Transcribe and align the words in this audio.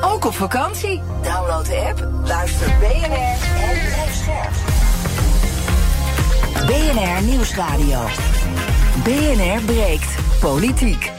Ook 0.00 0.24
op 0.24 0.34
vakantie. 0.34 1.02
Download 1.22 1.64
de 1.64 1.76
app, 1.88 2.08
luister 2.24 2.66
BNR 2.78 3.36
en 3.62 3.78
blijf. 3.86 4.08
BNR 6.66 7.22
Nieuwsradio. 7.22 8.00
BNR 9.04 9.62
breekt 9.64 10.14
politiek. 10.40 11.17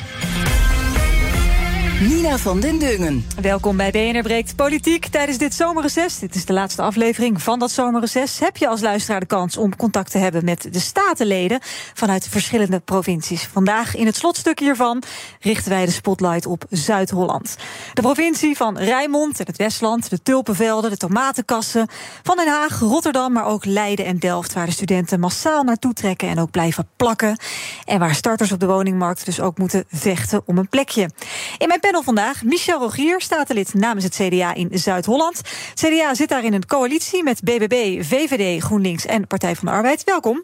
Nina 2.00 2.38
van 2.38 2.60
den 2.60 2.80
Dungen. 2.80 3.26
Welkom 3.42 3.78
bij 3.78 3.92
BNR 3.92 4.22
Breekt 4.22 4.56
Politiek 4.56 5.08
tijdens 5.08 5.38
dit 5.38 5.54
zomerreces. 5.54 6.20
Dit 6.20 6.36
is 6.36 6.46
de 6.46 6.54
laatste 6.54 6.82
aflevering 6.82 7.42
van 7.42 7.60
dat 7.60 7.72
zomerreces. 7.72 8.40
Heb 8.40 8.58
je 8.58 8.68
als 8.68 8.82
luisteraar 8.82 9.20
de 9.20 9.26
kans 9.26 9.58
om 9.58 9.76
contact 9.76 10.12
te 10.12 10.18
hebben 10.18 10.46
met 10.46 10.68
de 10.74 10.80
statenleden 10.80 11.60
vanuit 11.94 12.28
verschillende 12.28 12.80
provincies. 12.80 13.44
Vandaag 13.44 13.96
in 13.96 14.06
het 14.06 14.16
slotstuk 14.16 14.60
hiervan 14.60 15.04
richten 15.40 15.72
wij 15.72 15.86
de 15.86 15.92
spotlight 15.92 16.46
op 16.46 16.64
Zuid-Holland. 16.70 17.56
De 17.94 18.02
provincie 18.02 18.56
van 18.56 18.78
Rijnmond 18.78 19.40
en 19.40 19.46
het 19.46 19.58
Westland, 19.58 20.10
de 20.10 20.22
tulpenvelden, 20.22 20.90
de 20.90 20.98
tomatenkassen. 20.98 21.88
Van 22.24 22.38
Den 22.38 22.48
Haag, 22.48 22.80
Rotterdam, 22.80 23.34
maar 23.34 23.46
ook 23.46 23.66
Leiden 23.66 24.06
en 24.06 24.20
Delft, 24.20 24.54
waar 24.54 24.66
de 24.66 24.72
studenten 24.72 25.20
massaal 25.20 25.64
naartoe 25.64 25.94
trekken 25.94 26.30
en 26.30 26.40
ook 26.40 26.52
blijven 26.52 26.88
plakken. 26.96 27.38
En 27.86 28.00
waar 28.00 28.16
starters 28.16 28.52
op 28.52 28.60
de 28.60 28.68
woningmarkt 28.68 29.26
dus 29.26 29.40
ook 29.40 29.58
moeten 29.58 29.84
vechten 29.90 30.42
om 30.46 30.58
een 30.58 30.70
plekje. 30.70 31.10
In 31.58 31.68
mijn 31.68 31.80
panel 31.90 32.04
vandaag 32.04 32.44
Michel 32.44 32.80
Rogier, 32.80 33.22
statenlid 33.22 33.74
namens 33.74 34.04
het 34.04 34.16
CDA 34.16 34.54
in 34.54 34.70
Zuid-Holland. 34.74 35.42
CDA 35.74 36.14
zit 36.14 36.30
daar 36.30 36.44
in 36.44 36.54
een 36.54 36.66
coalitie 36.66 37.24
met 37.24 37.44
BBB, 37.44 38.04
VVD, 38.04 38.64
GroenLinks 38.64 39.06
en 39.06 39.28
Partij 39.28 39.56
van 39.56 39.68
de 39.68 39.74
Arbeid. 39.74 40.04
Welkom. 40.04 40.44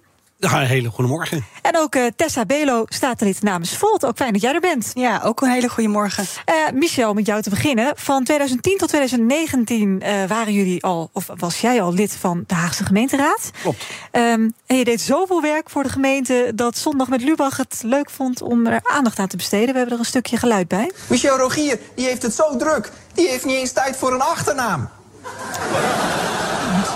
Ja, 0.51 0.61
een 0.61 0.67
hele 0.67 0.89
goede 0.89 1.09
morgen. 1.09 1.45
En 1.61 1.77
ook 1.77 1.95
uh, 1.95 2.05
Tessa 2.15 2.45
Belo, 2.45 2.85
statenlid 2.87 3.41
namens 3.41 3.77
Volt. 3.77 4.05
Ook 4.05 4.15
fijn 4.15 4.33
dat 4.33 4.41
jij 4.41 4.53
er 4.53 4.59
bent. 4.59 4.91
Ja, 4.93 5.21
ook 5.23 5.41
een 5.41 5.49
hele 5.49 5.69
goede 5.69 5.89
morgen. 5.89 6.25
Uh, 6.45 6.55
Michel, 6.73 7.13
met 7.13 7.25
jou 7.25 7.41
te 7.41 7.49
beginnen. 7.49 7.93
Van 7.95 8.23
2010 8.23 8.77
tot 8.77 8.87
2019 8.87 10.01
uh, 10.03 10.23
waren 10.27 10.53
jullie 10.53 10.83
al, 10.83 11.09
of 11.13 11.29
was 11.37 11.61
jij 11.61 11.81
al 11.81 11.93
lid 11.93 12.15
van 12.19 12.43
de 12.47 12.53
Haagse 12.53 12.85
gemeenteraad. 12.85 13.51
Klopt. 13.61 13.85
Um, 14.11 14.53
en 14.65 14.77
je 14.77 14.83
deed 14.83 15.01
zoveel 15.01 15.41
werk 15.41 15.69
voor 15.69 15.83
de 15.83 15.89
gemeente 15.89 16.51
dat 16.55 16.77
Zondag 16.77 17.07
met 17.07 17.21
Lubach 17.21 17.57
het 17.57 17.81
leuk 17.85 18.09
vond 18.09 18.41
om 18.41 18.67
er 18.67 18.79
aandacht 18.83 19.19
aan 19.19 19.27
te 19.27 19.37
besteden. 19.37 19.71
We 19.71 19.77
hebben 19.77 19.93
er 19.93 19.99
een 19.99 20.05
stukje 20.05 20.37
geluid 20.37 20.67
bij. 20.67 20.91
Michel 21.07 21.37
Rogier, 21.37 21.79
die 21.95 22.05
heeft 22.05 22.21
het 22.21 22.33
zo 22.33 22.57
druk. 22.57 22.91
Die 23.13 23.27
heeft 23.27 23.45
niet 23.45 23.55
eens 23.55 23.71
tijd 23.71 23.95
voor 23.95 24.13
een 24.13 24.21
achternaam. 24.21 24.89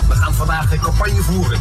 We 0.08 0.14
gaan 0.14 0.34
vandaag 0.34 0.72
een 0.72 0.80
campagne 0.80 1.22
voeren 1.22 1.60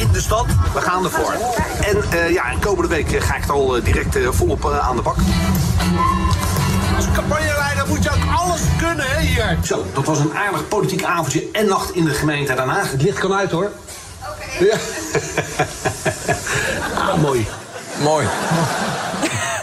in 0.00 0.12
de 0.12 0.20
stad. 0.20 0.46
We 0.74 0.80
gaan 0.80 1.04
ervoor. 1.04 1.34
En 1.80 2.04
uh, 2.14 2.30
ja, 2.30 2.54
komende 2.60 2.88
week 2.88 3.22
ga 3.22 3.36
ik 3.36 3.44
er 3.44 3.52
al 3.52 3.82
direct 3.82 4.16
uh, 4.16 4.28
volop 4.30 4.64
uh, 4.64 4.88
aan 4.88 4.96
de 4.96 5.02
bak. 5.02 5.16
Als 6.96 7.04
campagneleider 7.12 7.84
moet 7.88 8.02
je 8.02 8.10
ook 8.10 8.38
alles 8.40 8.60
kunnen, 8.78 9.04
hè, 9.08 9.20
hier. 9.20 9.58
Zo, 9.64 9.86
dat 9.94 10.04
was 10.04 10.18
een 10.18 10.36
aardig 10.36 10.68
politiek 10.68 11.04
avondje 11.04 11.48
en 11.52 11.66
nacht 11.66 11.94
in 11.94 12.04
de 12.04 12.14
gemeente 12.14 12.54
Den 12.54 12.68
Haag. 12.68 12.90
Het 12.90 13.02
licht 13.02 13.18
kan 13.18 13.34
uit, 13.34 13.50
hoor. 13.50 13.70
Oké. 14.20 14.64
Okay. 14.64 14.68
Ja. 14.68 14.76
ah, 17.12 17.22
mooi. 17.22 17.46
Mooi. 18.02 18.26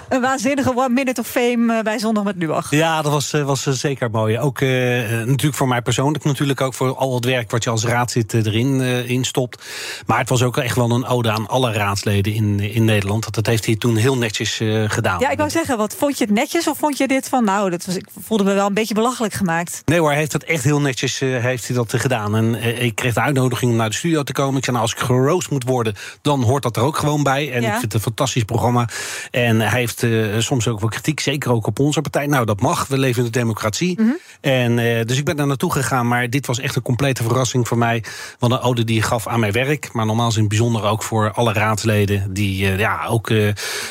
Een 0.09 0.21
waanzinnige 0.21 0.75
one 0.75 0.89
minute 0.89 1.21
of 1.21 1.27
fame 1.27 1.83
bij 1.83 1.99
Zondag 1.99 2.23
met 2.23 2.35
Lubach. 2.37 2.71
Ja, 2.71 3.01
dat 3.01 3.11
was, 3.11 3.31
was 3.31 3.63
zeker 3.63 4.09
mooi. 4.11 4.39
Ook 4.39 4.59
uh, 4.59 4.69
natuurlijk 5.09 5.55
voor 5.55 5.67
mij 5.67 5.81
persoonlijk, 5.81 6.23
natuurlijk 6.23 6.61
ook 6.61 6.73
voor 6.73 6.95
al 6.95 7.15
het 7.15 7.25
werk 7.25 7.51
wat 7.51 7.63
je 7.63 7.69
als 7.69 7.85
raadslid 7.85 8.33
erin 8.33 8.79
uh, 8.79 9.09
in 9.09 9.23
stopt. 9.23 9.65
Maar 10.05 10.19
het 10.19 10.29
was 10.29 10.43
ook 10.43 10.57
echt 10.57 10.75
wel 10.75 10.91
een 10.91 11.05
ode 11.05 11.31
aan 11.31 11.47
alle 11.47 11.71
raadsleden 11.71 12.33
in, 12.33 12.59
in 12.59 12.85
Nederland. 12.85 13.33
Dat 13.33 13.45
heeft 13.45 13.65
hij 13.65 13.75
toen 13.75 13.95
heel 13.95 14.17
netjes 14.17 14.59
uh, 14.59 14.89
gedaan. 14.89 15.19
Ja, 15.19 15.29
ik 15.29 15.37
wou 15.37 15.49
zeggen, 15.49 15.77
wat 15.77 15.95
vond 15.97 16.17
je 16.17 16.23
het 16.23 16.33
netjes 16.33 16.67
of 16.67 16.77
vond 16.77 16.97
je 16.97 17.07
dit 17.07 17.29
van, 17.29 17.43
nou, 17.43 17.69
dat 17.69 17.85
was, 17.85 17.95
ik 17.95 18.07
voelde 18.23 18.43
me 18.43 18.53
wel 18.53 18.67
een 18.67 18.73
beetje 18.73 18.93
belachelijk 18.93 19.33
gemaakt? 19.33 19.81
Nee 19.85 19.99
hoor, 19.99 20.09
hij 20.09 20.17
heeft 20.17 20.31
dat 20.31 20.43
echt 20.43 20.63
heel 20.63 20.81
netjes 20.81 21.19
heeft 21.19 21.67
hij 21.67 21.75
dat 21.75 21.93
gedaan. 21.97 22.35
En 22.35 22.55
ik 22.83 22.95
kreeg 22.95 23.13
de 23.13 23.21
uitnodiging 23.21 23.71
om 23.71 23.77
naar 23.77 23.89
de 23.89 23.95
studio 23.95 24.23
te 24.23 24.33
komen. 24.33 24.57
Ik 24.57 24.63
zei, 24.63 24.77
nou, 24.77 24.89
als 24.89 24.99
ik 24.99 25.05
geroost 25.05 25.49
moet 25.49 25.63
worden, 25.63 25.95
dan 26.21 26.43
hoort 26.43 26.63
dat 26.63 26.75
er 26.77 26.83
ook 26.83 26.97
gewoon 26.97 27.23
bij. 27.23 27.51
En 27.51 27.61
ja. 27.61 27.67
ik 27.67 27.71
vind 27.71 27.81
het 27.81 27.93
een 27.93 27.99
fantastisch 27.99 28.43
programma. 28.43 28.89
En 29.31 29.59
hij 29.59 29.79
heeft 29.79 29.96
uh, 30.03 30.39
soms 30.39 30.67
ook 30.67 30.79
wel 30.79 30.89
kritiek, 30.89 31.19
zeker 31.19 31.51
ook 31.51 31.67
op 31.67 31.79
onze 31.79 32.01
partij. 32.01 32.27
Nou, 32.27 32.45
dat 32.45 32.61
mag, 32.61 32.87
we 32.87 32.97
leven 32.97 33.19
in 33.19 33.31
de 33.31 33.39
democratie. 33.39 34.01
Mm 34.01 34.05
-hmm. 34.05 34.17
en, 34.41 34.77
uh, 34.77 35.03
dus 35.05 35.17
ik 35.17 35.25
ben 35.25 35.35
daar 35.35 35.47
naartoe 35.47 35.71
gegaan, 35.71 36.07
maar 36.07 36.29
dit 36.29 36.45
was 36.45 36.59
echt 36.59 36.75
een 36.75 36.81
complete 36.81 37.23
verrassing 37.23 37.67
voor 37.67 37.77
mij. 37.77 38.03
Want 38.39 38.53
een 38.53 38.59
ode 38.59 38.83
die 38.83 39.01
gaf 39.01 39.27
aan 39.27 39.39
mijn 39.39 39.51
werk, 39.51 39.93
maar 39.93 40.05
normaal 40.05 40.29
in 40.29 40.39
het 40.39 40.47
bijzonder 40.47 40.83
ook 40.83 41.03
voor 41.03 41.31
alle 41.31 41.53
raadsleden... 41.53 42.33
die 42.33 42.63
uh, 42.63 42.79
ja, 42.79 43.05
ook, 43.05 43.31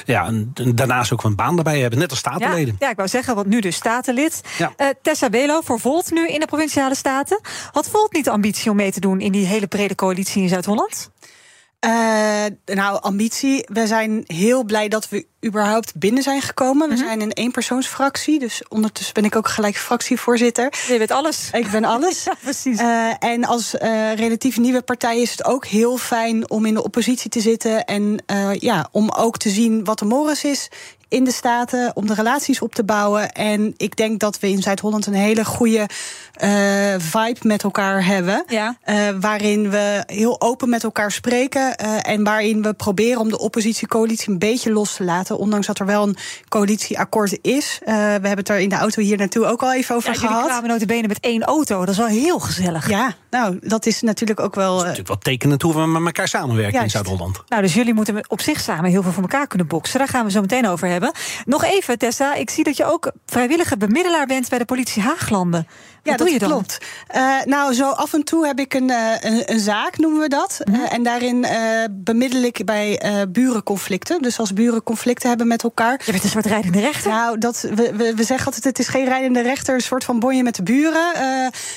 ja, 0.05 0.31
daarnaast 0.75 1.13
ook 1.13 1.25
een 1.25 1.37
baan 1.37 1.55
daarbij 1.55 1.81
hebben, 1.81 1.99
net 1.99 2.11
als 2.11 2.19
statenleden. 2.19 2.77
Ja, 2.79 2.87
ja 2.87 2.91
ik 2.91 2.97
wou 2.97 3.09
zeggen, 3.09 3.35
want 3.35 3.47
nu 3.47 3.61
dus 3.61 3.77
statenlid. 3.77 4.41
Ja. 4.59 4.73
Tessa 5.03 5.31
Belo 5.31 5.61
voor 5.61 5.81
Volt 5.81 6.11
nu 6.11 6.29
in 6.29 6.41
de 6.41 6.47
Provinciale 6.47 6.95
Staten. 6.95 7.41
Had 7.73 7.89
Volt 7.89 8.13
niet 8.13 8.25
de 8.25 8.31
ambitie 8.31 8.71
om 8.71 8.77
mee 8.77 8.93
te 8.93 9.01
doen 9.01 9.21
in 9.21 9.33
die 9.33 9.47
hele 9.47 9.67
brede 9.67 9.95
coalitie 9.95 10.43
in 10.43 10.49
Zuid-Holland? 10.49 11.11
Uh, 11.81 12.45
nou, 12.65 13.01
ambitie. 13.01 13.65
We 13.73 13.87
zijn 13.87 14.25
heel 14.27 14.65
blij 14.65 14.89
dat 14.89 15.09
we 15.09 15.27
überhaupt 15.45 15.95
binnen 15.95 16.23
zijn 16.23 16.43
gekomen. 16.43 16.89
We 16.89 16.95
mm 16.95 17.01
-hmm. 17.01 17.09
zijn 17.09 17.21
een 17.21 17.33
eenpersoonsfractie, 17.33 18.39
dus 18.39 18.63
ondertussen 18.69 19.15
ben 19.15 19.25
ik 19.25 19.37
ook 19.37 19.49
gelijk 19.49 19.77
fractievoorzitter. 19.77 20.73
Je 20.89 20.99
bent 20.99 21.11
alles. 21.11 21.49
Ik 21.53 21.71
ben 21.71 21.85
alles. 21.85 22.25
ja, 22.25 22.35
precies. 22.43 22.81
Uh, 22.81 23.13
en 23.19 23.45
als 23.45 23.75
uh, 23.75 24.15
relatief 24.15 24.59
nieuwe 24.59 24.83
partij 24.83 25.21
is 25.21 25.31
het 25.31 25.45
ook 25.45 25.67
heel 25.67 25.97
fijn 25.97 26.51
om 26.51 26.67
in 26.67 26.75
de 26.75 26.83
oppositie 26.83 27.31
te 27.31 27.41
zitten 27.41 27.85
en 27.85 28.25
ja, 28.59 28.89
om 28.91 29.11
ook 29.11 29.37
te 29.37 29.49
zien 29.49 29.85
wat 29.85 29.99
de 29.99 30.05
mores 30.05 30.45
is 30.45 30.69
in 31.09 31.25
de 31.25 31.33
Staten 31.33 31.91
om 31.95 32.07
de 32.07 32.15
relaties 32.15 32.61
op 32.61 32.75
te 32.75 32.85
bouwen. 32.85 33.33
En 33.33 33.75
ik 33.77 33.97
denk 33.97 34.21
dat 34.21 34.39
we 34.39 34.49
in 34.49 34.63
Zuid-Holland 34.63 35.07
een 35.07 35.15
hele 35.15 35.45
goede 35.45 35.89
uh, 36.43 36.95
vibe 36.99 37.39
met 37.43 37.63
elkaar 37.63 38.05
hebben. 38.05 38.45
Ja. 38.47 38.77
Uh, 38.87 38.97
waarin 39.21 39.71
we 39.71 40.03
heel 40.07 40.41
open 40.41 40.69
met 40.69 40.85
elkaar 40.85 41.13
spreken. 41.13 41.75
Uh, 41.85 42.09
en 42.09 42.25
waarin 42.25 42.63
we 42.63 42.75
proberen 42.75 43.21
om 43.21 43.29
de 43.29 43.39
oppositiecoalitie 43.39 44.33
een 44.33 44.39
beetje 44.39 44.73
los 44.73 44.95
te 44.95 45.05
laten. 45.05 45.39
Ondanks 45.39 45.67
dat 45.67 45.79
er 45.79 45.87
wel 45.87 46.03
een 46.03 46.17
coalitieakkoord 46.49 47.39
is. 47.43 47.79
we 47.85 47.93
hebben 47.93 48.37
het 48.37 48.49
er 48.49 48.59
in 48.59 48.69
de 48.69 48.75
auto 48.75 49.03
hier 49.03 49.17
naartoe 49.17 49.47
ook 49.47 49.63
al 49.63 49.75
even 49.75 49.95
over 49.95 50.11
ja, 50.11 50.19
gehad. 50.19 50.35
Jullie 50.35 50.49
kwamen 50.49 50.71
notabene 50.71 51.09
met 51.09 51.21
één 51.21 51.43
auto. 51.43 51.79
Dat 51.79 51.89
is 51.89 51.97
wel 51.97 52.07
heel 52.07 52.39
gezellig. 52.39 52.89
Ja, 52.89 53.15
nou, 53.31 53.59
dat 53.63 53.87
is 53.87 54.03
natuurlijk 54.03 54.41
ook 54.41 54.55
wel... 54.55 54.71
Dat 54.71 54.77
is 54.77 54.83
natuurlijk 54.83 55.09
wel 55.09 55.19
tekenend 55.19 55.63
hoe 55.63 55.75
we 55.75 55.87
met 55.87 56.05
elkaar 56.05 56.29
samenwerken 56.29 56.73
Juist. 56.73 56.95
in 56.95 57.05
Zuid-Holland. 57.05 57.43
Nou, 57.49 57.63
dus 57.63 57.75
jullie 57.75 57.95
moeten 57.95 58.31
op 58.31 58.41
zich 58.41 58.61
samen 58.61 58.91
heel 58.91 59.03
veel 59.03 59.13
voor 59.13 59.23
elkaar 59.23 59.47
kunnen 59.47 59.67
boksen. 59.67 59.99
Daar 59.99 60.09
gaan 60.09 60.25
we 60.25 60.31
zo 60.31 60.41
meteen 60.41 60.69
over 60.69 60.89
hebben. 60.89 60.96
Nog 61.45 61.65
even, 61.65 61.99
Tessa. 61.99 62.35
Ik 62.35 62.51
zie 62.51 62.65
dat 62.65 62.77
je 62.77 62.85
ook 62.85 63.13
vrijwillige 63.27 63.77
bemiddelaar 63.77 64.27
bent 64.27 64.49
bij 64.49 64.59
de 64.59 64.65
politie 64.65 65.03
Haaglanden. 65.03 65.67
Ja, 66.07 66.17
doe 66.17 66.31
je 66.31 66.39
dat 66.39 66.49
dan? 66.49 66.59
klopt. 66.59 66.79
Uh, 67.17 67.45
nou, 67.45 67.75
zo 67.75 67.91
af 67.91 68.13
en 68.13 68.25
toe 68.25 68.47
heb 68.47 68.59
ik 68.59 68.75
een, 68.75 68.91
uh, 68.91 69.13
een, 69.21 69.53
een, 69.53 69.61
zaak, 69.61 69.99
noemen 69.99 70.21
we 70.21 70.29
dat. 70.29 70.61
Mhm. 70.65 70.81
Uh, 70.81 70.93
en 70.93 71.03
daarin 71.03 71.47
bemiddel 71.91 72.43
ik 72.43 72.65
bij 72.65 73.01
burenconflicten. 73.29 74.23
Dus 74.23 74.39
als 74.39 74.53
buren 74.53 74.83
conflicten 74.83 75.29
hebben 75.29 75.47
met 75.47 75.63
elkaar. 75.63 76.01
Je 76.05 76.13
bent 76.13 76.25
een 76.25 76.31
soort 76.31 76.47
rijdende 76.47 76.81
rechter. 76.81 77.11
Nou, 77.11 77.39
dat, 77.39 77.61
we, 77.61 77.93
we, 77.97 78.15
we 78.15 78.25
zeggen 78.25 78.47
altijd: 78.47 78.65
het 78.65 78.79
is 78.79 78.89
geen 78.89 79.05
rijdende 79.05 79.43
rechter, 79.43 79.75
een 79.75 79.81
soort 79.81 80.05
van 80.05 80.19
bonje 80.19 80.43
met 80.43 80.55
de 80.55 80.63
buren. 80.63 81.13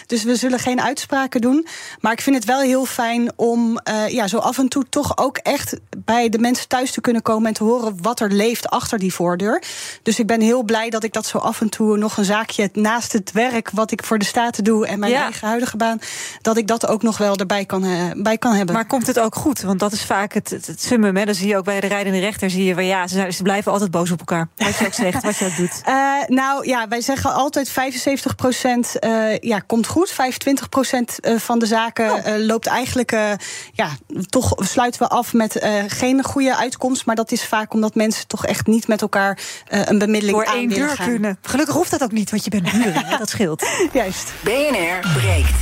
dus 0.05 0.23
we 0.23 0.35
zullen 0.35 0.59
geen 0.59 0.81
uitspraken 0.81 1.41
doen. 1.41 1.67
Maar 1.99 2.11
ik 2.11 2.21
vind 2.21 2.35
het 2.35 2.45
wel 2.45 2.59
heel 2.59 2.85
fijn 2.85 3.31
om 3.35 3.79
ja, 4.07 4.27
zo 4.27 4.37
af 4.37 4.57
en 4.57 4.67
toe 4.67 4.85
toch 4.89 5.17
ook 5.17 5.37
echt 5.37 5.75
bij 5.97 6.29
de 6.29 6.39
mensen 6.39 6.67
thuis 6.67 6.91
te 6.91 7.01
kunnen 7.01 7.21
komen 7.21 7.47
en 7.47 7.53
te 7.53 7.63
horen 7.63 7.97
wat 8.01 8.19
er 8.19 8.31
leeft 8.31 8.69
achter 8.69 8.99
die 8.99 9.13
voordeur. 9.13 9.63
Dus 10.03 10.19
ik 10.19 10.27
ben 10.27 10.41
heel 10.41 10.63
blij 10.63 10.89
dat 10.89 11.03
ik 11.03 11.13
dat 11.13 11.25
zo 11.25 11.37
af 11.37 11.61
en 11.61 11.69
toe 11.69 11.97
nog 11.97 12.17
een 12.17 12.25
zaakje 12.25 12.69
naast 12.73 13.13
het 13.13 13.31
werk 13.31 13.69
wat 13.69 13.91
ik 13.91 14.03
voor 14.03 14.18
de 14.19 14.25
Staten 14.25 14.63
doe 14.63 14.87
en 14.87 14.99
mijn 14.99 15.11
Ja. 15.11 15.23
eigen 15.23 15.47
huidige 15.47 15.77
baan, 15.77 15.99
dat 16.41 16.57
ik 16.57 16.67
dat 16.67 16.87
ook 16.87 17.01
nog 17.01 17.17
wel 17.17 17.35
erbij 17.35 17.65
kan, 17.65 17.83
eh, 17.83 17.91
bij 18.15 18.37
kan 18.37 18.53
hebben. 18.53 18.75
Maar 18.75 18.85
komt 18.85 19.07
het 19.07 19.19
ook 19.19 19.35
goed? 19.35 19.61
Want 19.61 19.79
dat 19.79 19.91
is 19.91 20.03
vaak 20.03 20.33
het, 20.33 20.49
het, 20.49 20.67
het 20.67 20.81
summum. 20.81 21.15
Hè? 21.17 21.25
Dan 21.25 21.35
zie 21.35 21.47
je 21.47 21.57
ook 21.57 21.63
bij 21.65 21.79
de 21.79 21.87
rijdende 21.87 22.19
rechter, 22.19 22.49
zie 22.49 22.63
je 22.63 22.73
van 22.73 22.85
ja, 22.85 23.07
ze, 23.07 23.13
zijn- 23.15 23.33
ze 23.33 23.43
blijven 23.43 23.71
altijd 23.71 23.91
boos 23.91 24.11
op 24.11 24.19
elkaar. 24.19 24.47
Wat 24.55 24.75
je 24.77 24.85
ook 24.85 24.93
zegt, 24.93 25.23
wat 25.23 25.37
je 25.37 25.45
ook 25.45 25.55
doet. 25.57 25.81
Eh, 25.89 25.95
nou 26.27 26.67
ja, 26.67 26.87
wij 26.87 27.01
zeggen 27.01 27.33
altijd 27.33 27.69
75 27.69 28.35
procent 28.35 28.93
ja, 29.39 29.59
komt 29.59 29.87
goed. 29.87 30.11
25 30.11 30.69
procent 30.69 31.17
van 31.37 31.59
de 31.59 31.65
zaken 31.65 32.11
Oh. 32.13 32.27
eh, 32.27 32.45
loopt 32.45 32.67
eigenlijk... 32.67 33.11
eh, 33.11 33.31
ja, 33.73 33.89
toch 34.29 34.53
sluiten 34.57 35.01
we 35.01 35.07
af 35.07 35.33
met 35.33 35.55
eh, 35.59 35.73
geen 35.87 36.23
goede 36.23 36.55
uitkomst. 36.57 37.05
Maar 37.05 37.15
dat 37.15 37.31
is 37.31 37.45
vaak 37.45 37.73
omdat 37.73 37.95
mensen 37.95 38.27
toch 38.27 38.45
echt 38.45 38.67
niet 38.67 38.87
met 38.87 39.01
elkaar 39.01 39.39
eh, 39.67 39.81
een 39.85 39.97
bemiddeling 39.99 40.37
Door 40.37 40.45
aan 40.45 40.55
één 40.55 40.69
willen 40.69 40.87
deur 40.87 40.95
gaan. 40.95 41.07
kunnen. 41.09 41.37
Gelukkig 41.41 41.75
hoeft 41.75 41.91
dat 41.91 42.03
ook 42.03 42.11
niet, 42.11 42.29
want 42.29 42.43
je 42.43 42.49
bent 42.49 42.71
hè? 42.71 43.17
Dat 43.17 43.29
scheelt. 43.29 43.65
Juist. 44.09 44.33
BNR 44.43 45.19
breekt. 45.19 45.53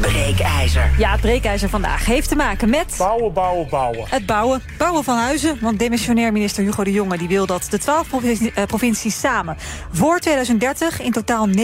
breekijzer. 0.00 0.94
Ja, 0.98 1.10
het 1.10 1.20
breekijzer 1.20 1.68
vandaag 1.68 2.04
heeft 2.04 2.28
te 2.28 2.36
maken 2.36 2.70
met... 2.70 2.94
Bouwen, 2.98 3.32
bouwen, 3.32 3.68
bouwen. 3.68 4.06
Het 4.08 4.26
bouwen. 4.26 4.62
Bouwen 4.78 5.04
van 5.04 5.16
huizen. 5.16 5.58
Want 5.60 5.78
demissionair 5.78 6.32
minister 6.32 6.64
Hugo 6.64 6.84
de 6.84 6.92
Jonge 6.92 7.18
die 7.18 7.28
wil 7.28 7.46
dat 7.46 7.66
de 7.70 7.78
twaalf 7.78 8.06
eh, 8.12 8.64
provincies 8.66 9.20
samen... 9.20 9.56
voor 9.92 10.18
2030 10.18 11.00
in 11.00 11.12
totaal 11.12 11.48
900.000 11.48 11.54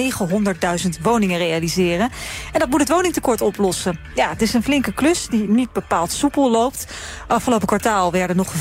woningen 1.03 1.39
realiseren. 1.39 2.11
En 2.53 2.59
dat 2.59 2.69
moet 2.69 2.81
het 2.81 2.89
woningtekort 2.89 3.41
oplossen. 3.41 3.99
Ja, 4.15 4.29
het 4.29 4.43
is 4.43 4.55
een 4.55 4.63
flinke 4.63 4.93
klus 4.93 5.27
die 5.27 5.49
niet 5.49 5.73
bepaald 5.73 6.13
soepel 6.13 6.51
loopt. 6.51 6.87
Afgelopen 7.27 7.67
kwartaal 7.67 8.13
werden 8.13 8.37
nog 8.37 8.53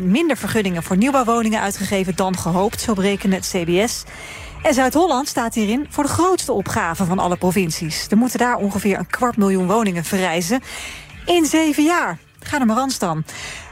5% 0.00 0.02
minder 0.02 0.36
vergunningen... 0.36 0.82
voor 0.82 0.96
nieuwbouwwoningen 0.96 1.60
uitgegeven 1.60 2.16
dan 2.16 2.38
gehoopt, 2.38 2.80
zo 2.80 2.94
berekende 2.94 3.36
het 3.36 3.48
CBS. 3.48 4.04
En 4.62 4.74
Zuid-Holland 4.74 5.28
staat 5.28 5.54
hierin 5.54 5.86
voor 5.90 6.04
de 6.04 6.10
grootste 6.10 6.52
opgave 6.52 7.04
van 7.04 7.18
alle 7.18 7.36
provincies. 7.36 8.06
Er 8.10 8.16
moeten 8.16 8.38
daar 8.38 8.56
ongeveer 8.56 8.98
een 8.98 9.06
kwart 9.06 9.36
miljoen 9.36 9.66
woningen 9.66 10.04
verrijzen. 10.04 10.60
In 11.26 11.44
zeven 11.44 11.84
jaar. 11.84 12.18
Ga 12.40 12.64
maar 12.64 12.76
aan 12.76 12.90
staan. 12.90 13.24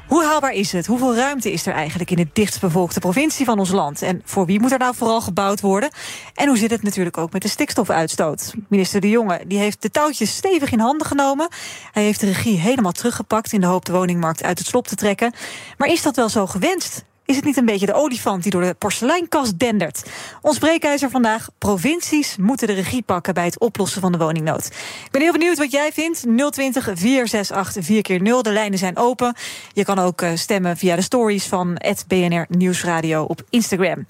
Hoe 0.09 0.25
haalbaar 0.25 0.53
is 0.53 0.73
het? 0.73 0.87
Hoeveel 0.87 1.15
ruimte 1.15 1.53
is 1.53 1.67
er 1.67 1.73
eigenlijk 1.73 2.11
in 2.11 2.17
de 2.17 2.29
dichtstbevolkte 2.33 3.01
provincie 3.01 3.45
van 3.45 3.59
ons 3.59 3.71
land? 3.71 4.03
En 4.03 4.23
voor 4.25 4.47
wie 4.47 4.61
moet 4.61 4.73
er 4.73 4.79
nou 4.79 4.95
vooral 4.95 5.21
gebouwd 5.21 5.61
worden? 5.61 5.91
En 6.35 6.49
hoe 6.49 6.57
zit 6.57 6.71
het 6.71 6.83
natuurlijk 6.83 7.17
ook 7.17 7.33
met 7.33 7.43
de 7.43 7.49
stikstofuitstoot? 7.49 8.55
Minister 8.69 9.01
De 9.01 9.09
Jonge 9.09 9.41
die 9.47 9.59
heeft 9.59 9.83
de 9.83 9.91
touwtjes 9.91 10.37
stevig 10.37 10.73
in 10.73 10.81
handen 10.81 11.07
genomen. 11.07 11.49
Hij 11.93 12.03
heeft 12.03 12.21
de 12.21 12.27
regie 12.27 12.59
helemaal 12.59 12.93
teruggepakt 12.93 13.53
in 13.53 13.61
de 13.61 13.67
hoop 13.67 13.85
de 13.85 13.93
woningmarkt 13.93 14.43
uit 14.43 14.59
het 14.59 14.67
slop 14.67 14.87
te 14.87 14.95
trekken. 14.95 15.33
Maar 15.77 15.89
is 15.89 16.03
dat 16.03 16.17
wel 16.17 16.29
zo 16.29 16.47
gewenst? 16.47 17.05
Is 17.29 17.37
het 17.37 17.45
niet 17.45 17.57
een 17.57 17.65
beetje 17.65 17.87
de 17.87 17.95
olifant 17.95 18.43
die 18.43 18.53
door 18.53 18.63
de 18.63 18.75
porseleinkast 18.75 19.59
dendert? 19.59 20.11
Ons 20.43 20.59
breekijzer 20.59 21.11
vandaag. 21.11 21.49
Provincies 21.59 22.37
moeten 22.37 22.67
de 22.67 22.73
regie 22.73 23.03
pakken 23.03 23.35
bij 23.35 23.45
het 23.45 23.59
oplossen 23.59 24.01
van 24.01 24.13
de 24.13 24.19
woningnood. 24.19 24.67
Ik 25.05 25.11
ben 25.11 25.21
heel 25.21 25.33
benieuwd 25.33 25.59
wat 25.59 25.71
jij 25.71 25.93
vindt. 25.93 26.27
020 26.51 26.85
468 26.95 27.85
4 27.85 28.03
keer 28.03 28.23
0 28.23 28.43
De 28.43 28.53
lijnen 28.53 28.79
zijn 28.79 28.97
open. 28.97 29.35
Je 29.73 29.85
kan 29.85 29.99
ook 29.99 30.23
eh, 30.23 30.31
stemmen 30.35 30.77
via 30.77 30.97
de 30.97 31.03
stories 31.03 31.47
van 31.47 31.81
BNR 32.07 32.47
Nieuwsradio 32.49 33.23
op 33.23 33.43
Instagram. 33.51 34.07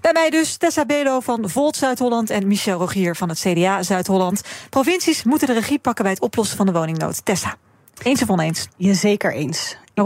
Bij 0.00 0.12
mij 0.12 0.30
dus 0.30 0.56
Tessa 0.56 0.84
Belo 0.84 1.20
van 1.20 1.50
Volt 1.50 1.76
Zuid-Holland 1.76 2.30
en 2.30 2.46
Michel 2.46 2.78
Rogier 2.78 3.16
van 3.16 3.28
het 3.28 3.38
CDA 3.38 3.82
Zuid-Holland. 3.82 4.42
Provincies 4.68 5.22
moeten 5.24 5.46
de 5.46 5.54
regie 5.54 5.78
pakken 5.78 6.04
bij 6.04 6.12
het 6.12 6.22
oplossen 6.22 6.56
van 6.56 6.66
de 6.66 6.72
woningnood. 6.72 7.24
Tessa. 7.24 7.56
Eens 8.02 8.22
of 8.22 8.30
oneens? 8.30 8.68
Ja, 8.76 8.94
zeker 8.94 9.32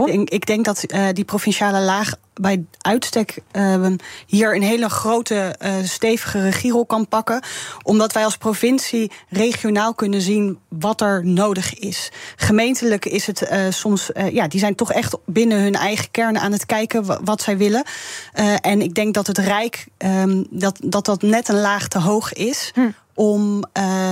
Ik 0.01 0.05
denk, 0.05 0.29
ik 0.29 0.45
denk, 0.45 0.65
dat 0.65 0.83
uh, 0.87 1.07
die 1.13 1.25
provinciale 1.25 1.79
laag 1.79 2.13
bij 2.33 2.65
uitstek 2.77 3.37
uh, 3.51 3.85
hier 4.27 4.55
een 4.55 4.61
hele 4.61 4.89
grote, 4.89 5.55
uh, 5.65 5.73
stevige 5.83 6.41
regierol 6.41 6.85
kan 6.85 7.07
pakken. 7.07 7.41
Omdat 7.83 8.13
wij 8.13 8.23
als 8.23 8.37
provincie 8.37 9.11
regionaal 9.29 9.93
kunnen 9.93 10.21
zien 10.21 10.59
wat 10.69 11.01
er 11.01 11.25
nodig 11.25 11.73
is. 11.73 12.11
Gemeentelijk 12.35 13.05
is 13.05 13.27
het 13.27 13.49
soms, 13.69 14.09
ja, 14.31 14.47
die 14.47 14.59
zijn 14.59 14.75
toch 14.75 14.91
echt 14.91 15.17
binnen 15.25 15.61
hun 15.61 15.73
eigen 15.73 16.11
kern 16.11 16.39
aan 16.39 16.51
het 16.51 16.65
kijken 16.65 17.25
wat 17.25 17.41
zij 17.41 17.57
willen. 17.57 17.83
en 18.61 18.81
ik 18.81 18.93
denk 18.93 19.13
dat 19.13 19.27
het 19.27 19.37
Rijk, 19.37 19.87
um, 19.97 20.45
dat, 20.49 20.77
dat 20.83 21.05
dat 21.05 21.21
net 21.21 21.47
een 21.47 21.59
laag 21.59 21.87
te 21.87 21.99
hoog 21.99 22.33
is. 22.33 22.71
Hm. 22.73 22.89
Om 23.13 23.63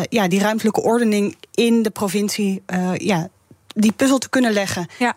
ja, 0.09 0.27
die 0.27 0.39
ruimtelijke 0.39 0.81
ordening 0.81 1.35
in 1.53 1.81
de 1.81 1.89
provincie 1.89 2.63
ja, 2.93 3.29
die 3.73 3.91
puzzel 3.91 4.17
te 4.17 4.29
kunnen 4.29 4.51
leggen. 4.51 4.87
Ja. 4.97 5.15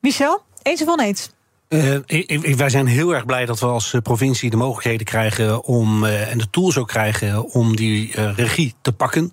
Michel, 0.00 0.42
eens 0.62 0.82
of 0.82 0.88
oneens? 0.88 1.30
Uh, 1.70 1.96
wij 2.56 2.68
zijn 2.68 2.86
heel 2.86 3.14
erg 3.14 3.24
blij 3.24 3.46
dat 3.46 3.60
we 3.60 3.66
als 3.66 3.92
eh, 3.92 4.00
provincie 4.00 4.50
de 4.50 4.56
mogelijkheden 4.56 5.06
krijgen 5.06 5.64
om 5.64 6.04
uh, 6.04 6.30
en 6.30 6.38
de 6.38 6.50
tools 6.50 6.78
ook 6.78 6.88
krijgen 6.88 7.50
om 7.50 7.76
die 7.76 8.16
uh, 8.16 8.34
regie 8.34 8.74
te 8.82 8.92
pakken. 8.92 9.32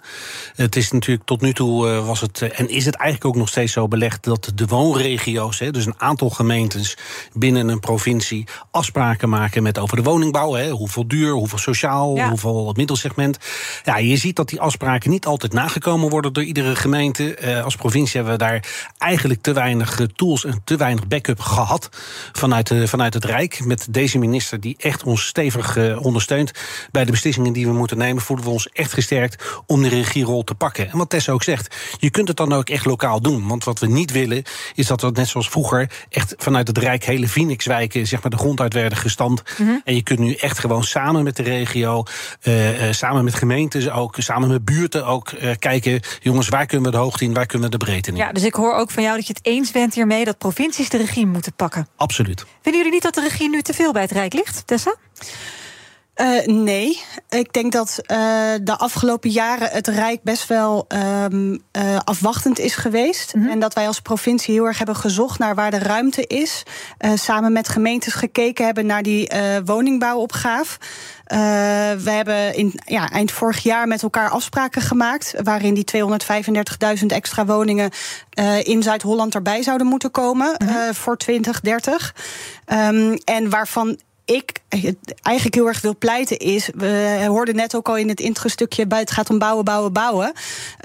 Het 0.55 0.75
is 0.75 0.91
natuurlijk 0.91 1.25
tot 1.25 1.41
nu 1.41 1.53
toe 1.53 2.01
was 2.01 2.21
het 2.21 2.41
en 2.41 2.69
is 2.69 2.85
het 2.85 2.95
eigenlijk 2.95 3.35
ook 3.35 3.41
nog 3.41 3.49
steeds 3.49 3.73
zo 3.73 3.87
belegd 3.87 4.23
dat 4.23 4.51
de 4.55 4.65
woonregio's, 4.65 5.59
hè, 5.59 5.71
dus 5.71 5.85
een 5.85 5.99
aantal 5.99 6.29
gemeentes 6.29 6.97
binnen 7.33 7.67
een 7.67 7.79
provincie, 7.79 8.47
afspraken 8.71 9.29
maken 9.29 9.63
met 9.63 9.77
over 9.77 9.95
de 9.95 10.03
woningbouw. 10.03 10.53
Hè, 10.53 10.69
hoeveel 10.69 11.07
duur, 11.07 11.31
hoeveel 11.31 11.57
sociaal, 11.57 12.15
ja. 12.15 12.29
hoeveel 12.29 12.73
middelsegment. 12.75 13.37
Ja, 13.83 13.97
je 13.97 14.17
ziet 14.17 14.35
dat 14.35 14.49
die 14.49 14.61
afspraken 14.61 15.09
niet 15.09 15.25
altijd 15.25 15.53
nagekomen 15.53 16.09
worden 16.09 16.33
door 16.33 16.43
iedere 16.43 16.75
gemeente. 16.75 17.61
als 17.63 17.75
provincie 17.75 18.15
hebben 18.15 18.37
we 18.37 18.43
daar 18.43 18.89
eigenlijk 18.97 19.41
te 19.41 19.53
weinig 19.53 19.99
tools 20.15 20.45
en 20.45 20.61
te 20.63 20.75
weinig 20.75 21.07
backup 21.07 21.39
gehad 21.39 21.89
vanuit, 22.31 22.67
de, 22.67 22.87
vanuit 22.87 23.13
het 23.13 23.25
Rijk. 23.25 23.65
Met 23.65 23.87
deze 23.89 24.17
minister 24.17 24.59
die 24.59 24.75
echt 24.79 25.03
ons 25.03 25.25
stevig 25.25 25.75
uh, 25.75 26.05
ondersteunt 26.05 26.51
bij 26.91 27.05
de 27.05 27.11
beslissingen 27.11 27.53
die 27.53 27.67
we 27.67 27.73
moeten 27.73 27.97
nemen, 27.97 28.21
voelen 28.21 28.45
we 28.45 28.51
ons 28.51 28.69
echt 28.69 28.93
gesterkt 28.93 29.43
om 29.65 29.81
de 29.81 29.89
regierol 29.89 30.43
te 30.43 30.55
pakken. 30.55 30.91
En 30.91 30.97
wat 30.97 31.09
Tessa 31.09 31.31
ook 31.31 31.43
zegt, 31.43 31.75
je 31.99 32.09
kunt 32.09 32.27
het 32.27 32.37
dan 32.37 32.53
ook 32.53 32.69
echt 32.69 32.85
lokaal 32.85 33.21
doen. 33.21 33.47
Want 33.47 33.63
wat 33.63 33.79
we 33.79 33.87
niet 33.87 34.11
willen, 34.11 34.43
is 34.75 34.87
dat 34.87 35.01
we 35.01 35.11
net 35.13 35.27
zoals 35.27 35.49
vroeger 35.49 35.91
echt 36.09 36.33
vanuit 36.37 36.67
het 36.67 36.77
Rijk 36.77 37.03
hele 37.03 37.27
Phoenixwijken 37.27 38.07
zeg 38.07 38.21
maar, 38.21 38.31
de 38.31 38.37
grond 38.37 38.59
uit 38.59 38.73
werden 38.73 38.97
gestampt. 38.97 39.59
Mm 39.59 39.67
-hmm. 39.67 39.81
En 39.83 39.95
je 39.95 40.03
kunt 40.03 40.19
nu 40.19 40.33
echt 40.33 40.59
gewoon 40.59 40.83
samen 40.83 41.23
met 41.23 41.35
de 41.35 41.43
regio, 41.43 42.03
uh, 42.43 42.87
uh, 42.87 42.93
samen 42.93 43.23
met 43.23 43.33
gemeentes 43.33 43.89
ook, 43.89 44.15
samen 44.17 44.49
met 44.49 44.65
buurten 44.65 45.05
ook 45.05 45.33
kijken, 45.59 45.99
jongens, 46.19 46.49
waar 46.49 46.65
kunnen 46.65 46.91
we 46.91 46.97
de 46.97 47.03
hoogte 47.03 47.23
in, 47.23 47.33
waar 47.33 47.45
kunnen 47.45 47.69
we 47.69 47.77
de 47.77 47.85
breedte 47.85 48.09
in. 48.09 48.15
Ja, 48.15 48.31
dus 48.31 48.43
ik 48.43 48.53
hoor 48.53 48.73
ook 48.73 48.91
van 48.91 49.03
jou 49.03 49.15
dat 49.15 49.27
je 49.27 49.33
het 49.33 49.45
eens 49.45 49.71
bent 49.71 49.93
hiermee 49.93 50.25
dat 50.25 50.37
provincies 50.37 50.89
de 50.89 50.97
regie 50.97 51.25
moeten 51.25 51.53
pakken. 51.53 51.87
Absoluut. 51.95 52.16
Vinden 52.61 52.81
jullie 52.81 52.91
niet 52.91 53.01
dat 53.01 53.13
de 53.13 53.21
regie 53.21 53.49
nu 53.49 53.61
te 53.61 53.73
veel 53.73 53.91
bij 53.91 54.01
het 54.01 54.11
Rijk 54.11 54.33
ligt, 54.33 54.67
Tessa? 54.67 54.95
Uh, 56.21 56.45
nee, 56.45 57.01
ik 57.29 57.53
denk 57.53 57.71
dat 57.71 57.99
uh, 58.01 58.17
de 58.61 58.77
afgelopen 58.77 59.29
jaren 59.29 59.69
het 59.69 59.87
Rijk 59.87 60.23
best 60.23 60.47
wel 60.47 60.87
um, 61.23 61.51
uh, 61.51 61.97
afwachtend 62.03 62.59
is 62.59 62.75
geweest. 62.75 63.35
Mm 63.35 63.41
-hmm. 63.41 63.51
En 63.51 63.59
dat 63.59 63.73
wij 63.73 63.87
als 63.87 63.99
provincie 63.99 64.53
heel 64.53 64.65
erg 64.65 64.77
hebben 64.77 64.95
gezocht 64.95 65.39
naar 65.39 65.55
waar 65.55 65.71
de 65.71 65.79
ruimte 65.79 66.27
is. 66.27 66.63
samen 67.15 67.51
met 67.51 67.69
gemeentes 67.69 68.13
gekeken 68.13 68.65
hebben 68.65 68.85
naar 68.85 69.03
die 69.03 69.29
woningbouwopgave. 69.65 70.77
we 72.03 72.11
hebben 72.11 72.55
in, 72.55 72.79
ja, 72.85 73.09
eind 73.09 73.31
vorig 73.31 73.63
jaar 73.63 73.87
met 73.87 74.03
elkaar 74.03 74.29
afspraken 74.29 74.81
gemaakt. 74.81 75.33
waarin 75.43 75.73
die 75.73 75.85
235.000 76.99 77.05
extra 77.05 77.45
woningen 77.45 77.89
in 78.63 78.83
Zuid-Holland 78.83 79.35
erbij 79.35 79.63
zouden 79.63 79.87
moeten 79.87 80.11
komen 80.11 80.55
mm 80.57 80.67
-hmm. 80.67 80.93
voor 80.93 81.17
2030. 81.17 82.15
Um, 82.67 83.13
en 83.13 83.49
waarvan 83.49 83.97
ik 84.27 84.61
eigenlijk 85.21 85.55
heel 85.55 85.67
erg 85.67 85.81
wil 85.81 85.97
pleiten 85.97 86.37
is. 86.37 86.69
We 86.75 87.23
hoorden 87.27 87.55
net 87.55 87.75
ook 87.75 87.87
al 87.89 87.97
in 87.97 88.09
het 88.09 88.19
intro-stukje 88.19 88.85
het 88.87 89.11
gaat 89.11 89.29
om 89.29 89.39
bouwen, 89.39 89.65
bouwen, 89.65 89.93
bouwen. 89.93 90.33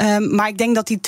Um, 0.01 0.35
maar 0.35 0.49
ik 0.49 0.59
denk 0.59 0.75
dat 0.75 0.87
die 0.87 1.01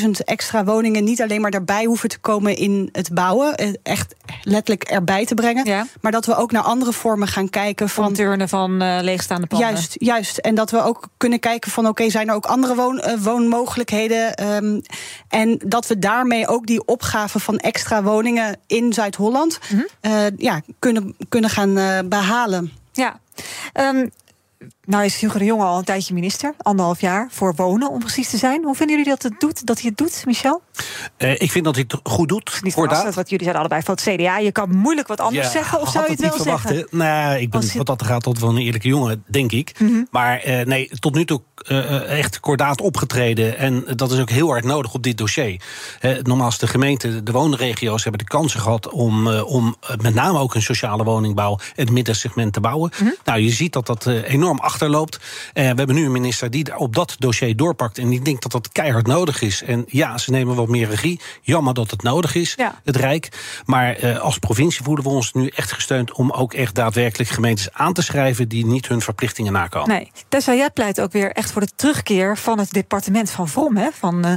235.000 0.00 0.10
extra 0.24 0.64
woningen 0.64 1.04
niet 1.04 1.22
alleen 1.22 1.40
maar 1.40 1.50
daarbij 1.50 1.84
hoeven 1.84 2.08
te 2.08 2.18
komen 2.18 2.56
in 2.56 2.88
het 2.92 3.14
bouwen. 3.14 3.54
Eh, 3.54 3.72
echt 3.82 4.14
letterlijk 4.42 4.82
erbij 4.82 5.26
te 5.26 5.34
brengen. 5.34 5.64
Ja. 5.64 5.86
Maar 6.00 6.12
dat 6.12 6.26
we 6.26 6.34
ook 6.34 6.52
naar 6.52 6.62
andere 6.62 6.92
vormen 6.92 7.28
gaan 7.28 7.50
kijken 7.50 7.88
van. 7.88 8.12
turnen 8.12 8.48
van 8.48 8.82
uh, 8.82 8.98
leegstaande 9.00 9.46
panden. 9.46 9.68
Juist, 9.68 9.96
juist. 9.98 10.38
En 10.38 10.54
dat 10.54 10.70
we 10.70 10.82
ook 10.82 11.08
kunnen 11.16 11.40
kijken 11.40 11.70
van 11.70 11.82
oké, 11.82 11.92
okay, 11.92 12.10
zijn 12.10 12.28
er 12.28 12.34
ook 12.34 12.46
andere 12.46 12.74
woon, 12.74 12.96
uh, 12.96 13.14
woonmogelijkheden? 13.18 14.54
Um, 14.54 14.82
en 15.28 15.60
dat 15.66 15.86
we 15.86 15.98
daarmee 15.98 16.48
ook 16.48 16.66
die 16.66 16.84
opgave 16.84 17.38
van 17.38 17.58
extra 17.58 18.02
woningen 18.02 18.56
in 18.66 18.92
Zuid-Holland 18.92 19.58
mm 19.70 19.78
-hmm. 19.78 20.12
uh, 20.12 20.26
ja, 20.36 20.60
kunnen 20.78 21.16
kunnen 21.28 21.50
gaan 21.50 21.78
uh, 21.78 21.98
behalen. 22.04 22.72
Ja. 22.92 23.20
Um, 23.74 24.10
nou 24.84 25.04
is 25.04 25.20
Hugo 25.20 25.38
de 25.38 25.44
Jonge 25.44 25.64
al 25.64 25.78
een 25.78 25.84
tijdje 25.84 26.14
minister, 26.14 26.54
anderhalf 26.58 27.00
jaar, 27.00 27.28
voor 27.30 27.54
wonen 27.54 27.90
om 27.90 27.98
precies 27.98 28.30
te 28.30 28.36
zijn. 28.36 28.64
Hoe 28.64 28.74
vinden 28.74 28.96
jullie 28.96 29.12
dat 29.12 29.22
het 29.22 29.40
doet, 29.40 29.66
dat 29.66 29.80
hij 29.80 29.88
het 29.88 29.98
doet, 29.98 30.22
Michel? 30.26 30.62
Uh, 31.18 31.40
ik 31.40 31.50
vind 31.50 31.64
dat 31.64 31.74
hij 31.74 31.84
het 31.88 32.00
goed 32.02 32.28
doet. 32.28 32.60
Niet 32.62 32.72
verrassend, 32.72 33.14
wat 33.14 33.30
jullie 33.30 33.44
zijn 33.44 33.56
allebei 33.56 33.82
van 33.82 33.94
het 33.94 34.02
CDA. 34.02 34.38
Je 34.38 34.52
kan 34.52 34.76
moeilijk 34.76 35.08
wat 35.08 35.20
anders 35.20 35.46
ja, 35.46 35.52
zeggen, 35.52 35.80
of 35.80 35.90
zou 35.90 36.04
je 36.04 36.10
het, 36.10 36.20
het 36.20 36.28
wel 36.28 36.38
verwachten. 36.38 36.74
zeggen? 36.74 36.98
Nou, 36.98 37.38
ik 37.38 37.50
ben 37.50 37.76
wat 37.76 37.86
dat 37.86 38.02
gaat 38.02 38.22
tot 38.22 38.38
wel 38.38 38.50
een 38.50 38.56
eerlijke 38.56 38.88
jongen, 38.88 39.24
denk 39.26 39.52
ik. 39.52 39.74
Mm 39.78 39.88
-hmm. 39.88 40.06
Maar 40.10 40.46
uh, 40.46 40.64
nee, 40.64 40.90
tot 40.98 41.14
nu 41.14 41.24
toe 41.24 41.42
uh, 41.68 42.18
echt 42.18 42.40
kordaat 42.40 42.80
opgetreden. 42.80 43.58
En 43.58 43.84
dat 43.96 44.12
is 44.12 44.20
ook 44.20 44.30
heel 44.30 44.48
hard 44.48 44.64
nodig 44.64 44.94
op 44.94 45.02
dit 45.02 45.18
dossier. 45.18 45.60
nogmaals, 46.22 46.58
de 46.58 46.66
gemeente, 46.66 47.22
de 47.22 47.32
woonregio's 47.32 48.02
hebben 48.02 48.20
de 48.20 48.30
kansen 48.30 48.60
gehad 48.60 48.88
om, 48.88 49.28
om 49.28 49.76
met 50.00 50.14
name 50.14 50.38
ook 50.38 50.54
een 50.54 50.62
sociale 50.62 51.04
woningbouw 51.04 51.58
het 51.74 51.90
middensegment 51.90 52.52
te 52.52 52.60
bouwen. 52.60 52.92
Mm 52.98 53.06
-hmm. 53.06 53.16
Nou, 53.24 53.40
je 53.40 53.50
ziet 53.50 53.72
dat 53.72 53.86
dat 53.86 54.06
enorm 54.06 54.60
achterloopt. 54.72 55.18
we 55.52 55.60
hebben 55.60 55.94
nu 55.94 56.04
een 56.04 56.12
minister 56.12 56.50
die 56.50 56.78
op 56.78 56.94
dat 56.94 57.14
dossier 57.18 57.56
doorpakt. 57.56 57.98
En 57.98 58.12
ik 58.12 58.24
denk 58.24 58.42
dat 58.42 58.52
dat 58.52 58.68
keihard 58.68 59.06
nodig 59.06 59.42
is. 59.42 59.62
En 59.62 59.84
ja, 59.86 60.18
ze 60.18 60.30
nemen 60.30 60.54
wat 60.54 60.68
meer 60.68 60.88
regie. 60.88 61.20
Jammer 61.42 61.74
dat 61.74 61.90
het 61.90 62.02
nodig 62.02 62.34
is, 62.34 62.56
het 62.84 62.96
Rijk. 62.96 63.28
Maar 63.64 64.18
als 64.18 64.38
provincie 64.38 64.84
voelen 64.84 65.04
we 65.04 65.10
ons 65.10 65.32
nu 65.32 65.46
echt 65.46 65.72
gesteund 65.72 66.12
om 66.12 66.30
ook 66.30 66.54
echt 66.54 66.74
daadwerkelijk 66.74 67.30
gemeentes 67.30 67.72
aan 67.72 67.92
te 67.92 68.02
schrijven 68.02 68.48
die 68.48 68.66
niet 68.66 68.88
hun 68.88 69.00
verplichtingen 69.00 69.52
nakomen. 69.52 69.88
Nee, 69.88 70.10
Tessa, 70.28 70.54
jij 70.54 70.70
pleit 70.70 71.00
ook 71.00 71.12
weer 71.12 71.32
echt 71.32 71.52
voor 71.52 71.60
de 71.60 71.70
terugkeer 71.76 72.38
van 72.38 72.58
het 72.58 72.72
departement 72.72 73.30
van 73.30 73.48
Vrom, 73.48 73.76
hè, 73.76 73.88
van 73.92 74.26
uh, 74.26 74.32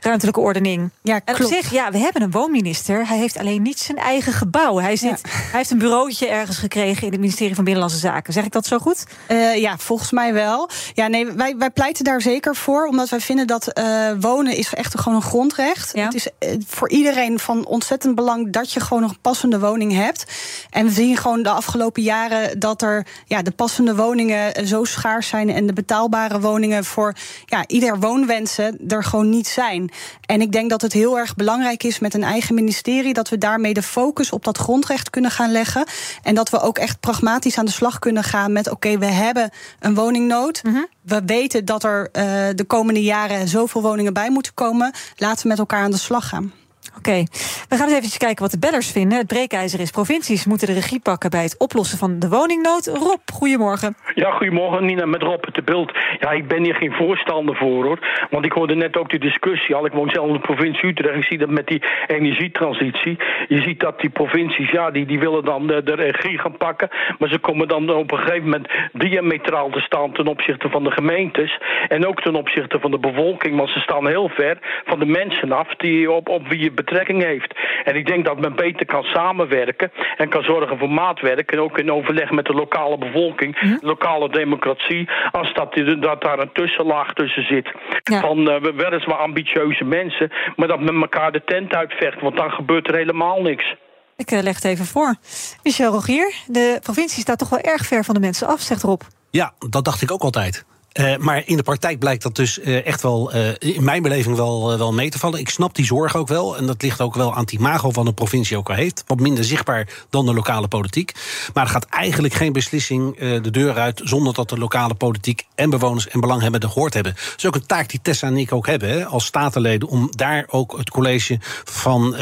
ruimtelijke 0.00 0.40
ordening. 0.40 0.90
Ja, 1.02 1.18
klopt. 1.18 1.40
En 1.40 1.46
op 1.46 1.52
zich, 1.52 1.72
ja, 1.72 1.90
we 1.90 1.98
hebben 1.98 2.22
een 2.22 2.30
woonminister. 2.30 3.06
Hij 3.06 3.18
heeft 3.18 3.38
alleen 3.38 3.62
niet 3.62 3.78
zijn 3.78 3.98
eigen 3.98 4.32
gebouw. 4.32 4.76
Hij, 4.76 4.96
zit, 4.96 5.22
hij 5.22 5.58
heeft 5.58 5.70
een 5.70 5.78
bureautje 5.78 6.28
ergens 6.28 6.58
gekregen 6.58 7.02
in 7.02 7.10
het 7.10 7.20
ministerie 7.20 7.54
van 7.54 7.64
Binnenlandse 7.64 7.98
Zaken. 8.00 8.32
Zeg 8.32 8.44
ik 8.44 8.52
dat 8.52 8.66
zo 8.66 8.78
goed? 8.78 9.04
Uh, 9.28 9.56
ja, 9.56 9.78
volgens 9.82 10.10
mij 10.10 10.32
wel. 10.32 10.68
Ja, 10.94 11.06
nee, 11.06 11.26
wij, 11.32 11.56
wij 11.56 11.70
pleiten 11.70 12.04
daar 12.04 12.20
zeker 12.20 12.56
voor, 12.56 12.86
omdat 12.86 13.08
wij 13.08 13.20
vinden 13.20 13.46
dat 13.46 13.78
uh, 13.78 14.10
wonen 14.20 14.56
is 14.56 14.74
echt 14.74 15.00
gewoon 15.00 15.14
een 15.18 15.22
grondrecht. 15.22 15.90
Ja. 15.94 16.04
Het 16.04 16.14
is 16.14 16.28
voor 16.66 16.90
iedereen 16.90 17.38
van 17.38 17.66
ontzettend 17.66 18.14
belang 18.14 18.52
dat 18.52 18.72
je 18.72 18.80
gewoon 18.80 19.02
een 19.02 19.20
passende 19.20 19.58
woning 19.58 19.92
hebt. 19.92 20.24
En 20.70 20.86
we 20.86 20.92
zien 20.92 21.16
gewoon 21.16 21.42
de 21.42 21.50
afgelopen 21.50 22.02
jaren 22.02 22.58
dat 22.58 22.82
er 22.82 23.06
ja, 23.26 23.42
de 23.42 23.50
passende 23.50 23.94
woningen 23.94 24.66
zo 24.66 24.84
schaars 24.84 25.28
zijn 25.28 25.50
en 25.50 25.66
de 25.66 25.72
betaalbare 25.72 26.40
woningen 26.40 26.84
voor 26.84 27.14
ja, 27.44 27.64
ieder 27.66 27.98
woonwensen 27.98 28.78
er 28.88 29.04
gewoon 29.04 29.30
niet 29.30 29.48
zijn. 29.48 29.90
En 30.26 30.40
ik 30.40 30.52
denk 30.52 30.70
dat 30.70 30.82
het 30.82 30.92
heel 30.92 31.18
erg 31.18 31.34
belangrijk 31.34 31.82
is 31.82 31.98
met 31.98 32.14
een 32.14 32.22
eigen 32.22 32.54
ministerie 32.54 33.14
dat 33.14 33.28
we 33.28 33.38
daarmee 33.38 33.74
de 33.74 33.82
focus 33.82 34.32
op 34.32 34.44
dat 34.44 34.58
grondrecht 34.58 35.10
kunnen 35.10 35.30
gaan 35.30 35.52
leggen. 35.52 35.84
En 36.22 36.34
dat 36.34 36.50
we 36.50 36.60
ook 36.60 36.78
echt 36.78 37.00
pragmatisch 37.00 37.58
aan 37.58 37.64
de 37.64 37.70
slag 37.70 37.98
kunnen 37.98 38.24
gaan 38.24 38.52
met: 38.52 38.70
oké, 38.70 38.98
we 38.98 39.06
hebben 39.06 39.50
een 39.78 39.94
woningnood. 39.94 40.62
Mm 40.62 40.72
-hmm. 40.72 40.86
We 41.02 41.22
weten 41.26 41.64
dat 41.64 41.84
er 41.84 42.00
uh, 42.00 42.22
de 42.54 42.64
komende 42.66 43.02
jaren 43.02 43.48
zoveel 43.48 43.82
woningen 43.82 44.12
bij 44.12 44.30
moeten 44.30 44.54
komen. 44.54 44.92
Laten 45.16 45.42
we 45.42 45.48
met 45.48 45.58
elkaar 45.58 45.82
aan 45.82 45.90
de 45.90 45.96
slag 45.96 46.28
gaan. 46.28 46.52
Oké, 46.98 47.24
we 47.68 47.76
gaan 47.76 47.88
eens 47.88 47.98
even 47.98 48.18
kijken 48.18 48.42
wat 48.42 48.50
de 48.50 48.58
bellers 48.58 48.90
vinden. 48.90 49.18
Het 49.18 49.26
breekijzer 49.26 49.80
is 49.80 49.90
provincies 49.90 50.46
moeten 50.46 50.66
de 50.66 50.72
regie 50.72 51.00
pakken 51.00 51.30
bij 51.30 51.42
het 51.42 51.58
oplossen 51.58 51.98
van 51.98 52.18
de 52.18 52.28
woningnood. 52.28 52.86
Rob, 52.86 53.20
goedemorgen. 53.32 53.96
Ja, 54.14 54.30
goedemorgen 54.30 54.84
Nina, 54.84 55.06
met 55.06 55.22
Rob 55.22 55.44
het 55.44 55.64
beeld. 55.64 55.92
Ja, 56.18 56.30
ik 56.30 56.48
ben 56.48 56.62
hier 56.62 56.74
geen 56.74 56.92
voorstander 56.92 57.56
voor 57.56 57.84
hoor. 57.84 58.26
Want 58.30 58.44
ik 58.44 58.52
hoorde 58.52 58.74
net 58.74 58.96
ook 58.96 59.10
de 59.10 59.18
discussie 59.18 59.74
al. 59.74 59.86
Ik 59.86 59.92
woon 59.92 60.10
zelf 60.10 60.26
in 60.26 60.32
de 60.32 60.38
provincie 60.38 60.88
Utrecht. 60.88 61.16
Ik 61.16 61.24
zie 61.24 61.38
dat 61.38 61.50
met 61.50 61.66
die 61.66 61.82
energietransitie. 62.06 63.18
Je 63.48 63.62
ziet 63.62 63.80
dat 63.80 64.00
die 64.00 64.10
provincies, 64.10 64.70
ja, 64.70 64.90
die, 64.90 65.06
die 65.06 65.18
willen 65.18 65.44
dan 65.44 65.66
de, 65.66 65.82
de 65.82 65.94
regie 65.94 66.38
gaan 66.38 66.56
pakken. 66.56 66.88
Maar 67.18 67.28
ze 67.28 67.38
komen 67.38 67.68
dan 67.68 67.90
op 67.90 68.12
een 68.12 68.18
gegeven 68.18 68.44
moment 68.44 68.68
diametraal 68.92 69.70
te 69.70 69.80
staan 69.80 70.12
ten 70.12 70.26
opzichte 70.26 70.68
van 70.70 70.84
de 70.84 70.90
gemeentes. 70.90 71.58
En 71.88 72.06
ook 72.06 72.20
ten 72.22 72.34
opzichte 72.34 72.80
van 72.80 72.90
de 72.90 72.98
bevolking. 72.98 73.56
Want 73.56 73.70
ze 73.70 73.80
staan 73.80 74.06
heel 74.06 74.28
ver 74.28 74.58
van 74.84 74.98
de 74.98 75.06
mensen 75.06 75.52
af 75.52 75.74
die 75.76 76.10
op, 76.10 76.28
op 76.28 76.48
wie 76.48 76.62
je 76.62 76.72
betrekking 76.82 77.22
heeft. 77.22 77.54
En 77.84 77.94
ik 77.96 78.06
denk 78.06 78.24
dat 78.24 78.40
men 78.40 78.54
beter 78.56 78.86
kan 78.86 79.02
samenwerken 79.02 79.90
en 80.16 80.28
kan 80.28 80.42
zorgen 80.42 80.78
voor 80.78 80.90
maatwerk. 80.90 81.52
En 81.52 81.60
ook 81.60 81.78
in 81.78 81.92
overleg 81.92 82.30
met 82.30 82.44
de 82.44 82.52
lokale 82.62 82.98
bevolking, 82.98 83.60
mm. 83.60 83.78
lokale 83.80 84.28
democratie. 84.30 85.08
Als 85.32 85.54
dat, 85.54 85.74
dat 86.00 86.22
daar 86.22 86.38
een 86.38 86.52
tussenlaag 86.52 87.12
tussen 87.12 87.46
zit. 87.46 87.68
Ja. 88.02 88.20
Van 88.20 88.38
uh, 88.38 88.56
weliswaar 88.82 89.18
ambitieuze 89.18 89.84
mensen, 89.84 90.30
maar 90.56 90.68
dat 90.68 90.80
men 90.80 91.00
elkaar 91.00 91.32
de 91.32 91.42
tent 91.44 91.74
uitvecht. 91.74 92.20
Want 92.20 92.36
dan 92.36 92.50
gebeurt 92.50 92.88
er 92.88 92.94
helemaal 92.94 93.42
niks. 93.42 93.74
Ik 94.16 94.30
uh, 94.30 94.42
leg 94.42 94.54
het 94.54 94.64
even 94.64 94.86
voor. 94.86 95.14
Michel 95.62 95.92
Rogier, 95.92 96.34
de 96.46 96.78
provincie 96.82 97.22
staat 97.22 97.38
toch 97.38 97.48
wel 97.48 97.60
erg 97.60 97.86
ver 97.86 98.04
van 98.04 98.14
de 98.14 98.20
mensen 98.20 98.46
af, 98.46 98.60
zegt 98.60 98.82
Rob. 98.82 99.00
Ja, 99.30 99.52
dat 99.68 99.84
dacht 99.84 100.02
ik 100.02 100.12
ook 100.12 100.22
altijd. 100.22 100.64
Uh, 100.98 101.16
maar 101.16 101.42
in 101.46 101.56
de 101.56 101.62
praktijk 101.62 101.98
blijkt 101.98 102.22
dat 102.22 102.34
dus 102.36 102.58
uh, 102.58 102.86
echt 102.86 103.02
wel, 103.02 103.34
uh, 103.34 103.48
in 103.58 103.84
mijn 103.84 104.02
beleving 104.02 104.36
wel, 104.36 104.78
wel 104.78 104.92
mee 104.92 105.10
te 105.10 105.18
vallen. 105.18 105.38
Ik 105.38 105.48
snap 105.48 105.74
die 105.74 105.84
zorg 105.84 106.16
ook 106.16 106.28
wel. 106.28 106.56
En 106.56 106.66
dat 106.66 106.82
ligt 106.82 107.00
ook 107.00 107.14
wel 107.14 107.34
aan 107.34 107.40
het 107.40 107.52
imago 107.52 107.90
van 107.90 108.04
de 108.04 108.12
provincie 108.12 108.56
ook 108.56 108.68
al 108.68 108.74
heeft. 108.74 109.04
Wat 109.06 109.20
minder 109.20 109.44
zichtbaar 109.44 109.88
dan 110.10 110.26
de 110.26 110.34
lokale 110.34 110.68
politiek. 110.68 111.12
Maar 111.54 111.64
er 111.64 111.70
gaat 111.70 111.84
eigenlijk 111.84 112.34
geen 112.34 112.52
beslissing 112.52 113.18
de 113.18 113.50
deur 113.50 113.78
uit... 113.78 114.00
zonder 114.04 114.34
dat 114.34 114.48
de 114.48 114.58
lokale 114.58 114.94
politiek 114.94 115.46
en 115.54 115.70
bewoners 115.70 116.08
en 116.08 116.20
belanghebbenden 116.20 116.70
gehoord 116.70 116.94
hebben. 116.94 117.12
Dat 117.14 117.34
is 117.36 117.46
ook 117.46 117.54
een 117.54 117.66
taak 117.66 117.88
die 117.88 118.00
Tessa 118.02 118.26
en 118.26 118.36
ik 118.36 118.52
ook 118.52 118.66
hebben 118.66 119.06
als 119.06 119.24
statenleden... 119.24 119.88
om 119.88 120.08
daar 120.10 120.46
ook 120.50 120.78
het 120.78 120.90
college 120.90 121.38
van, 121.64 122.14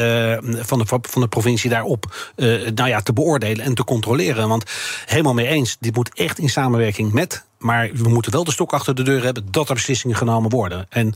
van, 0.43 0.79
de, 0.79 0.99
van 1.01 1.21
de 1.21 1.27
provincie 1.27 1.69
daarop 1.69 2.31
nou 2.75 2.87
ja, 2.89 3.01
te 3.01 3.13
beoordelen 3.13 3.65
en 3.65 3.73
te 3.73 3.83
controleren. 3.83 4.47
Want 4.47 4.63
helemaal 5.05 5.33
mee 5.33 5.47
eens, 5.47 5.77
dit 5.79 5.95
moet 5.95 6.13
echt 6.13 6.39
in 6.39 6.49
samenwerking 6.49 7.11
met 7.11 7.47
maar 7.59 7.89
we 7.93 8.09
moeten 8.09 8.31
wel 8.31 8.43
de 8.43 8.51
stok 8.51 8.73
achter 8.73 8.95
de 8.95 9.03
deur 9.03 9.23
hebben 9.23 9.47
dat 9.51 9.69
er 9.69 9.73
beslissingen 9.73 10.15
genomen 10.15 10.49
worden. 10.49 10.85
En 10.89 11.13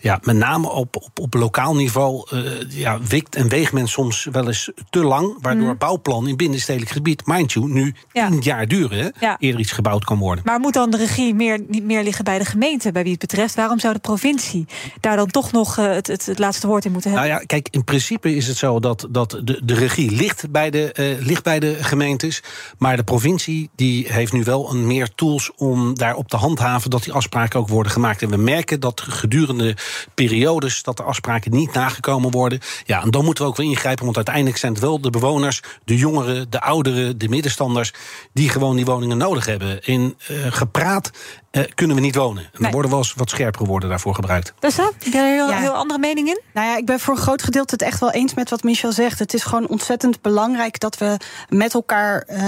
ja, 0.00 0.18
met 0.22 0.36
name 0.36 0.70
op, 0.70 0.96
op, 0.96 1.18
op 1.20 1.34
lokaal 1.34 1.74
niveau 1.74 2.26
uh, 2.32 2.50
ja, 2.68 2.98
wikt 3.08 3.34
en 3.34 3.48
weegt 3.48 3.72
men 3.72 3.88
soms 3.88 4.28
wel 4.32 4.46
eens 4.46 4.70
te 4.90 5.04
lang. 5.04 5.36
Waardoor 5.40 5.68
mm. 5.68 5.78
bouwplan 5.78 6.28
in 6.28 6.36
binnenstedelijk 6.36 6.90
gebied, 6.90 7.26
mind 7.26 7.52
you, 7.52 7.72
nu 7.72 7.94
ja. 8.12 8.28
tien 8.28 8.40
jaar 8.40 8.68
duren. 8.68 8.98
Hè, 8.98 9.08
ja. 9.26 9.36
Eerder 9.38 9.60
iets 9.60 9.72
gebouwd 9.72 10.04
kan 10.04 10.18
worden. 10.18 10.44
Maar 10.46 10.60
moet 10.60 10.72
dan 10.72 10.90
de 10.90 10.96
regie 10.96 11.34
meer, 11.34 11.60
niet 11.68 11.84
meer 11.84 12.02
liggen 12.02 12.24
bij 12.24 12.38
de 12.38 12.44
gemeente, 12.44 12.92
bij 12.92 13.02
wie 13.02 13.12
het 13.12 13.20
betreft? 13.20 13.54
Waarom 13.54 13.78
zou 13.78 13.94
de 13.94 14.00
provincie 14.00 14.66
daar 15.00 15.16
dan 15.16 15.30
toch 15.30 15.52
nog 15.52 15.78
uh, 15.78 15.86
het, 15.86 16.06
het, 16.06 16.26
het, 16.26 16.38
laatste 16.38 16.66
woord 16.66 16.84
in 16.84 16.92
moeten 16.92 17.10
hebben? 17.10 17.28
Nou 17.28 17.40
ja, 17.40 17.46
kijk, 17.46 17.68
in 17.70 17.84
principe 17.84 18.34
is 18.34 18.46
het 18.46 18.56
zo 18.56 18.80
dat, 18.80 19.06
dat 19.10 19.30
de, 19.30 19.60
de 19.64 19.74
regie 19.74 20.10
ligt 20.10 20.50
bij 20.50 20.70
de, 20.70 20.94
uh, 21.18 21.26
ligt 21.26 21.42
bij 21.42 21.60
de 21.60 21.76
gemeentes. 21.80 22.42
Maar 22.78 22.96
de 22.96 23.04
provincie 23.04 23.70
die 23.76 24.12
heeft 24.12 24.32
nu 24.32 24.42
wel 24.42 24.70
een 24.70 24.86
meer 24.86 25.14
tools 25.14 25.50
om 25.56 25.73
om 25.74 25.94
daarop 25.94 26.28
te 26.28 26.36
handhaven 26.36 26.90
dat 26.90 27.02
die 27.02 27.12
afspraken 27.12 27.60
ook 27.60 27.68
worden 27.68 27.92
gemaakt. 27.92 28.22
En 28.22 28.30
we 28.30 28.36
merken 28.36 28.80
dat 28.80 29.00
gedurende 29.00 29.76
periodes 30.14 30.82
dat 30.82 30.96
de 30.96 31.02
afspraken 31.02 31.52
niet 31.52 31.72
nagekomen 31.72 32.30
worden. 32.30 32.60
Ja, 32.84 33.02
en 33.02 33.10
dan 33.10 33.24
moeten 33.24 33.44
we 33.44 33.50
ook 33.50 33.56
wel 33.56 33.66
ingrijpen, 33.66 34.04
want 34.04 34.16
uiteindelijk 34.16 34.56
zijn 34.56 34.72
het 34.72 34.80
wel 34.80 35.00
de 35.00 35.10
bewoners, 35.10 35.62
de 35.84 35.96
jongeren, 35.96 36.50
de 36.50 36.60
ouderen, 36.60 37.18
de 37.18 37.28
middenstanders, 37.28 37.92
die 38.32 38.48
gewoon 38.48 38.76
die 38.76 38.84
woningen 38.84 39.16
nodig 39.16 39.46
hebben. 39.46 39.82
In 39.82 40.16
uh, 40.30 40.46
gepraat 40.50 41.10
uh, 41.54 41.64
kunnen 41.74 41.96
we 41.96 42.02
niet 42.02 42.14
wonen. 42.14 42.42
En 42.42 42.50
nee. 42.52 42.66
er 42.66 42.72
worden 42.72 42.90
wel 42.90 43.00
eens 43.00 43.14
wat 43.14 43.30
scherpere 43.30 43.64
woorden 43.64 43.88
daarvoor 43.88 44.14
gebruikt. 44.14 44.52
Dus 44.58 44.74
dat? 44.74 44.94
Heb 44.98 45.12
jij 45.12 45.38
er 45.38 45.48
een 45.48 45.58
heel 45.58 45.74
andere 45.74 45.98
mening 45.98 46.28
in? 46.28 46.40
Nou 46.54 46.66
ja, 46.66 46.76
ik 46.76 46.86
ben 46.86 47.00
voor 47.00 47.14
een 47.14 47.20
groot 47.20 47.42
gedeelte 47.42 47.74
het 47.74 47.82
echt 47.82 48.00
wel 48.00 48.10
eens 48.10 48.34
met 48.34 48.50
wat 48.50 48.62
Michel 48.62 48.92
zegt. 48.92 49.18
Het 49.18 49.34
is 49.34 49.42
gewoon 49.42 49.68
ontzettend 49.68 50.22
belangrijk 50.22 50.80
dat 50.80 50.98
we 50.98 51.16
met 51.48 51.74
elkaar 51.74 52.26
uh, 52.28 52.38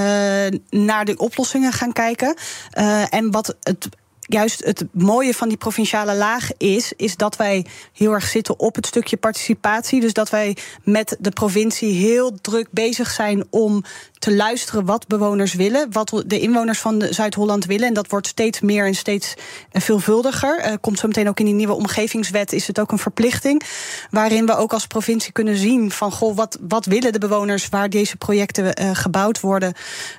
naar 0.71 1.04
de 1.04 1.16
oplossingen 1.16 1.73
gaan 1.73 1.92
kijken. 1.92 2.37
Uh, 2.78 3.02
en 3.16 3.30
wat 3.30 3.56
het 3.62 3.88
juist 4.26 4.64
het 4.64 4.85
mooie 4.92 5.35
van 5.35 5.49
die 5.49 5.56
provinciale 5.56 6.14
laag 6.14 6.50
is, 6.56 6.92
is 6.97 7.16
dat 7.16 7.37
wij 7.37 7.66
heel 7.92 8.12
erg 8.12 8.26
zitten 8.26 8.59
op 8.59 8.75
het 8.75 8.87
stukje 8.87 9.16
participatie. 9.16 10.00
Dus 10.00 10.12
dat 10.12 10.30
wij 10.30 10.56
met 10.85 11.16
de 11.21 11.30
provincie 11.30 11.92
heel 11.92 12.38
druk 12.40 12.68
bezig 12.71 13.11
zijn 13.11 13.45
om 13.50 13.85
te 14.18 14.35
luisteren 14.35 14.85
wat 14.85 15.06
bewoners 15.06 15.54
willen, 15.54 15.92
wat 15.92 16.23
de 16.26 16.40
inwoners 16.40 16.78
van 16.78 17.02
Zuid-Holland 17.11 17.64
willen. 17.64 17.88
En 17.88 17.95
dat 17.95 18.09
wordt 18.09 18.26
steeds 18.26 18.61
meer 18.61 18.87
en 18.87 18.95
steeds 18.95 19.35
veelvuldiger. 19.73 20.66
Uh, 20.66 20.73
komt 20.80 20.99
zo 20.99 21.06
meteen 21.06 21.28
ook 21.28 21.38
in 21.38 21.45
die 21.45 21.54
nieuwe 21.54 21.75
omgevingswet, 21.75 22.52
is 22.52 22.66
het 22.66 22.80
ook 22.80 22.92
een 22.92 22.99
verplichting. 22.99 23.62
Waarin 24.11 24.47
we 24.47 24.56
ook 24.56 24.73
als 24.73 24.87
provincie 24.87 25.33
kunnen 25.33 25.56
zien 25.56 25.90
van 25.90 26.12
goh, 26.12 26.37
wat, 26.37 26.59
wat 26.68 26.85
willen 26.85 27.12
de 27.12 27.18
bewoners 27.18 27.68
waar 27.68 27.90
deze 27.90 28.16
projecten 28.16 28.83
uh, 28.83 28.90
gebouwd 28.92 29.40
worden? 29.40 29.75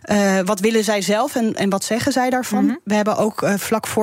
Uh, 0.06 0.40
wat 0.46 0.60
willen 0.60 0.84
zij 0.84 1.02
zelf 1.02 1.36
en, 1.36 1.56
en 1.56 1.70
wat 1.70 1.84
zeggen 1.84 2.12
zij 2.12 2.30
daarvan? 2.30 2.64
Mm 2.64 2.70
-hmm. 2.70 2.80
We 2.84 2.96
hebben 2.96 3.18
ook 3.18 3.50
vlak 3.58 3.88
voor 3.88 3.97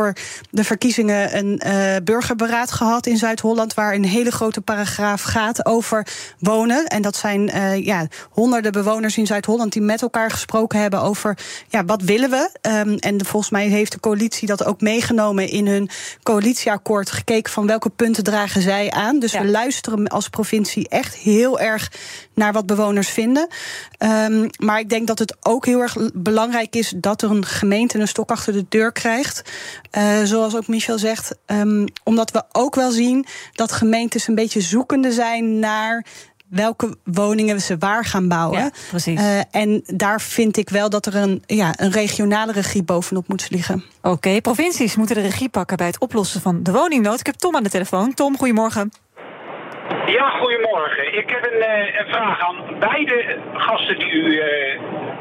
de 0.51 0.65
verkiezingen 0.65 1.37
een 1.37 1.61
burgerberaad 2.05 2.71
gehad 2.71 3.07
in 3.07 3.17
Zuid-Holland, 3.17 3.75
waar 3.75 3.95
een 3.95 4.05
hele 4.05 4.31
grote 4.31 4.61
paragraaf 4.61 5.23
gaat 5.23 5.67
over 5.67 6.07
wonen. 6.39 6.87
En 6.87 7.03
dat 7.03 7.17
zijn 7.17 7.51
ja, 7.85 8.07
honderden 8.31 8.73
bewoners 8.73 9.17
in 9.17 9.27
Zuid-Holland 9.27 9.73
die 9.73 9.83
met 9.83 10.03
elkaar 10.03 10.31
gesproken 10.31 10.81
hebben 10.81 11.01
over 11.01 11.39
ja, 11.69 11.85
wat 11.85 12.03
willen 12.03 12.31
we. 12.31 12.51
Um, 12.63 12.97
en 12.99 13.25
volgens 13.25 13.53
mij 13.53 13.67
heeft 13.67 13.93
de 13.93 14.01
coalitie 14.01 14.49
dat 14.49 14.65
ook 14.65 14.81
meegenomen 14.81 15.49
in 15.49 15.67
hun 15.67 15.91
coalitieakkoord. 16.23 17.11
Gekeken 17.11 17.53
van 17.53 17.67
welke 17.67 17.91
punten 17.91 18.25
dragen 18.25 18.63
zij 18.63 18.91
aan. 18.91 19.19
Dus 19.19 19.33
ja. 19.33 19.41
we 19.41 19.47
luisteren 19.47 20.09
als 20.09 20.29
provincie 20.29 20.89
echt 20.89 21.15
heel 21.15 21.61
erg 21.61 21.93
naar 22.35 22.53
wat 22.53 22.67
bewoners 22.67 23.09
vinden. 23.09 23.49
Um, 23.99 24.51
maar 24.59 24.79
ik 24.79 24.89
denk 24.89 25.07
dat 25.07 25.19
het 25.19 25.37
ook 25.41 25.67
heel 25.67 25.81
erg 25.81 25.97
belangrijk 26.15 26.77
is 26.77 26.93
dat 26.97 27.23
er 27.23 27.31
een 27.31 27.47
gemeente 27.47 27.99
een 27.99 28.09
stok 28.09 28.31
achter 28.31 28.53
de 28.53 28.67
deur 28.69 28.93
krijgt. 28.93 29.43
Uh, 29.97 30.23
zoals 30.23 30.57
ook 30.57 30.67
Michel 30.69 30.99
zegt. 30.99 31.39
Um, 31.47 31.85
omdat 32.05 32.31
we 32.31 32.43
ook 32.53 32.75
wel 32.75 32.91
zien 32.91 33.27
dat 33.53 33.73
gemeentes 33.73 34.29
een 34.29 34.35
beetje 34.35 34.61
zoekende 34.61 35.13
zijn 35.13 35.59
naar 35.59 36.05
welke 36.49 36.97
woningen 37.05 37.61
ze 37.61 37.77
waar 37.79 38.05
gaan 38.05 38.29
bouwen. 38.29 38.59
Ja, 38.59 38.71
precies. 38.89 39.21
Uh, 39.21 39.39
en 39.51 39.83
daar 39.87 40.21
vind 40.21 40.57
ik 40.57 40.69
wel 40.69 40.91
dat 40.91 41.07
er 41.07 41.17
een, 41.17 41.43
ja, 41.47 41.73
een 41.77 41.91
regionale 41.91 42.53
regie 42.53 42.83
bovenop 42.83 43.29
moet 43.29 43.51
liggen. 43.51 43.85
Oké, 44.03 44.09
okay, 44.09 44.41
provincies 44.41 44.97
moeten 44.97 45.17
de 45.17 45.23
regie 45.23 45.49
pakken 45.49 45.77
bij 45.77 45.87
het 45.87 46.01
oplossen 46.01 46.41
van 46.41 46.63
de 46.63 46.73
woningnood. 46.73 47.21
Ik 47.21 47.27
heb 47.27 47.35
Tom 47.35 47.57
aan 47.57 47.63
de 47.63 47.71
telefoon. 47.71 48.15
Tom, 48.15 48.37
goedemorgen. 48.37 48.93
Ja, 50.07 50.29
goedemorgen. 50.29 51.19
Ik 51.19 51.31
heb 51.31 51.51
een, 51.53 51.59
uh, 51.59 52.01
een 52.01 52.07
vraag 52.07 52.41
aan 52.41 52.79
beide 52.81 53.39
gasten 53.53 53.99
die 53.99 54.13
u 54.13 54.25
uh, 54.27 54.45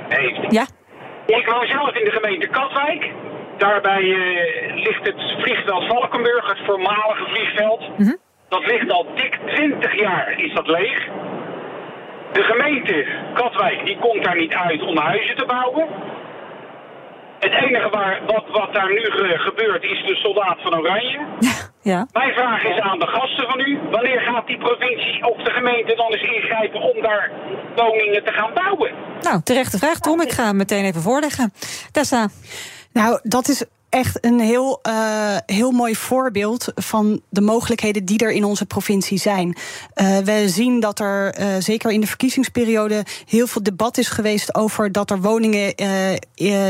heeft. 0.10 0.53
Ja. 0.53 0.65
Ik 1.25 1.46
woon 1.46 1.68
zelf 1.68 1.96
in 1.96 2.06
de 2.06 2.12
gemeente 2.12 2.48
Katwijk. 2.48 3.12
Daarbij 3.57 4.03
ligt 4.75 5.05
het 5.05 5.22
vliegveld 5.41 5.86
Valkenburg, 5.88 6.48
het 6.48 6.65
voormalige 6.65 7.25
vliegveld. 7.29 7.79
Mm 7.98 8.05
-hmm. 8.05 8.17
Dat 8.50 8.65
ligt 8.65 8.91
al 8.91 9.07
dik 9.15 9.39
20 9.45 10.00
jaar 10.00 10.33
is 10.39 10.53
dat 10.53 10.67
leeg. 10.67 11.07
De 12.33 12.43
gemeente 12.43 13.05
Katwijk 13.33 13.86
die 13.86 13.98
komt 14.00 14.24
daar 14.24 14.38
niet 14.38 14.53
uit 14.53 14.81
om 14.81 14.98
huizen 14.98 15.36
te 15.36 15.45
bouwen. 15.45 15.88
Het 17.39 17.53
enige 17.53 17.89
waar, 17.89 18.19
wat, 18.25 18.43
wat 18.51 18.74
daar 18.74 18.89
nu 18.91 19.00
ge- 19.03 19.38
gebeurt 19.38 19.83
is 19.83 20.03
de 20.07 20.15
soldaat 20.15 20.57
van 20.62 20.77
Oranje. 20.79 21.19
Ja. 21.93 22.07
Mijn 22.13 22.33
vraag 22.33 22.63
is 22.63 22.79
aan 22.79 23.00
de 23.00 23.07
gasten 23.07 23.50
van 23.50 23.60
u. 23.60 23.79
Wanneer 23.91 24.19
gaat 24.22 24.48
die 24.48 24.57
provincie 24.57 25.25
of 25.31 25.38
de 25.43 25.51
gemeente 25.51 25.95
dan 25.95 26.12
eens 26.13 26.22
ingrijpen 26.22 26.81
om 26.81 27.01
daar 27.01 27.31
woningen 27.75 28.24
te 28.24 28.31
gaan 28.31 28.51
bouwen? 28.53 28.91
Nou, 29.22 29.41
terechte 29.43 29.77
vraag, 29.77 30.00
Tom. 30.00 30.22
Ik 30.22 30.31
ga 30.31 30.43
hem 30.45 30.55
meteen 30.55 30.86
even 30.86 31.01
voorleggen. 31.01 31.53
Tessa. 31.91 32.27
Nou, 32.93 33.19
dat 33.23 33.47
is 33.47 33.63
echt 33.93 34.25
een 34.25 34.39
heel, 34.39 34.79
eh, 34.81 35.38
heel 35.45 35.71
mooi 35.71 35.95
voorbeeld 35.95 36.71
van 36.75 37.21
de 37.29 37.41
mogelijkheden 37.41 38.05
die 38.05 38.17
er 38.17 38.31
in 38.31 38.43
onze 38.43 38.65
provincie 38.65 39.17
zijn. 39.19 39.57
Eh, 39.93 40.17
we 40.17 40.43
zien 40.50 40.79
dat 40.79 41.00
er 41.00 41.33
eh, 41.33 41.47
zeker 41.59 41.91
in 41.91 42.01
de 42.01 42.07
verkiezingsperiode 42.07 43.05
heel 43.25 43.47
veel 43.47 43.63
debat 43.63 43.97
is 43.97 44.07
geweest 44.09 44.55
over 44.55 44.91
dat 44.91 45.09
er 45.12 45.21
woningen 45.21 45.75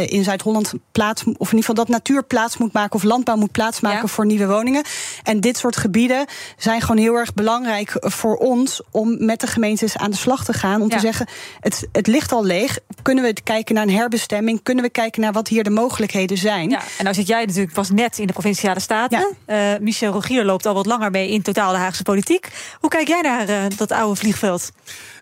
in 0.05 0.23
Zuid-Holland 0.23 0.73
plaats, 0.91 1.21
of 1.23 1.31
in 1.31 1.37
ieder 1.37 1.59
geval 1.59 1.75
dat 1.75 1.87
natuur 1.87 2.23
plaats 2.23 2.57
moet 2.57 2.73
maken 2.73 2.95
of 2.95 3.03
landbouw 3.03 3.35
moet 3.35 3.51
plaatsmaken 3.51 4.09
voor 4.09 4.25
nieuwe 4.25 4.47
woningen. 4.47 4.83
En 5.23 5.39
dit 5.39 5.57
soort 5.57 5.77
gebieden 5.77 6.25
zijn 6.57 6.81
gewoon 6.81 6.97
heel 6.97 7.15
erg 7.15 7.33
belangrijk 7.33 7.95
voor 7.99 8.35
ons 8.35 8.81
om 8.91 9.25
met 9.25 9.39
de 9.39 9.47
gemeentes 9.47 9.97
aan 9.97 10.11
de 10.11 10.17
slag 10.17 10.45
te 10.45 10.53
gaan. 10.53 10.81
Om 10.81 10.89
Ja. 10.89 10.95
te 10.95 11.01
zeggen, 11.01 11.27
het, 11.59 11.87
het 11.91 12.07
ligt 12.07 12.31
al 12.31 12.43
leeg. 12.43 12.79
Kunnen 13.01 13.23
we 13.23 13.33
kijken 13.43 13.75
naar 13.75 13.83
een 13.83 13.93
herbestemming? 13.95 14.63
Kunnen 14.63 14.83
we 14.83 14.89
kijken 14.89 15.21
naar 15.21 15.31
wat 15.31 15.47
hier 15.47 15.63
de 15.63 15.69
mogelijkheden 15.69 16.37
zijn? 16.37 16.69
Ja, 16.69 16.81
en 16.97 17.07
nou 17.13 17.25
zit 17.25 17.35
jij 17.35 17.45
natuurlijk 17.45 17.73
pas 17.73 17.89
net 17.89 18.17
in 18.17 18.27
de 18.27 18.33
Provinciale 18.33 18.79
Staten. 18.79 19.35
Eh, 19.45 19.71
Michel 19.79 20.11
Rogier 20.11 20.45
loopt 20.45 20.65
al 20.65 20.73
wat 20.73 20.85
langer 20.85 21.11
mee 21.11 21.29
in 21.29 21.41
totaal 21.41 21.71
de 21.71 21.77
Haagse 21.77 22.03
politiek. 22.03 22.47
Hoe 22.79 22.89
kijk 22.89 23.07
jij 23.07 23.21
naar 23.21 23.47
eh, 23.47 23.77
dat 23.77 23.91
oude 23.91 24.15
vliegveld? 24.19 24.71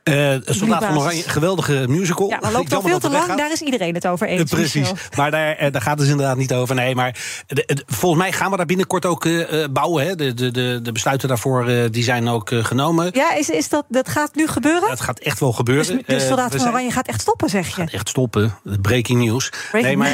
Eh 0.03 0.33
Soldaat 0.45 0.83
van. 0.83 0.97
Oranje, 0.97 1.23
geweldige 1.29 1.85
musical. 1.87 2.29
Ja, 2.29 2.37
maar 2.41 2.51
loopt 2.51 2.73
al 2.73 2.81
veel 2.81 2.91
dat 2.99 3.01
te 3.01 3.09
lang. 3.09 3.35
Daar 3.37 3.51
is 3.51 3.61
iedereen 3.61 3.93
het 3.93 4.07
over 4.07 4.27
eens. 4.27 4.41
Eh, 4.41 4.57
Precies, 4.57 4.73
Michel. 4.89 4.95
maar 5.15 5.31
daar, 5.31 5.55
eh, 5.55 5.71
daar 5.71 5.81
gaat 5.81 5.89
het 5.91 5.99
dus 5.99 6.09
inderdaad 6.09 6.37
niet 6.37 6.53
over. 6.53 6.75
Nee, 6.75 6.95
maar 6.95 7.15
de- 7.47 7.63
de- 7.65 7.83
volgens 7.87 8.21
mij 8.21 8.31
gaan 8.31 8.51
we 8.51 8.57
daar 8.57 8.65
binnenkort 8.65 9.05
ook 9.05 9.25
eh, 9.25 9.65
bouwen. 9.71 10.05
Hè. 10.05 10.15
De, 10.15 10.33
de, 10.33 10.51
de, 10.51 10.79
de 10.83 10.91
besluiten 10.91 11.27
daarvoor 11.27 11.89
die 11.91 12.03
zijn 12.03 12.27
ook 12.29 12.49
genomen. 12.53 13.09
Ja, 13.13 13.33
is, 13.33 13.49
is 13.49 13.69
dat, 13.69 13.85
dat 13.87 14.09
gaat 14.09 14.35
nu 14.35 14.47
gebeuren? 14.47 14.89
Het 14.89 15.01
gaat 15.01 15.19
echt 15.19 15.39
wel 15.39 15.53
gebeuren. 15.53 16.01
Dus 16.05 16.27
soldaat 16.27 16.53
we 16.53 16.59
van 16.59 16.67
Oranje 16.67 16.91
gaat 16.91 17.07
echt 17.07 17.21
stoppen, 17.21 17.49
zeg 17.49 17.75
je? 17.75 17.83
Echt 17.91 18.09
stoppen. 18.09 18.53
Breaking 18.81 19.23
news. 19.25 19.49
Breaking 19.49 19.83
nee, 19.83 19.97
maar. 19.97 20.11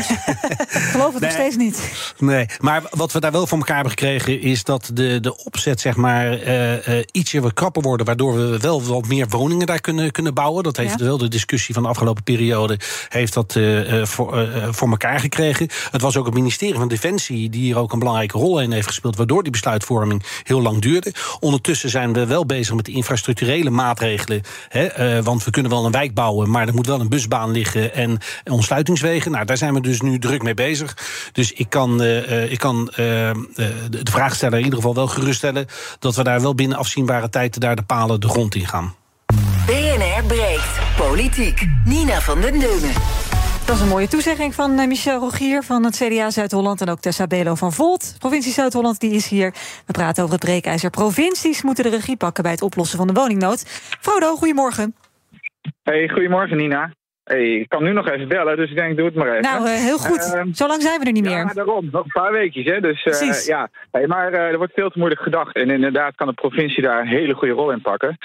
Ik 0.70 0.80
geloof 0.92 1.14
het 1.14 1.22
nog 1.22 1.32
steeds 1.32 1.56
niet. 1.56 1.82
Nee, 2.18 2.46
maar 2.60 2.82
wat 2.92 3.12
we 3.12 3.20
daar 3.20 3.32
wel 3.32 3.48
voor 3.48 3.58
elkaar 3.58 3.76
hebben 3.76 3.94
gekregen... 3.94 4.42
is 4.42 4.64
dat 4.64 4.90
de, 4.94 5.20
de 5.20 5.44
opzet 5.46 5.80
zeg 5.82 5.96
maar, 5.96 6.38
ietsje 7.12 7.42
wat 7.42 7.54
krapper 7.54 7.82
worden... 7.82 8.06
waardoor 8.06 8.36
we 8.36 8.58
wel 8.60 8.84
wat 8.84 9.08
meer 9.08 9.28
woningen 9.28 9.66
daar 9.68 9.77
kunnen, 9.82 10.12
kunnen 10.12 10.34
bouwen. 10.34 10.64
Dat 10.64 10.78
heeft 10.78 11.00
Ja. 11.00 11.06
wel 11.06 11.18
de 11.18 11.28
discussie 11.28 11.74
van 11.74 11.84
de 11.84 11.90
afgelopen 11.90 12.24
periode... 12.24 12.80
heeft 13.10 13.34
dat 13.34 13.56
eh, 13.56 14.02
eh, 14.02 14.06
voor, 14.06 14.38
eh, 14.38 14.68
voor 14.72 14.90
elkaar 14.90 15.20
gekregen. 15.20 15.68
Het 15.92 16.02
was 16.02 16.18
ook 16.18 16.26
het 16.26 16.34
ministerie 16.34 16.76
van 16.76 16.88
Defensie... 16.88 17.50
die 17.50 17.62
hier 17.62 17.78
ook 17.78 17.94
een 17.94 18.00
belangrijke 18.00 18.38
rol 18.38 18.62
in 18.62 18.72
heeft 18.72 18.88
gespeeld... 18.88 19.16
waardoor 19.16 19.44
die 19.44 19.52
besluitvorming 19.52 20.24
heel 20.44 20.62
lang 20.62 20.82
duurde. 20.82 21.14
Ondertussen 21.40 21.90
zijn 21.90 22.14
we 22.14 22.26
wel 22.26 22.46
bezig 22.46 22.76
met 22.76 22.86
de 22.86 22.92
infrastructurele 22.92 23.70
maatregelen. 23.70 24.42
Hè, 24.70 25.24
want 25.24 25.44
we 25.44 25.52
kunnen 25.52 25.72
wel 25.72 25.86
een 25.86 25.92
wijk 25.92 26.14
bouwen... 26.14 26.50
maar 26.50 26.68
er 26.68 26.74
moet 26.74 26.88
wel 26.88 27.00
een 27.00 27.10
busbaan 27.10 27.52
liggen 27.52 27.94
en 27.94 28.18
ontsluitingswegen. 28.44 29.32
Nou, 29.32 29.46
daar 29.46 29.58
zijn 29.58 29.74
we 29.74 29.82
dus 29.82 30.02
nu 30.02 30.20
druk 30.20 30.44
mee 30.44 30.54
bezig. 30.54 30.98
Dus 31.32 31.52
ik 31.52 31.70
kan, 31.70 32.04
ik 32.04 32.60
kan 32.60 32.86
de 32.86 33.98
de 34.04 34.12
vraagsteller 34.12 34.58
in 34.58 34.64
ieder 34.64 34.80
geval 34.80 34.96
wel 34.96 35.08
geruststellen... 35.08 35.68
dat 36.00 36.16
we 36.16 36.24
daar 36.24 36.42
wel 36.42 36.56
binnen 36.56 36.78
afzienbare 36.78 37.30
tijd 37.30 37.60
daar 37.60 37.76
de 37.76 37.84
palen 37.84 38.20
de 38.20 38.30
grond 38.30 38.56
in 38.56 38.68
gaan. 38.68 38.96
Politiek. 41.08 41.66
Nina 41.86 42.20
van 42.20 42.42
den 42.42 42.60
Deunen. 42.60 42.94
Dat 43.66 43.76
is 43.76 43.82
een 43.82 43.88
mooie 43.88 44.08
toezegging 44.08 44.54
van 44.54 44.80
eh, 44.80 44.88
Michel 44.88 45.20
Rogier 45.20 45.64
van 45.64 45.84
het 45.84 45.96
CDA 45.96 46.30
Zuid-Holland... 46.30 46.82
en 46.82 46.90
ook 46.90 47.00
Tessa 47.00 47.28
Belo 47.28 47.56
van 47.56 47.74
Volt. 47.74 48.16
Provincie 48.20 48.52
Zuid-Holland 48.52 49.00
die 49.00 49.12
is 49.12 49.28
hier. 49.28 49.54
We 49.86 49.94
praten 49.94 50.24
over 50.24 50.36
het 50.36 50.46
breekijzer. 50.46 50.90
Provincies 50.90 51.62
moeten 51.62 51.84
de 51.84 51.90
regie 51.90 52.18
pakken 52.18 52.44
bij 52.44 52.52
het 52.52 52.62
oplossen 52.62 52.98
van 52.98 53.08
de 53.08 53.14
woningnood. 53.14 53.64
Frodo, 54.00 54.36
goedemorgen. 54.36 54.96
Hey, 55.84 56.08
goedemorgen 56.08 56.58
Nina. 56.58 56.92
Hey, 57.28 57.60
ik 57.60 57.70
kan 57.70 57.84
nu 57.84 57.94
nog 57.94 58.10
even 58.10 58.28
bellen, 58.28 58.58
dus 58.58 58.70
ik 58.70 58.76
denk, 58.76 58.98
doe 58.98 59.06
het 59.06 59.16
maar 59.16 59.30
even. 59.30 59.42
Nou, 59.42 59.66
eh, 59.68 59.74
heel 59.74 59.98
goed. 59.98 60.34
Ehm, 60.34 60.54
Zo 60.54 60.68
lang 60.68 60.82
zijn 60.82 61.00
we 61.00 61.06
er 61.06 61.12
niet 61.12 61.24
meer. 61.24 61.38
Ja, 61.38 61.54
daarom. 61.54 61.90
Nog 61.92 62.04
een 62.04 62.22
paar 62.22 62.32
weekjes, 62.32 62.66
hè. 62.66 62.82
Dus 62.82 63.04
eh, 63.04 63.04
Precies. 63.04 63.46
ja. 63.46 63.70
Hey, 63.92 64.08
maar 64.08 64.34
eh, 64.34 64.52
er 64.52 64.58
wordt 64.58 64.74
veel 64.74 64.90
te 64.90 64.98
moeilijk 64.98 65.22
gedacht. 65.22 65.56
En 65.56 65.70
inderdaad 65.70 66.16
kan 66.16 66.28
de 66.28 66.34
provincie 66.34 66.84
daar 66.84 67.02
een 67.02 67.08
hele 67.08 67.34
goede 67.34 67.54
rol 67.54 67.72
in 67.72 67.82
pakken. 67.82 68.18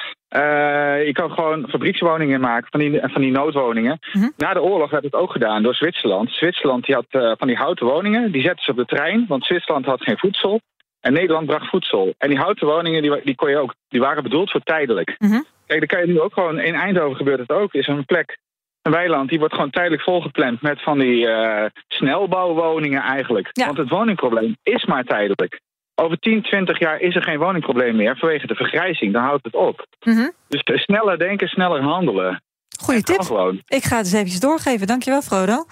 Je 1.07 1.11
kan 1.13 1.31
gewoon 1.31 1.69
fabriekswoningen 1.69 2.41
maken, 2.41 2.67
van 2.71 2.81
die, 2.81 3.01
van 3.03 3.21
die 3.21 3.31
noodwoningen. 3.31 3.99
Mhm. 4.13 4.29
Na 4.37 4.53
de 4.53 4.63
oorlog 4.63 4.91
werd 4.91 5.05
het 5.05 5.15
ook 5.15 5.33
gedaan 5.33 5.63
door 5.63 5.75
Zwitserland. 5.75 6.31
Zwitserland 6.31 6.85
die 6.85 6.95
had 6.95 7.37
van 7.39 7.47
die 7.49 7.57
houten 7.57 7.87
woningen, 7.87 8.33
die 8.33 8.43
zetten 8.43 8.65
ze 8.65 8.71
op 8.71 8.77
de 8.77 8.85
trein, 8.85 9.25
want 9.29 9.45
Zwitserland 9.45 9.85
had 9.87 10.03
geen 10.03 10.19
voedsel. 10.19 10.61
En 11.01 11.13
Nederland 11.13 11.47
bracht 11.47 11.69
voedsel. 11.69 12.15
En 12.19 12.29
die 12.29 12.39
houten 12.39 12.67
woningen, 12.67 13.03
die, 13.03 13.21
die, 13.25 13.35
kon 13.35 13.51
je 13.51 13.59
ook, 13.59 13.75
die 13.89 14.01
waren 14.01 14.23
bedoeld 14.23 14.51
voor 14.51 14.61
tijdelijk. 14.61 15.15
Mhm. 15.19 15.41
Kijk, 15.67 15.79
dan 15.79 15.89
kan 15.99 16.01
je 16.07 16.13
nu 16.13 16.21
ook 16.21 16.33
gewoon, 16.33 16.61
in 16.61 16.75
Eindhoven 16.75 17.17
gebeurt 17.17 17.39
het 17.41 17.51
ook, 17.53 17.73
is 17.73 17.87
een 17.87 18.05
plek, 18.05 18.39
een 18.83 18.93
weiland, 18.93 19.29
die 19.29 19.39
wordt 19.39 19.55
gewoon 19.55 19.71
tijdelijk 19.71 20.03
volgepland 20.03 20.63
met 20.63 20.83
van 20.83 20.99
die 20.99 21.29
eh, 21.29 21.71
snelbouwwoningen 21.89 23.03
eigenlijk. 23.03 23.51
Want 23.53 23.77
het 23.77 23.89
woningprobleem 23.89 24.57
is 24.63 24.85
maar 24.85 25.05
tijdelijk. 25.05 25.61
Over 25.95 26.19
10, 26.19 26.43
20 26.43 26.79
jaar 26.79 27.01
is 27.01 27.15
er 27.15 27.23
geen 27.23 27.39
woningprobleem 27.39 27.97
meer 27.97 28.17
vanwege 28.17 28.47
de 28.47 28.55
vergrijzing. 28.55 29.13
Dan 29.13 29.23
houdt 29.23 29.45
het 29.45 29.55
op. 29.55 29.87
Mhm. 30.01 30.29
Dus 30.49 30.63
eh, 30.63 30.77
sneller 30.77 31.19
denken, 31.19 31.49
sneller 31.49 31.83
handelen. 31.83 32.43
Goeie 32.81 33.03
tip. 33.03 33.21
Gewoon. 33.21 33.63
Ik 33.67 33.85
ga 33.85 33.97
het 33.97 34.05
eens 34.05 34.15
eventjes 34.15 34.41
doorgeven. 34.41 34.87
Dankjewel, 34.87 35.23
Frodo. 35.23 35.65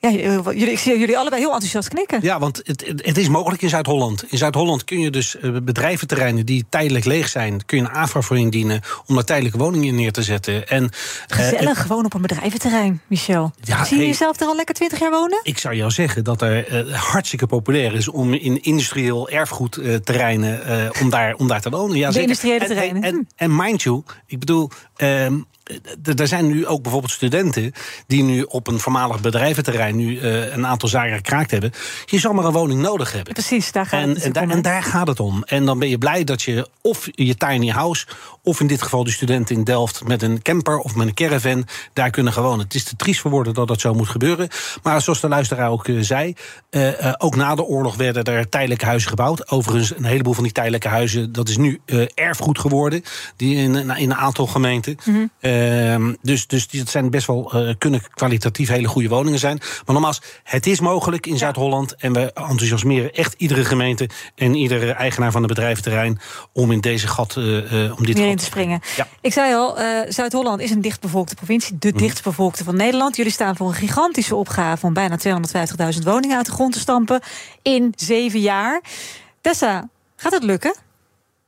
Ja, 0.00 0.10
jullie, 0.10 0.70
ik 0.70 0.78
zie 0.78 0.98
jullie 0.98 1.18
allebei 1.18 1.40
heel 1.42 1.52
enthousiast 1.52 1.88
knikken. 1.88 2.18
Ja, 2.22 2.38
want 2.38 2.60
het, 2.64 2.92
het 2.96 3.18
is 3.18 3.28
mogelijk 3.28 3.62
in 3.62 3.68
Zuid-Holland. 3.68 4.24
In 4.28 4.38
Zuid-Holland 4.38 4.84
kun 4.84 5.00
je 5.00 5.10
dus 5.10 5.36
eh, 5.38 5.50
bedrijventerreinen 5.62 6.46
die 6.46 6.64
tijdelijk 6.68 7.04
leeg 7.04 7.28
zijn... 7.28 7.64
kun 7.64 7.78
je 7.78 7.84
een 7.84 7.90
AFRA 7.90 8.20
voor 8.20 8.38
indienen 8.38 8.80
om 9.06 9.14
daar 9.14 9.24
tijdelijke 9.24 9.58
woningen 9.58 9.94
neer 9.94 10.12
te 10.12 10.22
zetten. 10.22 10.68
En, 10.68 10.84
eh, 10.84 11.36
Gezellig, 11.36 11.82
gewoon 11.82 12.04
op 12.04 12.14
een 12.14 12.20
bedrijventerrein, 12.22 13.00
Michel. 13.06 13.52
Ja, 13.60 13.84
zie 13.84 13.96
je 13.96 14.02
hey. 14.02 14.10
jezelf 14.10 14.40
er 14.40 14.46
al 14.46 14.56
lekker 14.56 14.74
20 14.74 14.98
jaar 14.98 15.10
wonen? 15.10 15.40
Ik 15.42 15.58
zou 15.58 15.74
jou 15.74 15.90
zeggen 15.90 16.24
dat 16.24 16.42
er 16.42 16.66
eh, 16.88 16.94
hartstikke 16.94 17.46
populair 17.46 17.94
is 17.94 18.08
om 18.08 18.34
in 18.34 18.62
industrieel 18.62 19.28
erfgoedterreinen 19.28 20.64
eh, 20.64 21.00
om, 21.02 21.10
daar, 21.10 21.34
om 21.34 21.48
daar 21.48 21.60
te 21.60 21.70
wonen. 21.70 21.96
Ja, 21.96 22.10
De 22.10 22.20
industriële 22.20 22.58
En- 22.60 22.66
terreinen. 22.66 23.02
En, 23.02 23.14
en, 23.14 23.28
en 23.36 23.56
mind 23.56 23.82
you, 23.82 24.02
ik 24.26 24.38
bedoel. 24.38 24.70
ehm, 24.96 25.38
er 26.18 26.28
zijn 26.28 26.46
nu 26.46 26.66
ook 26.66 26.82
bijvoorbeeld 26.82 27.12
studenten 27.12 27.72
die 28.06 28.22
nu 28.22 28.42
op 28.42 28.66
een 28.66 28.80
voormalig 28.80 29.20
bedrijventerrein 29.20 29.96
nu 29.96 30.18
eh, 30.18 30.52
een 30.52 30.66
aantal 30.66 30.88
zaken 30.88 31.16
gekraakt 31.16 31.50
hebben. 31.50 31.72
Je 32.04 32.18
zal 32.18 32.32
maar 32.32 32.44
een 32.44 32.52
woning 32.52 32.80
nodig 32.80 33.12
hebben. 33.12 33.32
Precies, 33.32 33.72
daar 33.72 33.86
gaat 33.86 34.02
En, 34.02 34.08
het 34.08 34.22
en, 34.22 34.32
daar, 34.32 34.48
en 34.48 34.62
daar 34.62 34.82
gaat 34.82 35.06
het 35.06 35.20
om. 35.20 35.42
En 35.44 35.64
dan 35.64 35.78
ben 35.78 35.88
je 35.88 35.98
blij 35.98 36.24
dat 36.24 36.42
je 36.42 36.68
of 36.82 37.08
je 37.12 37.36
tiny 37.36 37.68
house, 37.68 38.06
of 38.42 38.60
in 38.60 38.66
dit 38.66 38.82
geval 38.82 39.04
de 39.04 39.10
studenten 39.10 39.56
in 39.56 39.64
Delft 39.64 40.04
met 40.04 40.22
een 40.22 40.42
camper 40.42 40.78
of 40.78 40.94
met 40.94 41.06
een 41.06 41.14
caravan 41.14 41.66
daar 41.92 42.10
kunnen 42.10 42.32
gaan 42.32 42.42
wonen. 42.42 42.64
Het 42.64 42.74
is 42.74 42.84
te 42.84 42.96
triest 42.96 43.20
voor 43.20 43.30
woorden 43.30 43.54
dat 43.54 43.68
dat 43.68 43.80
zo 43.80 43.94
moet 43.94 44.08
gebeuren. 44.08 44.48
Maar 44.82 45.02
zoals 45.02 45.20
de 45.20 45.28
luisteraar 45.28 45.70
ook 45.70 45.88
eh, 45.88 45.96
zei, 46.00 46.34
eh, 46.70 47.06
eh, 47.06 47.14
ook 47.18 47.36
na 47.36 47.54
de 47.54 47.64
oorlog 47.64 47.96
werden 47.96 48.24
er 48.24 48.48
tijdelijke 48.48 48.84
huizen 48.84 49.08
gebouwd. 49.08 49.50
Overigens, 49.50 49.96
een 49.96 50.04
heleboel 50.04 50.32
van 50.32 50.42
die 50.42 50.52
tijdelijke 50.52 50.88
huizen, 50.88 51.32
dat 51.32 51.48
is 51.48 51.56
nu 51.56 51.80
eh, 51.84 52.06
erfgoed 52.14 52.58
geworden. 52.58 53.02
Die 53.36 53.56
in, 53.56 53.74
in 53.74 54.10
een 54.10 54.14
aantal 54.14 54.46
gemeenten. 54.46 54.96
Mhm. 55.04 55.26
Dus, 56.22 56.46
dus 56.46 56.68
die- 56.68 56.80
dat 56.80 56.88
zijn 56.88 57.10
best 57.10 57.26
wel, 57.26 57.52
eh, 57.52 57.74
kunnen 57.78 58.02
kwalitatief 58.14 58.68
hele 58.68 58.88
goede 58.88 59.08
woningen 59.08 59.38
zijn. 59.38 59.56
Maar 59.58 59.94
nogmaals, 59.94 60.22
het 60.44 60.66
is 60.66 60.80
mogelijk 60.80 61.26
in 61.26 61.38
Zuid-Holland. 61.38 61.94
En 61.96 62.12
we 62.12 62.32
enthousiasmeren 62.32 63.12
echt 63.14 63.34
iedere 63.36 63.64
gemeente 63.64 64.08
en 64.34 64.54
iedere 64.54 64.92
eigenaar 64.92 65.30
van 65.30 65.42
een 65.42 65.48
bedrijventerrein 65.48 66.20
om 66.52 66.72
in 66.72 66.80
deze 66.80 67.08
gat, 67.08 67.36
eh, 67.36 67.84
eh, 67.84 67.98
om 67.98 68.04
dit 68.06 68.18
gat 68.18 68.26
in 68.26 68.36
te 68.36 68.44
springen. 68.44 68.80
Ja. 68.96 69.06
Ik 69.20 69.32
zei 69.32 69.54
al, 69.54 69.76
Zuid-Holland 70.08 70.60
is 70.60 70.70
een 70.70 70.80
dichtbevolkte 70.80 71.34
provincie. 71.34 71.76
De 71.78 71.92
dichtstbevolkte 71.92 72.64
van 72.64 72.76
Nederland. 72.76 73.16
Jullie 73.16 73.32
staan 73.32 73.56
voor 73.56 73.68
een 73.68 73.74
gigantische 73.74 74.34
opgave... 74.34 74.86
om 74.86 74.92
bijna 74.92 75.16
250.000 75.16 76.04
woningen 76.04 76.36
uit 76.36 76.46
de 76.46 76.52
grond 76.52 76.72
te 76.72 76.78
stampen... 76.78 77.20
in 77.62 77.92
zeven 77.96 78.40
jaar. 78.40 78.82
Tessa, 79.40 79.88
gaat 80.16 80.32
het 80.32 80.42
lukken? 80.42 80.74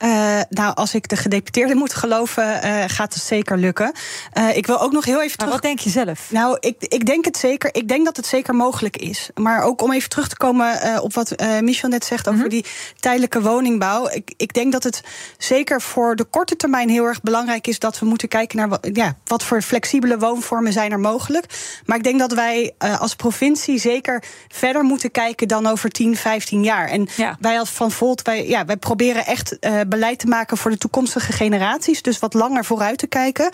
Eh, 0.01 0.41
nou, 0.49 0.75
als 0.75 0.95
ik 0.95 1.09
de 1.09 1.17
gedeputeerde 1.17 1.75
moet 1.75 1.95
geloven, 1.95 2.63
eh, 2.63 2.85
gaat 2.87 3.15
het 3.15 3.23
zeker 3.23 3.59
lukken. 3.59 3.93
Eh, 4.33 4.57
ik 4.57 4.67
wil 4.67 4.81
ook 4.81 4.93
nog 4.93 5.05
heel 5.05 5.23
even 5.23 5.39
terug. 5.39 5.53
wat 5.53 5.63
denk 5.63 5.79
je 5.79 5.91
zelf? 5.91 6.31
Nou, 6.31 6.57
ik, 6.61 6.77
ik 6.79 7.07
denk 7.07 7.25
het 7.25 7.37
zeker. 7.37 7.75
Ik 7.75 7.89
denk 7.89 8.05
dat 8.05 8.17
het 8.17 8.27
zeker 8.27 8.55
mogelijk 8.55 8.97
is. 8.97 9.31
Maar 9.35 9.63
ook 9.63 9.83
om 9.83 9.93
even 9.93 10.09
terug 10.09 10.29
te 10.29 10.37
komen 10.37 11.03
op 11.03 11.15
wat 11.15 11.35
Michel 11.61 11.89
net 11.89 12.05
zegt 12.05 12.29
over 12.29 12.49
die 12.49 12.65
tijdelijke 13.01 13.43
woningbouw. 13.43 14.09
Ik, 14.09 14.33
ik 14.37 14.53
denk 14.53 14.73
dat 14.73 14.83
het 14.83 15.03
zeker 15.39 15.81
voor 15.81 16.17
de 16.17 16.25
korte 16.25 16.57
termijn 16.57 16.89
heel 16.89 17.05
erg 17.05 17.21
belangrijk 17.21 17.67
is 17.67 17.79
dat 17.79 17.99
we 17.99 18.07
moeten 18.07 18.29
kijken 18.29 18.57
naar 18.57 18.69
wat, 18.69 18.89
ja, 18.93 19.17
wat 19.25 19.43
voor 19.43 19.63
flexibele 19.63 20.19
woonvormen 20.19 20.73
zijn 20.73 20.93
er 20.93 21.01
mogelijk. 21.01 21.45
Maar 21.85 21.97
ik 21.97 22.05
denk 22.05 22.19
dat 22.19 22.33
wij 22.33 22.75
als 22.99 23.15
provincie 23.15 23.79
zeker 23.79 24.23
verder 24.49 24.83
moeten 24.83 25.11
kijken 25.11 25.49
dan 25.49 25.67
over 25.67 25.91
10, 25.91 26.17
15 26.17 26.63
jaar. 26.65 26.89
En 26.89 27.09
wij 27.41 27.59
als 27.59 27.71
Van 27.71 27.91
Volt, 27.91 28.23
wij, 28.23 28.49
ja, 28.49 28.65
wij 28.65 28.77
proberen 28.77 29.27
echt 29.27 29.57
beleid 29.91 30.19
te 30.19 30.27
maken 30.27 30.57
voor 30.57 30.71
de 30.71 30.79
toekomstige 30.79 31.33
generaties. 31.33 32.03
Dus 32.03 32.19
wat 32.19 32.35
langer 32.35 32.65
vooruit 32.65 32.99
te 32.99 33.07
kijken. 33.07 33.51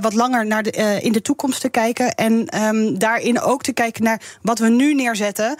wat 0.00 0.14
langer 0.14 0.46
naar 0.46 0.62
de, 0.62 0.98
in 1.00 1.12
de 1.12 1.22
toekomst 1.22 1.60
te 1.60 1.68
kijken. 1.68 2.14
En 2.14 2.48
ehm, 2.48 2.98
daarin 2.98 3.40
ook 3.40 3.62
te 3.62 3.72
kijken 3.72 4.02
naar 4.02 4.20
wat 4.42 4.58
we 4.58 4.68
nu 4.68 4.94
neerzetten 4.94 5.56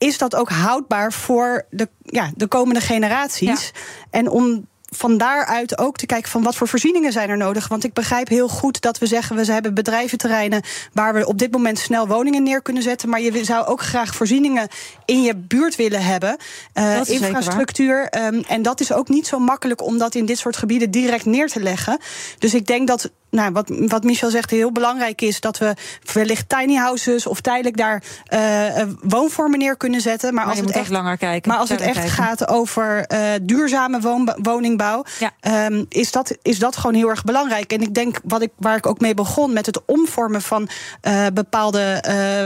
is 0.00 0.18
dat 0.18 0.34
ook 0.34 0.48
houdbaar 0.48 1.12
voor 1.12 1.66
de, 1.70 1.88
ja, 2.02 2.30
de 2.34 2.46
komende 2.46 2.80
generaties? 2.80 3.72
En 4.10 4.28
om 4.28 4.66
van 4.90 5.18
daaruit 5.18 5.78
ook 5.78 5.96
te 5.96 6.06
kijken 6.06 6.30
van 6.30 6.42
wat 6.42 6.56
voor 6.56 6.68
voorzieningen 6.68 7.12
zijn 7.12 7.30
er 7.30 7.36
nodig. 7.36 7.68
Want 7.68 7.84
ik 7.84 7.92
begrijp 7.92 8.28
heel 8.28 8.48
goed 8.48 8.80
dat 8.80 8.98
we 8.98 9.06
zeggen 9.06 9.36
we 9.36 9.52
hebben 9.52 9.74
bedrijventerreinen 9.74 10.62
waar 10.92 11.14
we 11.14 11.26
op 11.26 11.38
dit 11.38 11.52
moment 11.52 11.78
snel 11.78 12.06
woningen 12.06 12.42
neer 12.42 12.62
kunnen 12.62 12.82
zetten. 12.82 13.08
Maar 13.08 13.20
je 13.20 13.44
zou 13.44 13.66
ook 13.66 13.80
graag 13.80 14.14
voorzieningen 14.14 14.68
in 15.04 15.22
je 15.22 15.36
buurt 15.36 15.76
willen 15.76 16.02
hebben. 16.02 16.36
Uh, 16.74 17.00
infrastructuur. 17.04 18.08
Um, 18.24 18.44
en 18.48 18.62
dat 18.62 18.80
is 18.80 18.92
ook 18.92 19.08
niet 19.08 19.26
zo 19.26 19.38
makkelijk 19.38 19.82
om 19.82 19.98
dat 19.98 20.14
in 20.14 20.26
dit 20.26 20.38
soort 20.38 20.56
gebieden 20.56 20.90
direct 20.90 21.24
neer 21.24 21.48
te 21.48 21.60
leggen. 21.60 21.98
Dus 22.38 22.54
ik 22.54 22.66
denk 22.66 22.86
dat 22.86 23.10
nou, 23.30 23.52
wat, 23.52 23.70
wat 23.86 24.04
Michel 24.04 24.30
zegt 24.30 24.50
heel 24.50 24.72
belangrijk 24.72 25.20
is, 25.20 25.40
dat 25.40 25.58
we 25.58 25.74
wellicht 26.12 26.48
tiny 26.48 26.74
houses 26.74 27.26
of 27.26 27.40
tijdelijk 27.40 27.76
daar 27.76 28.02
uh, 28.32 28.82
woonvormen 29.00 29.58
neer 29.58 29.76
kunnen 29.76 30.00
zetten. 30.00 30.34
Maar, 30.34 30.46
maar 30.46 30.54
als 30.54 30.64
het 30.66 30.76
echt 30.76 30.90
langer 30.90 31.16
kijken. 31.16 31.50
Maar 31.50 31.60
als 31.60 31.68
het 31.68 31.80
echt 31.80 32.10
gaat 32.10 32.48
over 32.48 33.04
uh, 33.12 33.20
duurzame 33.42 34.00
woon, 34.00 34.36
woningbouw, 34.42 35.04
ja. 35.18 35.66
um, 35.66 35.86
is, 35.88 36.12
dat, 36.12 36.36
is 36.42 36.58
dat 36.58 36.76
gewoon 36.76 36.94
heel 36.94 37.08
erg 37.08 37.24
belangrijk. 37.24 37.72
En 37.72 37.80
ik 37.80 37.94
denk 37.94 38.20
wat 38.24 38.42
ik, 38.42 38.50
waar 38.56 38.76
ik 38.76 38.86
ook 38.86 39.00
mee 39.00 39.14
begon 39.14 39.52
met 39.52 39.66
het 39.66 39.84
omvormen 39.84 40.42
van 40.42 40.68
uh, 41.02 41.26
bepaalde 41.34 42.02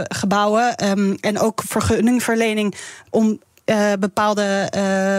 gebouwen 0.09 0.89
um, 0.89 1.17
en 1.21 1.39
ook 1.39 1.63
vergunningverlening 1.67 2.75
om 3.11 3.41
bepaalde 3.99 4.69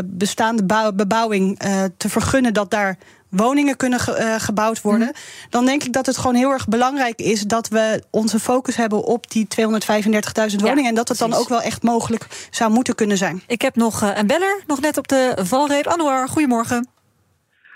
bestaande 0.05 0.93
bebouwing 0.95 1.59
te 1.97 2.09
vergunnen 2.09 2.53
dat 2.53 2.71
daar 2.71 2.97
woningen 3.35 3.77
kunnen 3.77 3.99
ge, 3.99 4.19
uh, 4.19 4.35
gebouwd 4.37 4.81
worden. 4.81 5.07
Mm. 5.07 5.13
Dan 5.49 5.65
denk 5.65 5.83
ik 5.83 5.93
dat 5.93 6.05
het 6.05 6.17
gewoon 6.17 6.35
heel 6.35 6.51
erg 6.51 6.67
belangrijk 6.67 7.19
is 7.19 7.41
dat 7.41 7.67
we 7.67 8.03
onze 8.09 8.39
focus 8.39 8.75
hebben 8.75 9.03
op 9.03 9.31
die 9.31 9.47
235.000 9.61 10.61
woningen. 10.61 10.83
Ja, 10.83 10.89
en 10.89 10.95
dat 10.95 11.07
het 11.07 11.17
dan 11.17 11.33
ook 11.33 11.49
wel 11.49 11.61
echt 11.61 11.83
mogelijk 11.83 12.27
zou 12.49 12.71
moeten 12.71 12.95
kunnen 12.95 13.17
zijn. 13.17 13.43
Ik 13.47 13.61
heb 13.61 13.75
nog 13.75 14.03
uh, 14.03 14.09
een 14.13 14.27
beller, 14.27 14.63
nog 14.67 14.81
net 14.81 14.97
op 14.97 15.07
de 15.07 15.37
valreep. 15.41 15.87
Anwar, 15.87 16.29
goedemorgen. 16.29 16.94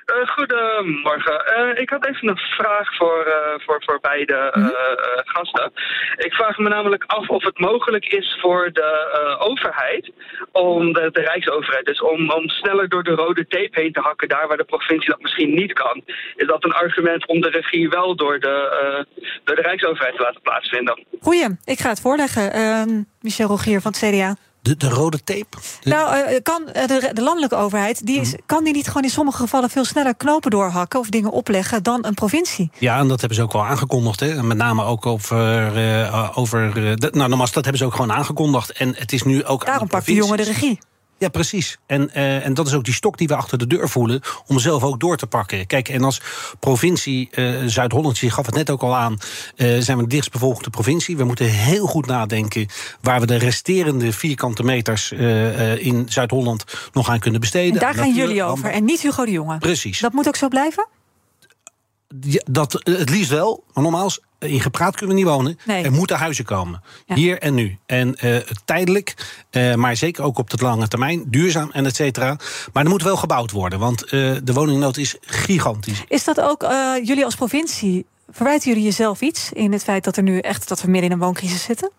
Uh, 0.10 0.28
goedemorgen. 0.28 1.42
Uh, 1.58 1.82
ik 1.82 1.90
had 1.90 2.06
even 2.06 2.28
een 2.28 2.38
vraag 2.38 2.96
voor, 2.96 3.26
uh, 3.28 3.66
voor, 3.66 3.84
voor 3.86 4.00
beide 4.02 4.52
mm 4.54 4.64
-hmm. 4.64 4.74
gasten. 5.24 5.72
Ik 6.16 6.34
vraag 6.34 6.58
me 6.58 6.70
namelijk 6.70 7.04
af 7.08 7.30
of 7.30 7.44
het 7.44 7.60
mogelijk 7.60 8.06
is 8.06 8.38
voor 8.42 8.70
de 8.74 9.36
overheid, 9.40 10.12
om 10.52 10.94
de, 10.94 11.10
de, 11.12 11.22
Rijksoverheid, 11.22 11.86
dus 11.86 12.02
om, 12.02 12.32
om 12.32 12.50
sneller 12.50 12.90
door 12.90 13.04
de 13.04 13.12
rode 13.12 13.48
tape 13.48 13.82
heen 13.82 13.94
te 13.94 14.00
hakken, 14.00 14.28
daar 14.28 14.48
waar 14.48 14.58
de 14.58 14.64
provincie 14.64 15.10
dat 15.10 15.22
misschien 15.22 15.54
niet 15.54 15.74
kan. 15.74 16.04
Is 16.36 16.48
dat 16.48 16.64
een 16.64 16.74
argument 16.74 17.28
om 17.28 17.42
de 17.42 17.50
regie 17.50 17.90
wel 17.90 18.16
door 18.16 18.40
de, 18.40 19.06
door 19.44 19.56
de 19.56 19.62
Rijksoverheid 19.62 20.16
te 20.16 20.22
laten 20.22 20.42
plaatsvinden? 20.42 21.06
Goeie, 21.22 21.58
ik 21.66 21.80
ga 21.80 21.90
het 21.90 22.02
voorleggen. 22.02 22.52
Ehm, 22.52 23.04
Michel 23.22 23.48
Rogier 23.48 23.82
van 23.82 23.92
het 23.92 24.10
CDA. 24.10 24.49
De, 24.62 24.78
de, 24.78 24.90
rode 24.90 25.24
tape? 25.24 25.58
De... 25.82 25.90
Nou, 25.90 26.18
uh, 26.18 26.38
kan 26.44 26.62
de, 26.66 27.12
de, 27.14 27.22
landelijke 27.22 27.56
overheid, 27.56 28.06
die 28.06 28.20
is, 28.20 28.30
hmm. 28.30 28.40
kan 28.46 28.64
die 28.64 28.74
niet 28.74 28.88
gewoon 28.88 29.04
in 29.04 29.10
sommige 29.10 29.38
gevallen 29.38 29.70
veel 29.70 29.86
sneller 29.86 30.16
knopen 30.16 30.52
doorhakken 30.52 31.00
of 31.00 31.10
dingen 31.10 31.32
opleggen 31.32 31.84
dan 31.84 32.06
een 32.06 32.14
provincie? 32.14 32.72
Ja, 32.78 33.00
en 33.00 33.08
dat 33.08 33.20
hebben 33.20 33.38
ze 33.38 33.44
ook 33.44 33.54
wel 33.54 33.66
aangekondigd. 33.66 34.20
Hè? 34.20 34.44
Met 34.44 34.58
name 34.58 34.84
ook 34.84 35.06
over. 35.06 35.78
Uh, 35.78 36.32
over 36.34 36.78
uh, 36.78 36.96
nou, 36.96 37.30
nogmaals, 37.30 37.52
dat 37.52 37.64
hebben 37.64 37.82
ze 37.82 37.86
ook 37.86 37.96
gewoon 37.96 38.12
aangekondigd. 38.12 38.72
En 38.72 38.96
het 38.96 39.12
is 39.12 39.24
nu 39.24 39.46
ook. 39.46 39.66
Daarom 39.66 39.88
pakt 39.88 40.06
de 40.06 40.14
jongen 40.14 40.38
de 40.38 40.44
regie. 40.44 40.80
Ja, 41.20 41.30
precies. 41.30 41.78
En, 41.86 42.10
uh, 42.16 42.46
en 42.46 42.54
dat 42.54 42.68
is 42.68 42.74
ook 42.74 42.84
die 42.84 42.94
stok 42.94 43.18
die 43.18 43.28
we 43.28 43.36
achter 43.36 43.58
de 43.58 43.68
deur 43.68 43.90
voelen 43.90 44.22
om 44.48 44.60
zelf 44.60 44.84
ook 44.84 45.00
door 45.00 45.18
te 45.18 45.28
pakken. 45.28 45.68
Kijk, 45.68 45.90
en 45.90 46.04
als 46.04 46.22
provincie 46.60 47.30
uh, 47.32 47.66
Zuid-Holland, 47.66 48.18
je 48.18 48.32
gaf 48.32 48.46
het 48.46 48.56
net 48.56 48.70
ook 48.70 48.82
al 48.82 48.96
aan, 48.96 49.18
uh, 49.56 49.80
zijn 49.80 49.98
we 49.98 50.04
de 50.04 50.10
dichtstbevolkte 50.10 50.70
provincie. 50.70 51.18
We 51.18 51.24
moeten 51.24 51.46
heel 51.46 51.88
goed 51.88 52.06
nadenken 52.06 52.68
waar 53.02 53.20
we 53.20 53.26
de 53.26 53.36
resterende 53.36 54.14
vierkante 54.14 54.64
meters 54.64 55.12
in 55.12 56.06
Zuid-Holland 56.10 56.64
nog 56.94 57.10
aan 57.10 57.20
kunnen 57.20 57.40
besteden. 57.40 57.74
En 57.74 57.80
daar 57.80 57.94
gaan 57.94 58.16
jullie 58.16 58.44
over 58.44 58.72
en 58.72 58.86
niet 58.86 59.02
Hugo 59.02 59.26
de 59.26 59.32
Jonge. 59.32 59.58
Precies. 59.58 60.00
Dat 60.00 60.14
moet 60.14 60.28
ook 60.28 60.36
zo 60.36 60.48
blijven? 60.48 60.88
Ja, 62.20 62.42
dat, 62.52 62.82
het 62.84 63.10
liefst 63.10 63.30
wel, 63.30 63.64
maar 63.74 63.84
nogmaals, 63.84 64.20
in 64.40 64.62
gepraat 64.62 64.96
kunnen 64.96 65.16
we 65.16 65.22
niet 65.22 65.32
wonen. 65.32 65.60
Nee. 65.66 65.84
Er 65.84 65.92
moeten 65.92 66.18
huizen 66.18 66.46
komen. 66.46 66.82
Ja. 67.06 67.16
Hier 67.16 67.40
en 67.40 67.54
nu. 67.54 67.78
En 67.86 68.16
uh, 68.24 68.38
tijdelijk, 68.66 69.16
uh, 69.52 69.76
maar 69.76 69.96
zeker 69.96 70.24
ook 70.24 70.38
op 70.38 70.50
de 70.50 70.58
lange 70.62 70.88
termijn. 70.88 71.24
Duurzaam 71.28 71.70
en 71.72 71.86
et 71.86 71.96
cetera. 71.96 72.38
Maar 72.74 72.84
er 72.84 72.90
moet 72.90 73.04
wel 73.04 73.18
gebouwd 73.18 73.52
worden. 73.52 73.80
Want 73.80 74.04
uh, 74.04 74.10
de 74.44 74.54
woningnood 74.54 74.98
is 74.98 75.16
gigantisch. 75.22 76.04
Is 76.08 76.24
dat 76.24 76.42
ook 76.42 76.62
jullie 77.04 77.26
als 77.26 77.36
provincie... 77.36 78.06
verwijten 78.32 78.70
jullie 78.70 78.84
jezelf 78.84 79.22
iets 79.22 79.52
in 79.52 79.72
het 79.72 79.84
feit 79.84 80.04
dat 80.04 80.18
er 80.18 80.24
nu 80.24 80.40
echt... 80.40 80.68
dat 80.68 80.82
we 80.82 80.90
midden 80.90 81.10
in 81.10 81.16
een 81.18 81.24
wooncrisis 81.24 81.64
zitten? 81.64 81.92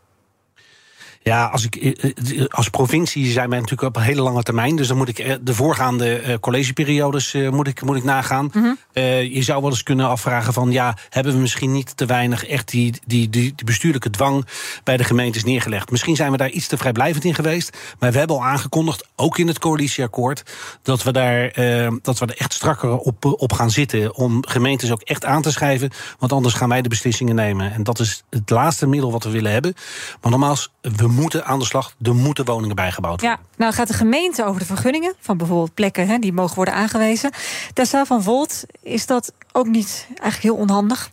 Ja, 1.23 1.45
als, 1.45 1.65
ik, 1.65 1.77
eh, 1.77 2.11
eh, 2.41 2.47
als 2.49 2.69
provincie 2.69 3.31
zijn 3.31 3.49
wij 3.49 3.59
natuurlijk 3.59 3.89
op 3.89 3.97
een 3.97 4.03
hele 4.03 4.23
lange 4.23 4.43
termijn. 4.43 4.77
Dus 4.77 4.89
dan 4.89 4.97
moet 4.97 5.09
ik 5.09 5.19
eh, 5.19 5.35
de 5.41 5.55
voorgaande 5.55 6.39
collegeperiodes 6.41 7.33
moet 7.51 7.67
ik, 7.67 7.83
moet 7.83 7.97
ik 7.97 8.05
nagaan. 8.05 8.51
Mm 8.53 8.63
-hmm. 8.63 8.77
uh, 8.93 9.35
je 9.35 9.43
zou 9.43 9.61
wel 9.61 9.71
eens 9.71 9.83
kunnen 9.83 10.09
afvragen 10.09 10.53
van... 10.53 10.73
ja, 10.73 10.97
hebben 11.09 11.33
we 11.33 11.39
misschien 11.39 11.73
niet 11.73 11.97
te 11.97 12.07
weinig 12.07 12.47
echt 12.47 12.69
die, 12.69 12.95
die, 13.07 13.31
die, 13.31 13.53
die 13.55 13.65
bestuurlijke 13.65 14.11
dwang... 14.11 14.47
bij 14.85 14.97
de 14.97 15.05
gemeentes 15.05 15.45
neergelegd? 15.45 15.91
Misschien 15.91 16.17
zijn 16.17 16.31
we 16.31 16.37
daar 16.37 16.51
iets 16.51 16.67
te 16.67 16.77
vrijblijvend 16.77 17.25
in 17.25 17.35
geweest. 17.35 17.77
Maar 17.99 18.13
we 18.13 18.19
hebben 18.19 18.37
al 18.37 18.45
aangekondigd, 18.45 19.09
ook 19.17 19.39
in 19.39 19.47
het 19.47 19.59
coalitieakkoord... 19.59 20.43
dat 20.83 21.03
we 21.03 21.13
daar, 21.13 21.59
uh, 21.59 21.93
dat 22.03 22.19
we 22.19 22.27
er 22.27 22.37
echt 22.37 22.53
strakker 22.53 22.97
op, 22.97 23.25
op 23.25 23.53
gaan 23.53 23.71
zitten... 23.71 24.15
om 24.15 24.47
gemeentes 24.47 24.91
ook 24.91 25.03
echt 25.03 25.25
aan 25.25 25.43
te 25.43 25.53
schrijven. 25.53 25.91
Want 26.19 26.33
anders 26.33 26.55
gaan 26.55 26.69
wij 26.69 26.83
de 26.83 26.89
beslissingen 26.89 27.35
nemen. 27.35 27.73
En 27.73 27.83
dat 27.83 27.99
is 27.99 28.25
het 28.31 28.51
laatste 28.51 28.87
middel 28.87 29.13
wat 29.13 29.25
we 29.25 29.31
willen 29.31 29.53
hebben. 29.53 29.75
Maar 30.21 30.31
nogmaals, 30.31 30.73
we 30.81 31.10
moeten 31.11 31.45
aan 31.45 31.59
de 31.59 31.65
slag. 31.65 31.95
Er 32.03 32.15
moeten 32.15 32.45
woningen 32.45 32.77
bijgebouwd 32.77 33.21
worden. 33.21 33.39
Ja, 33.41 33.57
nou 33.57 33.73
gaat 33.73 33.89
de 33.89 33.95
gemeente 33.95 34.45
over 34.45 34.61
de 34.61 34.67
vergunningen 34.67 35.15
van 35.21 35.37
bijvoorbeeld 35.37 35.75
plekken 35.75 36.07
hè, 36.07 36.19
die 36.19 36.33
mogen 36.33 36.57
worden 36.57 36.75
aangewezen. 36.75 37.31
Tessa 37.73 38.05
van 38.05 38.23
Volt, 38.23 38.65
is 38.83 39.07
dat 39.07 39.33
ook 39.53 39.67
niet 39.67 40.07
eigenlijk 40.09 40.43
heel 40.43 40.55
onhandig? 40.55 41.11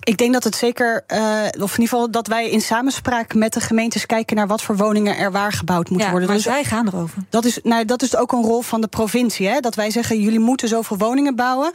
Ik 0.00 0.16
denk 0.16 0.32
dat 0.32 0.44
het 0.44 0.56
zeker, 0.56 1.04
uh, 1.08 1.18
of 1.18 1.52
in 1.52 1.60
ieder 1.60 1.72
geval 1.76 2.10
dat 2.10 2.26
wij 2.26 2.50
in 2.50 2.60
samenspraak 2.60 3.34
met 3.34 3.52
de 3.52 3.60
gemeentes 3.60 4.06
kijken 4.06 4.36
naar 4.36 4.46
wat 4.46 4.62
voor 4.62 4.76
woningen 4.76 5.16
er 5.16 5.32
waar 5.32 5.52
gebouwd 5.52 5.88
moeten 5.88 6.06
ja, 6.06 6.10
worden. 6.10 6.28
Maar 6.28 6.38
dus 6.38 6.46
wij 6.46 6.64
gaan 6.64 6.86
erover. 6.86 7.18
Dat 7.30 7.44
is, 7.44 7.58
nou, 7.62 7.84
dat 7.84 8.02
is 8.02 8.16
ook 8.16 8.32
een 8.32 8.42
rol 8.42 8.62
van 8.62 8.80
de 8.80 8.86
provincie. 8.86 9.48
Hè? 9.48 9.60
Dat 9.60 9.74
wij 9.74 9.90
zeggen, 9.90 10.20
jullie 10.20 10.38
moeten 10.38 10.68
zoveel 10.68 10.96
woningen 10.96 11.36
bouwen. 11.36 11.70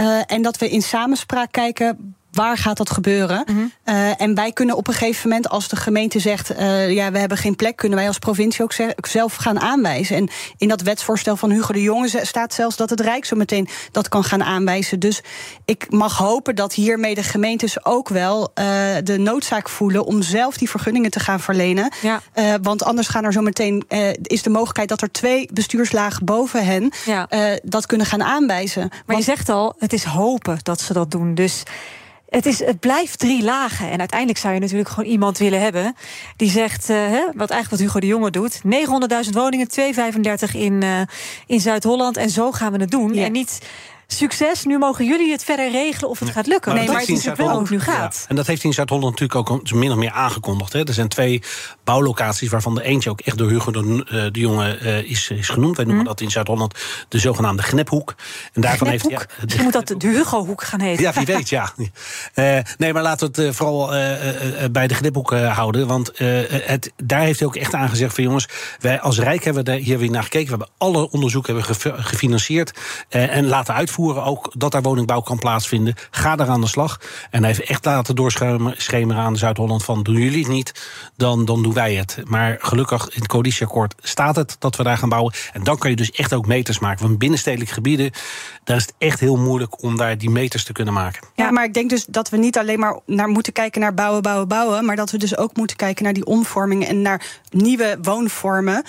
Uh, 0.00 0.20
en 0.26 0.42
dat 0.42 0.58
we 0.58 0.70
in 0.70 0.82
samenspraak 0.82 1.52
kijken 1.52 2.15
waar 2.36 2.58
gaat 2.58 2.76
dat 2.76 2.90
gebeuren? 2.90 3.42
Mm 3.46 3.56
-hmm. 3.56 3.72
uh, 3.84 4.20
en 4.20 4.34
wij 4.34 4.52
kunnen 4.52 4.76
op 4.76 4.88
een 4.88 4.94
gegeven 4.94 5.28
moment, 5.28 5.48
als 5.48 5.68
de 5.68 5.76
gemeente 5.76 6.18
zegt... 6.18 6.52
Uh, 6.52 6.90
ja, 6.90 7.10
we 7.10 7.18
hebben 7.18 7.38
geen 7.38 7.56
plek, 7.56 7.76
kunnen 7.76 7.98
wij 7.98 8.06
als 8.06 8.18
provincie 8.18 8.64
ook 8.64 9.06
zelf 9.06 9.34
gaan 9.34 9.60
aanwijzen. 9.60 10.16
En 10.16 10.28
in 10.56 10.68
dat 10.68 10.80
wetsvoorstel 10.80 11.36
van 11.36 11.50
Hugo 11.50 11.72
de 11.72 11.82
Jonge 11.82 12.08
staat 12.22 12.54
zelfs... 12.54 12.76
dat 12.76 12.90
het 12.90 13.00
Rijk 13.00 13.24
zo 13.24 13.36
meteen 13.36 13.68
dat 13.92 14.08
kan 14.08 14.24
gaan 14.24 14.42
aanwijzen. 14.42 14.98
Dus 14.98 15.22
ik 15.64 15.90
mag 15.90 16.18
hopen 16.18 16.54
dat 16.54 16.74
hiermee 16.74 17.14
de 17.14 17.22
gemeentes 17.22 17.84
ook 17.84 18.08
wel 18.08 18.40
uh, 18.40 18.64
de 19.02 19.18
noodzaak 19.18 19.68
voelen... 19.68 20.04
om 20.04 20.22
zelf 20.22 20.56
die 20.56 20.70
vergunningen 20.70 21.10
te 21.10 21.20
gaan 21.20 21.40
verlenen. 21.40 21.92
Ja. 22.02 22.20
want 22.62 22.84
anders 22.84 23.08
gaan 23.08 23.24
er 23.24 23.32
zo 23.32 23.40
meteen, 23.40 23.84
is 24.22 24.42
de 24.42 24.50
mogelijkheid... 24.50 24.88
dat 24.88 25.02
er 25.02 25.10
twee 25.10 25.48
bestuurslagen 25.52 26.24
boven 26.24 26.64
hen 26.64 26.92
ja. 27.04 27.28
dat 27.62 27.86
kunnen 27.86 28.06
gaan 28.06 28.22
aanwijzen. 28.22 28.88
Maar 28.88 29.02
want, 29.06 29.18
je 29.18 29.24
zegt 29.24 29.48
al, 29.48 29.74
het 29.78 29.92
is 29.92 30.04
hopen 30.04 30.58
dat 30.62 30.80
ze 30.80 30.92
dat 30.92 31.10
doen. 31.10 31.34
Dus... 31.34 31.62
Het, 32.36 32.46
is, 32.46 32.58
het 32.58 32.80
blijft 32.80 33.18
drie 33.18 33.42
lagen. 33.42 33.90
En 33.90 33.98
uiteindelijk 33.98 34.38
zou 34.38 34.54
je 34.54 34.60
natuurlijk 34.60 34.88
gewoon 34.88 35.10
iemand 35.10 35.38
willen 35.38 35.60
hebben... 35.60 35.96
die 36.36 36.50
zegt, 36.50 36.90
uh, 36.90 36.96
hè, 36.96 37.24
wat 37.34 37.50
eigenlijk 37.50 37.70
wat 37.70 37.78
Hugo 37.78 38.00
de 38.00 38.06
Jonge 38.06 38.30
doet... 38.30 38.60
900.000 38.64 39.30
woningen, 39.30 39.68
235 39.68 40.54
in, 40.54 40.82
uh, 40.82 41.00
in 41.46 41.60
Zuid-Holland... 41.60 42.16
en 42.16 42.30
zo 42.30 42.52
gaan 42.52 42.72
we 42.72 42.78
het 42.78 42.90
doen. 42.90 43.14
Ja. 43.14 43.24
En 43.24 43.32
niet 43.32 43.60
succes, 44.06 44.64
nu 44.64 44.78
mogen 44.78 45.04
jullie 45.04 45.32
het 45.32 45.44
verder 45.44 45.70
regelen 45.70 46.10
of 46.10 46.18
het 46.18 46.30
gaat 46.30 46.46
lukken. 46.46 46.72
Maar 46.72 46.80
nee, 46.80 46.90
maar 46.92 47.00
het 47.00 47.08
is 47.08 47.24
wel 47.24 47.50
hoe 47.50 47.60
het 47.60 47.70
nu 47.70 47.80
gaat. 47.80 48.18
Ja, 48.22 48.28
en 48.28 48.36
dat 48.36 48.46
heeft 48.46 48.64
in 48.64 48.72
Zuid-Holland 48.72 49.20
natuurlijk 49.20 49.50
ook 49.50 49.72
min 49.72 49.90
of 49.90 49.96
meer 49.96 50.10
aangekondigd. 50.10 50.72
Hè. 50.72 50.86
Er 50.86 50.94
zijn 50.94 51.08
twee 51.08 51.42
bouwlocaties 51.84 52.50
waarvan 52.50 52.74
de 52.74 52.82
eentje 52.82 53.10
ook 53.10 53.20
echt 53.20 53.38
door 53.38 53.48
Hugo 53.48 53.70
de, 53.70 53.78
uh, 53.80 54.24
de 54.32 54.40
Jonge 54.40 54.78
uh, 54.82 55.10
is, 55.10 55.30
is 55.30 55.48
genoemd. 55.48 55.76
Wij 55.76 55.84
noemen 55.84 56.02
mm. 56.02 56.08
dat 56.08 56.20
in 56.20 56.30
Zuid-Holland 56.30 56.74
de 57.08 57.18
zogenaamde 57.18 57.62
Gnephoek. 57.62 58.14
En 58.52 58.60
daarvan 58.60 58.88
Gnephoek? 58.88 59.10
heeft 59.10 59.50
ja, 59.50 59.56
de, 59.56 59.62
moet 59.62 59.72
dat 59.72 59.86
de 59.86 60.08
Hugo-hoek 60.08 60.62
gaan 60.62 60.80
heten. 60.80 61.02
Ja, 61.02 61.12
wie 61.12 61.26
weet, 61.26 61.48
ja. 61.48 61.72
Uh, 62.34 62.58
nee, 62.78 62.92
maar 62.92 63.02
laten 63.02 63.32
we 63.32 63.42
het 63.42 63.56
vooral 63.56 63.88
bij 64.70 64.86
de 64.86 64.94
Gnephoek 64.94 65.30
houden. 65.30 65.86
Want 65.86 66.10
het, 66.18 66.92
daar 67.04 67.20
heeft 67.20 67.38
hij 67.38 67.48
ook 67.48 67.56
echt 67.56 67.74
aangezegd 67.74 68.14
van 68.14 68.24
jongens, 68.24 68.48
wij 68.80 69.00
als 69.00 69.18
Rijk 69.18 69.44
hebben 69.44 69.64
daar 69.64 69.76
hier 69.76 69.98
weer 69.98 70.10
naar 70.10 70.22
gekeken. 70.22 70.44
We 70.44 70.50
hebben 70.50 70.74
alle 70.78 71.10
onderzoeken 71.10 71.54
hebben 71.54 71.74
gefinancierd 72.04 72.78
en 73.08 73.46
laten 73.46 73.74
uitvoeren 73.74 73.95
uitvoeren 73.96 74.24
ook 74.24 74.50
dat 74.56 74.72
daar 74.72 74.82
woningbouw 74.82 75.20
kan 75.20 75.38
plaatsvinden. 75.38 75.94
Ga 76.10 76.36
daar 76.36 76.48
aan 76.48 76.60
de 76.60 76.66
slag. 76.66 77.00
En 77.30 77.38
hij 77.38 77.48
heeft 77.48 77.68
echt 77.68 77.84
laten 77.84 78.14
doorschemeren 78.14 79.22
aan 79.22 79.36
Zuid-Holland 79.36 79.84
van 79.84 80.02
doen 80.02 80.14
jullie 80.14 80.38
het 80.38 80.52
niet, 80.52 80.72
dan, 81.16 81.44
dan 81.44 81.62
doen 81.62 81.72
wij 81.72 81.94
het. 81.94 82.18
Maar 82.24 82.56
gelukkig 82.60 83.08
in 83.08 83.20
het 83.20 83.28
coalitieakkoord 83.28 83.94
staat 84.02 84.36
het 84.36 84.56
dat 84.58 84.76
we 84.76 84.82
daar 84.82 84.98
gaan 84.98 85.08
bouwen. 85.08 85.34
En 85.52 85.64
dan 85.64 85.78
kan 85.78 85.90
je 85.90 85.96
dus 85.96 86.10
echt 86.10 86.34
ook 86.34 86.46
meters 86.46 86.78
maken. 86.78 87.06
Want 87.06 87.18
binnenstedelijke 87.18 87.74
gebieden, 87.74 88.10
daar 88.64 88.76
is 88.76 88.82
het 88.82 88.94
echt 88.98 89.20
heel 89.20 89.36
moeilijk 89.36 89.82
om 89.82 89.96
daar 89.96 90.18
die 90.18 90.30
meters 90.30 90.64
te 90.64 90.72
kunnen 90.72 90.94
maken. 90.94 91.28
Ja, 91.34 91.50
maar 91.50 91.64
ik 91.64 91.74
denk 91.74 91.90
dus 91.90 92.04
dat 92.08 92.28
we 92.28 92.36
niet 92.36 92.58
alleen 92.58 92.78
maar 92.78 93.00
naar 93.06 93.28
moeten 93.28 93.52
kijken 93.52 93.80
naar 93.80 93.94
bouwen, 93.94 94.22
bouwen, 94.22 94.48
bouwen. 94.48 94.84
Maar 94.84 94.96
dat 94.96 95.10
we 95.10 95.18
dus 95.18 95.36
ook 95.36 95.56
moeten 95.56 95.76
kijken 95.76 96.04
naar 96.04 96.12
die 96.12 96.26
omvormingen 96.26 96.88
en 96.88 97.02
naar 97.02 97.26
nieuwe 97.50 97.98
woonvormen. 98.02 98.84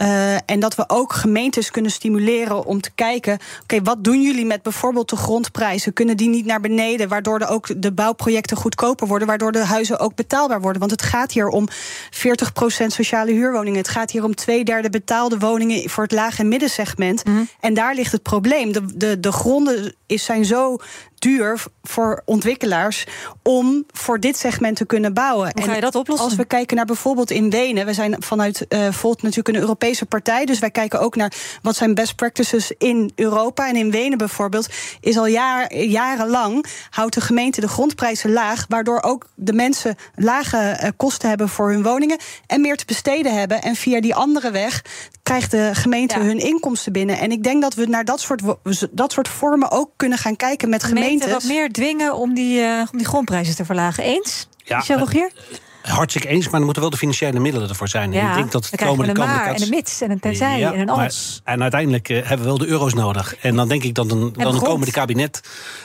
Uh, 0.00 0.34
en 0.34 0.60
dat 0.60 0.74
we 0.74 0.84
ook 0.86 1.12
gemeentes 1.12 1.70
kunnen 1.70 1.90
stimuleren 1.90 2.64
om 2.64 2.80
te 2.80 2.90
kijken: 2.94 3.38
oké, 3.62 3.82
wat 3.82 4.04
doen 4.04 4.22
jullie 4.22 4.46
met 4.52 4.62
bijvoorbeeld 4.62 5.08
de 5.08 5.16
grondprijzen? 5.16 5.92
Kunnen 5.92 6.16
die 6.16 6.28
niet 6.28 6.46
naar 6.46 6.60
beneden, 6.60 7.08
waardoor 7.08 7.38
de 7.38 7.46
ook 7.46 7.82
de 7.82 7.92
bouwprojecten 7.92 8.56
goedkoper 8.56 9.06
worden, 9.06 9.28
waardoor 9.28 9.52
de 9.52 9.64
huizen 9.64 9.98
ook 9.98 10.14
betaalbaar 10.14 10.60
worden? 10.60 10.80
Want 10.80 10.90
het 10.90 11.02
gaat 11.02 11.32
hier 11.32 11.48
om 11.48 11.68
40% 11.68 12.86
sociale 12.86 13.32
huurwoningen. 13.32 13.78
Het 13.78 13.88
gaat 13.88 14.10
hier 14.10 14.24
om 14.24 14.34
twee 14.34 14.64
derde 14.64 14.90
betaalde 14.90 15.38
woningen 15.38 15.90
voor 15.90 16.02
het 16.02 16.12
lage 16.12 16.40
en 16.40 16.48
middensegment. 16.48 17.24
Mm 17.24 17.34
-hmm. 17.34 17.48
En 17.60 17.74
daar 17.74 17.94
ligt 17.94 18.12
het 18.12 18.22
probleem. 18.22 18.72
De, 18.72 18.96
de, 18.96 19.20
de 19.20 19.32
gronden 19.32 19.94
is, 20.06 20.24
zijn 20.24 20.44
zo 20.44 20.78
duur 21.22 21.62
voor 21.82 22.22
ontwikkelaars 22.24 23.06
om 23.42 23.84
voor 23.92 24.20
dit 24.20 24.36
segment 24.36 24.76
te 24.76 24.84
kunnen 24.84 25.14
bouwen. 25.14 25.50
Hoe 25.54 25.64
ga 25.64 25.74
je 25.74 25.80
dat 25.80 25.94
oplossen? 25.94 26.26
Als 26.26 26.36
we 26.36 26.44
kijken 26.44 26.76
naar 26.76 26.84
bijvoorbeeld 26.84 27.30
in 27.30 27.50
Wenen, 27.50 27.86
we 27.86 27.92
zijn 27.92 28.16
vanuit 28.18 28.66
uh, 28.68 28.92
Volt 28.92 29.22
natuurlijk 29.22 29.56
een 29.56 29.62
Europese 29.62 30.06
partij, 30.06 30.44
dus 30.44 30.58
wij 30.58 30.70
kijken 30.70 31.00
ook 31.00 31.16
naar 31.16 31.32
wat 31.62 31.76
zijn 31.76 31.94
best 31.94 32.14
practices 32.14 32.72
in 32.78 33.12
Europa. 33.14 33.68
En 33.68 33.76
in 33.76 33.90
Wenen 33.90 34.18
bijvoorbeeld 34.18 34.68
is 35.00 35.18
al 35.18 35.26
jaar, 35.26 35.74
jarenlang 35.74 36.66
houdt 36.90 37.14
de 37.14 37.20
gemeente 37.20 37.60
de 37.60 37.68
grondprijzen 37.68 38.32
laag, 38.32 38.64
waardoor 38.68 39.02
ook 39.02 39.26
de 39.34 39.52
mensen 39.52 39.96
lage 40.14 40.78
uh, 40.82 40.88
kosten 40.96 41.28
hebben 41.28 41.48
voor 41.48 41.70
hun 41.70 41.82
woningen 41.82 42.18
en 42.46 42.60
meer 42.60 42.76
te 42.76 42.84
besteden 42.84 43.34
hebben. 43.34 43.62
En 43.62 43.74
via 43.74 44.00
die 44.00 44.14
andere 44.14 44.50
weg 44.50 44.82
krijgt 45.22 45.50
de 45.50 45.70
gemeente 45.72 46.18
ja. 46.18 46.24
hun 46.24 46.38
inkomsten 46.38 46.92
binnen. 46.92 47.18
En 47.18 47.30
ik 47.32 47.42
denk 47.42 47.62
dat 47.62 47.74
we 47.74 47.86
naar 47.86 48.04
dat 48.04 48.20
soort, 48.20 48.42
dat 48.90 49.12
soort 49.12 49.28
vormen 49.28 49.70
ook 49.70 49.90
kunnen 49.96 50.18
gaan 50.18 50.36
kijken 50.36 50.68
met 50.68 50.82
gemeenten. 50.82 51.11
Wat 51.18 51.44
meer 51.44 51.72
dwingen 51.72 52.14
om 52.14 52.34
die, 52.34 52.60
uh, 52.60 52.82
om 52.92 52.98
die 52.98 53.06
grondprijzen 53.06 53.56
te 53.56 53.64
verlagen. 53.64 54.04
Eens? 54.04 54.46
Ja, 54.56 54.76
Michel 54.76 54.98
Rogier? 54.98 55.30
Hartstikke 55.82 56.28
eens, 56.28 56.48
maar 56.48 56.58
er 56.58 56.64
moeten 56.64 56.82
wel 56.82 56.90
de 56.90 56.96
financiële 56.96 57.40
middelen 57.40 57.68
ervoor 57.68 57.88
zijn. 57.88 58.12
Ja, 58.12 58.20
en 58.20 58.28
ik 58.28 58.34
denk 58.34 58.52
dat 58.52 58.70
het 58.70 58.80
komende 58.80 59.12
komende 59.12 59.36
maar 59.36 59.54
en 59.54 59.62
een 59.62 59.68
mits 59.68 60.00
en 60.00 60.10
een 60.10 60.20
tenzij 60.20 60.58
ja, 60.58 60.72
en 60.72 60.80
een 60.80 60.88
als. 60.88 61.40
Maar, 61.44 61.54
en 61.54 61.62
uiteindelijk 61.62 62.08
uh, 62.08 62.16
hebben 62.16 62.38
we 62.38 62.44
wel 62.44 62.58
de 62.58 62.66
euro's 62.66 62.94
nodig. 62.94 63.36
En 63.36 63.56
dan 63.56 63.68
denk 63.68 63.82
ik 63.82 63.94
dat 63.94 64.10
een, 64.10 64.32
dan 64.32 64.54
een 64.54 64.60
komende 64.60 64.92
kabinet 64.92 65.40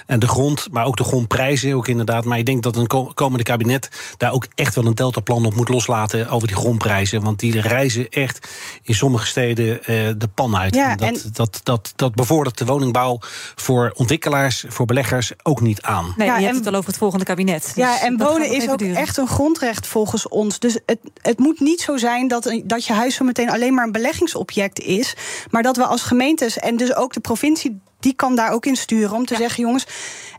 en 0.06 0.20
de 0.20 0.28
grond, 0.28 0.68
maar 0.72 0.86
ook 0.86 0.98
de 0.98 1.04
grondprijzen 1.04 1.74
ook 1.74 1.88
inderdaad. 1.88 2.26
Maar 2.26 2.38
ik 2.38 2.46
denk 2.46 2.64
dat 2.64 2.76
een 2.76 3.14
komende 3.14 3.44
kabinet 3.44 3.90
daar 4.18 4.32
ook 4.32 4.48
echt 4.56 4.76
wel 4.76 4.86
een 4.86 4.96
deltaplan 4.96 5.46
op 5.46 5.56
moet 5.56 5.70
loslaten 5.70 6.30
over 6.30 6.48
die 6.48 6.58
grondprijzen. 6.58 7.22
Want 7.22 7.40
die 7.40 7.62
reizen 7.62 8.10
echt 8.10 8.48
in 8.84 8.96
sommige 8.96 9.26
steden 9.26 9.80
uh, 9.80 9.86
de 10.18 10.30
pan 10.34 10.58
uit. 10.58 10.76
Ja, 10.76 10.92
en 10.92 10.98
dat, 10.98 11.24
en 11.24 11.30
dat, 11.34 11.60
dat, 11.64 11.94
dat 11.96 12.16
bevordert 12.16 12.58
de 12.58 12.66
woningbouw 12.66 13.20
voor 13.56 13.92
ontwikkelaars, 13.96 14.66
voor 14.68 14.86
beleggers 14.86 15.32
ook 15.44 15.62
niet 15.62 15.82
aan. 15.82 16.14
Nee, 16.18 16.28
ja, 16.28 16.38
je 16.38 16.46
hebt 16.46 16.58
het 16.58 16.68
al 16.68 16.76
over 16.76 16.90
het 16.90 16.98
volgende 16.98 17.26
kabinet. 17.26 17.64
Dus 17.64 17.74
ja, 17.76 18.02
en 18.02 18.18
wonen 18.18 18.52
is 18.52 18.70
ook 18.70 18.78
duren. 18.78 18.96
echt 18.96 19.18
een 19.18 19.28
grondrecht 19.28 19.87
volgens 19.88 20.28
ons. 20.28 20.60
Dus 20.60 20.78
het, 20.86 21.00
het 21.22 21.40
moet 21.40 21.60
niet 21.60 21.82
zo 21.82 21.98
zijn 21.98 22.28
dat, 22.28 22.62
dat 22.64 22.86
je 22.86 22.94
huis 22.94 23.16
zo 23.16 23.26
meteen 23.26 23.50
alleen 23.50 23.74
maar 23.74 23.86
een 23.86 23.92
beleggingsobject 23.92 24.80
is. 24.80 25.16
Maar 25.50 25.64
dat 25.64 25.78
we 25.78 25.86
als 25.86 26.02
gemeentes 26.02 26.58
en 26.60 26.78
dus 26.78 26.96
ook 26.96 27.14
de 27.14 27.20
provincie 27.20 27.82
die 28.00 28.14
kan 28.14 28.36
daar 28.36 28.52
ook 28.52 28.66
in 28.66 28.76
sturen 28.76 29.16
om 29.16 29.26
te 29.26 29.34
ja. 29.34 29.40
zeggen: 29.40 29.64
jongens, 29.64 29.86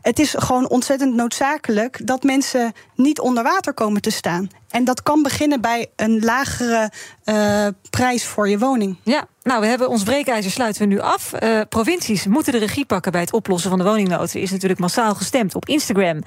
het 0.01 0.19
is 0.19 0.35
gewoon 0.37 0.69
ontzettend 0.69 1.15
noodzakelijk 1.15 2.07
dat 2.07 2.23
mensen 2.23 2.73
niet 2.95 3.19
onder 3.19 3.43
water 3.43 3.73
komen 3.73 4.01
te 4.01 4.09
staan. 4.09 4.49
En 4.69 4.83
dat 4.83 5.03
kan 5.03 5.23
beginnen 5.23 5.61
bij 5.61 5.87
een 5.95 6.23
lagere 6.23 6.91
uh, 7.25 7.67
prijs 7.89 8.25
voor 8.25 8.49
je 8.49 8.59
woning. 8.59 8.97
Ja, 9.03 9.27
nou, 9.49 9.61
we 9.61 9.67
hebben 9.67 9.89
ons 9.89 10.03
breekijzer 10.03 10.51
sluiten 10.51 10.81
we 10.81 10.87
nu 10.87 10.99
af. 10.99 11.33
Uh, 11.43 11.61
provincies 11.69 12.25
moeten 12.25 12.53
de 12.53 12.59
regie 12.59 12.85
pakken 12.85 13.11
bij 13.11 13.21
het 13.21 13.33
oplossen 13.33 13.69
van 13.69 13.79
de 13.79 13.85
woningnood. 13.85 14.33
Er 14.33 14.41
is 14.41 14.51
natuurlijk 14.51 14.79
massaal 14.79 15.15
gestemd 15.15 15.55
op 15.55 15.67
Instagram. 15.67 16.19
57% 16.19 16.23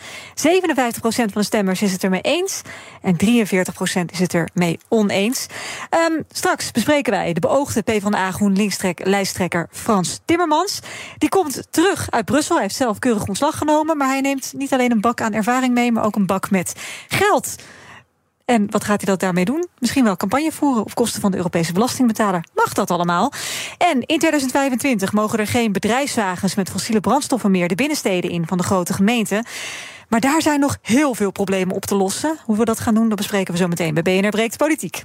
van 1.04 1.28
de 1.32 1.42
stemmers 1.42 1.82
is 1.82 1.92
het 1.92 2.04
ermee 2.04 2.20
eens. 2.20 2.62
En 3.02 3.14
43% 3.14 3.18
is 4.12 4.18
het 4.18 4.34
ermee 4.34 4.78
oneens. 4.88 5.46
Um, 6.10 6.24
straks 6.32 6.70
bespreken 6.70 7.12
wij 7.12 7.32
de 7.32 7.40
beoogde 7.40 7.82
PvdA 7.82 8.30
GroenLinks-lijsttrekker 8.30 9.68
Frans 9.70 10.20
Timmermans. 10.24 10.80
Die 11.18 11.28
komt 11.28 11.62
terug 11.70 12.10
uit 12.10 12.24
Brussel. 12.24 12.54
Hij 12.54 12.64
heeft 12.64 12.76
zelf 12.76 12.98
keurig 12.98 13.26
ontslag 13.26 13.58
genomen. 13.58 13.96
Maar 13.96 14.08
hij 14.08 14.20
neemt 14.20 14.52
niet 14.56 14.72
alleen 14.72 14.90
een 14.90 15.00
bak 15.00 15.20
aan 15.20 15.32
ervaring 15.32 15.74
mee, 15.74 15.92
maar 15.92 16.04
ook 16.04 16.16
een 16.16 16.26
bak 16.26 16.50
met 16.50 16.74
geld. 17.08 17.56
En 18.44 18.70
wat 18.70 18.84
gaat 18.84 19.00
hij 19.00 19.10
dat 19.10 19.20
daarmee 19.20 19.44
doen? 19.44 19.66
Misschien 19.78 20.04
wel 20.04 20.16
campagne 20.16 20.52
voeren 20.52 20.82
op 20.82 20.94
kosten 20.94 21.20
van 21.20 21.30
de 21.30 21.36
Europese 21.36 21.72
belastingbetaler. 21.72 22.44
Mag 22.54 22.72
dat 22.72 22.90
allemaal? 22.90 23.32
En 23.78 24.00
in 24.00 24.18
2025 24.18 25.12
mogen 25.12 25.38
er 25.38 25.46
geen 25.46 25.72
bedrijfswagens 25.72 26.54
met 26.54 26.70
fossiele 26.70 27.00
brandstoffen 27.00 27.50
meer 27.50 27.68
de 27.68 27.74
binnensteden 27.74 28.30
in 28.30 28.46
van 28.46 28.58
de 28.58 28.64
grote 28.64 28.92
gemeenten. 28.92 29.46
Maar 30.08 30.20
daar 30.20 30.42
zijn 30.42 30.60
nog 30.60 30.78
heel 30.82 31.14
veel 31.14 31.30
problemen 31.30 31.74
op 31.74 31.84
te 31.84 31.94
lossen. 31.94 32.38
Hoe 32.44 32.56
we 32.56 32.64
dat 32.64 32.80
gaan 32.80 32.94
doen, 32.94 33.08
dat 33.08 33.18
bespreken 33.18 33.52
we 33.52 33.58
zo 33.58 33.68
meteen 33.68 33.94
bij 33.94 34.02
BNR 34.02 34.28
Breekt 34.28 34.56
Politiek. 34.56 35.04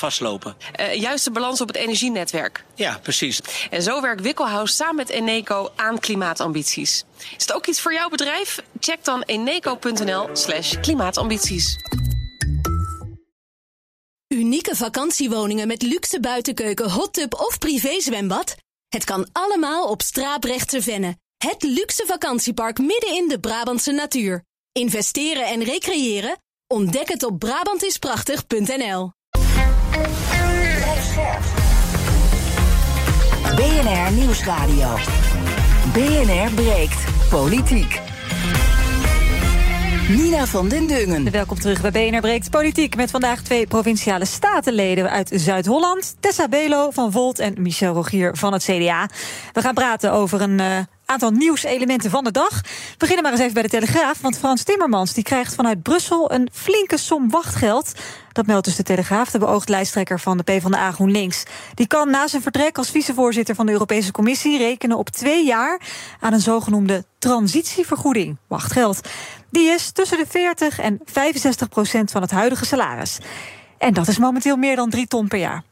vastlopen. 0.01 0.55
Uh, 0.79 0.93
juist 0.93 1.23
de 1.23 1.31
balans 1.31 1.61
op 1.61 1.67
het 1.67 1.77
energienetwerk. 1.77 2.63
Ja, 2.75 2.99
precies. 3.01 3.41
En 3.69 3.81
zo 3.81 4.01
werkt 4.01 4.21
Wikkelhuis 4.21 4.75
samen 4.75 4.95
met 4.95 5.09
Eneco 5.09 5.71
aan 5.75 5.99
klimaatambities. 5.99 7.03
Is 7.37 7.41
het 7.41 7.53
ook 7.53 7.67
iets 7.67 7.81
voor 7.81 7.93
jouw 7.93 8.09
bedrijf? 8.09 8.63
Check 8.79 9.03
dan 9.03 9.21
eneco.nl 9.21 10.29
slash 10.33 10.79
klimaatambities. 10.79 11.75
Unieke 14.27 14.75
vakantiewoningen 14.75 15.67
met 15.67 15.81
luxe 15.81 16.19
buitenkeuken, 16.19 16.91
hot 16.91 17.13
tub 17.13 17.33
of 17.33 17.57
privézwembad? 17.57 18.55
Het 18.87 19.03
kan 19.03 19.27
allemaal 19.31 19.87
op 19.87 20.01
Straaprechtse 20.01 20.81
Venne. 20.81 21.17
Het 21.37 21.63
luxe 21.63 22.03
vakantiepark 22.05 22.79
midden 22.79 23.15
in 23.15 23.27
de 23.27 23.39
Brabantse 23.39 23.91
natuur. 23.91 24.43
Investeren 24.71 25.45
en 25.45 25.63
recreëren? 25.63 26.37
Ontdek 26.67 27.09
het 27.09 27.23
op 27.23 27.39
Brabantisprachtig.nl. 27.39 29.11
BNR 33.55 34.11
Nieuwsradio. 34.11 34.97
BNR 35.93 36.53
breekt 36.53 37.29
politiek. 37.29 38.01
Nina 40.09 40.45
van 40.45 40.69
den 40.69 40.87
Dungen. 40.87 41.31
Welkom 41.31 41.59
terug 41.59 41.81
bij 41.81 41.91
BNR 41.91 42.19
Breekt 42.19 42.49
Politiek. 42.49 42.95
Met 42.95 43.11
vandaag 43.11 43.41
twee 43.41 43.67
provinciale 43.67 44.25
statenleden 44.25 45.09
uit 45.09 45.31
Zuid-Holland. 45.33 46.15
Tessa 46.19 46.47
Belo 46.47 46.91
van 46.91 47.11
Volt 47.11 47.39
en 47.39 47.53
Michel 47.57 47.93
Rogier 47.93 48.35
van 48.37 48.53
het 48.53 48.63
CDA. 48.63 49.09
We 49.53 49.61
gaan 49.61 49.73
praten 49.73 50.11
over 50.11 50.41
een 50.41 50.59
uh, 50.59 50.77
aantal 51.11 51.31
nieuwselementen 51.31 52.09
van 52.09 52.23
de 52.23 52.31
dag. 52.31 52.61
We 52.61 52.95
beginnen 52.97 53.23
maar 53.23 53.31
eens 53.31 53.41
even 53.41 53.53
bij 53.53 53.63
de 53.63 53.69
Telegraaf. 53.69 54.21
Want 54.21 54.37
Frans 54.37 54.63
Timmermans 54.63 55.13
die 55.13 55.23
krijgt 55.23 55.55
vanuit 55.55 55.81
Brussel 55.81 56.31
een 56.31 56.49
flinke 56.53 56.97
som 56.97 57.29
wachtgeld. 57.29 57.91
Dat 58.31 58.45
meldt 58.45 58.65
dus 58.65 58.75
de 58.75 58.83
Telegraaf, 58.83 59.31
de 59.31 59.39
beoogd 59.39 59.69
lijsttrekker 59.69 60.19
van 60.19 60.37
de 60.37 60.43
PvdA 60.43 60.91
GroenLinks. 60.91 61.43
Die 61.73 61.87
kan 61.87 62.09
na 62.09 62.27
zijn 62.27 62.41
vertrek 62.41 62.77
als 62.77 62.89
vicevoorzitter 62.89 63.55
van 63.55 63.65
de 63.65 63.71
Europese 63.71 64.11
Commissie 64.11 64.57
rekenen 64.57 64.97
op 64.97 65.09
twee 65.09 65.45
jaar 65.45 65.81
aan 66.19 66.33
een 66.33 66.39
zogenoemde 66.39 67.05
transitievergoeding. 67.19 68.37
Wachtgeld. 68.47 69.07
Die 69.49 69.69
is 69.69 69.91
tussen 69.91 70.17
de 70.17 70.25
40 70.29 70.79
en 70.79 70.99
65 71.05 71.69
procent 71.69 72.11
van 72.11 72.21
het 72.21 72.31
huidige 72.31 72.65
salaris. 72.65 73.19
En 73.77 73.93
dat 73.93 74.07
is 74.07 74.17
momenteel 74.17 74.55
meer 74.55 74.75
dan 74.75 74.89
drie 74.89 75.07
ton 75.07 75.27
per 75.27 75.39
jaar. 75.39 75.63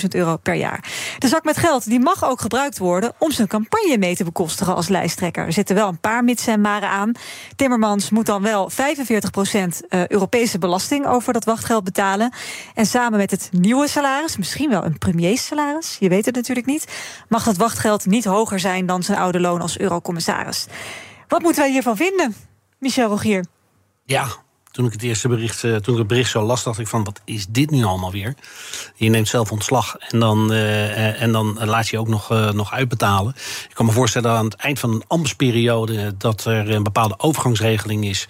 300.000 0.00 0.08
euro 0.08 0.36
per 0.36 0.54
jaar. 0.54 0.84
De 1.18 1.28
zak 1.28 1.44
met 1.44 1.56
geld 1.56 1.84
die 1.84 2.00
mag 2.00 2.24
ook 2.24 2.40
gebruikt 2.40 2.78
worden 2.78 3.12
om 3.18 3.30
zijn 3.30 3.48
campagne 3.48 3.98
mee 3.98 4.16
te 4.16 4.24
bekostigen 4.24 4.74
als 4.74 4.88
lijsttrekker. 4.88 5.46
Er 5.46 5.52
zitten 5.52 5.74
wel 5.74 5.88
een 5.88 6.00
paar 6.00 6.24
mits 6.24 6.46
en 6.46 6.60
maren 6.60 6.88
aan. 6.88 7.12
Timmermans 7.56 8.10
moet 8.10 8.26
dan 8.26 8.42
wel 8.42 8.70
45% 8.70 8.74
eh, 9.88 10.06
Europese 10.06 10.58
belasting 10.58 11.06
over 11.06 11.32
dat 11.32 11.44
wachtgeld 11.44 11.84
betalen. 11.84 12.32
En 12.74 12.86
samen 12.86 13.18
met 13.18 13.30
het 13.30 13.48
nieuwe 13.52 13.88
salaris, 13.88 14.36
misschien 14.36 14.70
wel 14.70 14.84
een 14.84 14.98
premierssalaris, 14.98 15.96
je 16.00 16.08
weet 16.08 16.24
het 16.24 16.34
natuurlijk 16.34 16.66
niet, 16.66 16.86
mag 17.28 17.44
dat 17.44 17.56
wachtgeld 17.56 18.06
niet 18.06 18.24
hoger 18.24 18.60
zijn 18.60 18.86
dan 18.86 19.02
zijn 19.02 19.18
oude 19.18 19.40
loon 19.40 19.60
als 19.60 19.78
eurocommissaris. 19.78 20.66
Wat 21.28 21.42
moeten 21.42 21.62
wij 21.62 21.70
hiervan 21.70 21.96
vinden, 21.96 22.34
Michel 22.78 23.08
Rogier? 23.08 23.44
Ja, 24.04 24.26
toen 24.70 24.86
ik 24.86 24.92
het 24.92 25.02
eerste 25.02 25.28
bericht, 25.28 25.62
uh, 25.62 25.76
toen 25.76 25.98
het 25.98 26.06
bericht 26.06 26.30
zo 26.30 26.42
las, 26.42 26.62
dacht 26.62 26.78
ik 26.78 26.86
van 26.86 27.04
wat 27.04 27.20
is 27.24 27.46
dit 27.48 27.70
nu 27.70 27.84
allemaal 27.84 28.12
weer? 28.12 28.34
Je 28.94 29.08
neemt 29.08 29.28
zelf 29.28 29.52
ontslag 29.52 29.96
en 29.96 30.18
dan, 30.18 30.52
uh, 30.52 31.22
en 31.22 31.32
dan 31.32 31.58
laat 31.64 31.88
je 31.88 31.98
ook 31.98 32.08
nog, 32.08 32.28
nog 32.52 32.72
uitbetalen. 32.72 33.34
Ik 33.68 33.74
kan 33.74 33.86
me 33.86 33.92
voorstellen 33.92 34.30
aan 34.30 34.44
het 34.44 34.54
eind 34.54 34.78
van 34.78 34.92
een 34.92 35.04
ambtsperiode 35.06 36.16
dat 36.16 36.44
er 36.44 36.70
een 36.70 36.82
bepaalde 36.82 37.14
overgangsregeling 37.18 38.04
is 38.04 38.28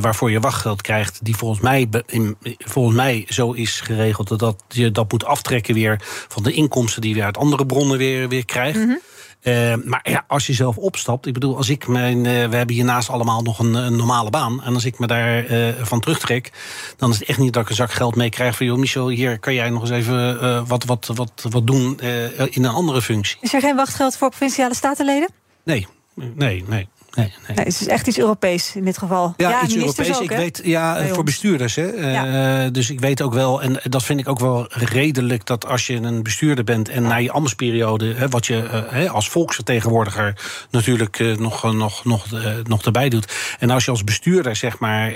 waarvoor 0.00 0.30
je 0.30 0.40
wachtgeld 0.40 0.82
krijgt, 0.82 1.24
die 1.24 1.36
volgens 1.36 1.60
mij, 1.60 1.88
in, 2.06 2.36
volgens 2.58 2.96
mij 2.96 3.26
zo 3.28 3.52
is 3.52 3.80
geregeld 3.80 4.38
dat 4.38 4.62
je 4.68 4.90
dat 4.90 5.12
moet 5.12 5.24
aftrekken 5.24 5.74
weer 5.74 6.00
van 6.28 6.42
de 6.42 6.52
inkomsten 6.52 7.02
die 7.02 7.14
je 7.14 7.22
uit 7.22 7.38
andere 7.38 7.66
bronnen 7.66 7.98
weer, 7.98 8.28
weer 8.28 8.44
krijgt. 8.44 8.78
-hmm. 8.78 9.00
Uh, 9.44 9.74
maar 9.84 10.00
ja, 10.10 10.24
als 10.26 10.46
je 10.46 10.52
zelf 10.52 10.76
opstapt, 10.76 11.26
ik 11.26 11.32
bedoel, 11.32 11.56
als 11.56 11.68
ik 11.68 11.86
mijn. 11.86 12.16
Uh, 12.16 12.24
we 12.24 12.56
hebben 12.56 12.74
hiernaast 12.74 13.08
allemaal 13.08 13.42
nog 13.42 13.58
een, 13.58 13.74
een, 13.74 13.96
normale 13.96 14.30
baan. 14.30 14.62
En 14.62 14.74
als 14.74 14.84
ik 14.84 14.98
me 14.98 15.06
daar 15.06 15.50
uh, 15.50 15.68
van 15.82 16.00
terugtrek, 16.00 16.52
dan 16.96 17.10
is 17.10 17.18
het 17.18 17.28
echt 17.28 17.38
niet 17.38 17.52
dat 17.52 17.62
ik 17.62 17.68
een 17.68 17.74
zak 17.74 17.92
geld 17.92 18.16
mee 18.16 18.28
krijg 18.28 18.56
van 18.56 18.66
joh, 18.66 18.78
Michel, 18.78 19.08
hier 19.08 19.38
kan 19.38 19.54
jij 19.54 19.70
nog 19.70 19.80
eens 19.80 19.90
even 19.90 20.66
wat, 20.66 20.84
wat, 20.84 21.10
wat, 21.14 21.46
wat 21.50 21.66
doen 21.66 22.00
in 22.48 22.64
een 22.64 22.74
andere 22.74 23.02
functie. 23.02 23.36
Is 23.40 23.54
er 23.54 23.60
geen 23.60 23.76
wachtgeld 23.76 24.16
voor 24.16 24.28
provinciale 24.28 24.74
statenleden? 24.74 25.28
Nee, 25.64 25.86
nee, 26.14 26.64
nee. 26.68 26.88
Nee, 27.16 27.32
nee. 27.46 27.56
nee, 27.56 27.64
het 27.64 27.80
is 27.80 27.86
echt 27.86 28.06
iets 28.06 28.18
Europees 28.18 28.76
in 28.76 28.84
dit 28.84 28.98
geval. 28.98 29.34
Ja, 29.36 29.62
iets 29.62 29.76
Europees. 29.76 30.16
Ook, 30.16 30.22
ik 30.22 30.30
weet, 30.30 30.60
ja, 30.64 31.06
voor 31.06 31.24
bestuurders. 31.24 31.74
Hè. 31.74 31.86
Ja. 31.86 32.64
Uh, 32.64 32.72
dus 32.72 32.90
ik 32.90 33.00
weet 33.00 33.22
ook 33.22 33.32
wel, 33.32 33.62
en 33.62 33.80
dat 33.82 34.02
vind 34.02 34.20
ik 34.20 34.28
ook 34.28 34.38
wel 34.38 34.66
redelijk, 34.68 35.46
dat 35.46 35.66
als 35.66 35.86
je 35.86 35.94
een 35.94 36.22
bestuurder 36.22 36.64
bent 36.64 36.88
en 36.88 37.02
na 37.02 37.16
je 37.16 37.30
ambtsperiode, 37.30 38.14
hè, 38.14 38.28
wat 38.28 38.46
je 38.46 38.84
uh, 38.92 39.12
als 39.12 39.28
volksvertegenwoordiger 39.28 40.36
natuurlijk 40.70 41.18
uh, 41.18 41.36
nog, 41.36 41.72
nog, 41.72 42.04
nog, 42.04 42.26
nog 42.64 42.82
erbij 42.82 43.08
doet. 43.08 43.32
En 43.58 43.70
als 43.70 43.84
je 43.84 43.90
als 43.90 44.04
bestuurder 44.04 44.56
zeg 44.56 44.78
maar 44.78 45.12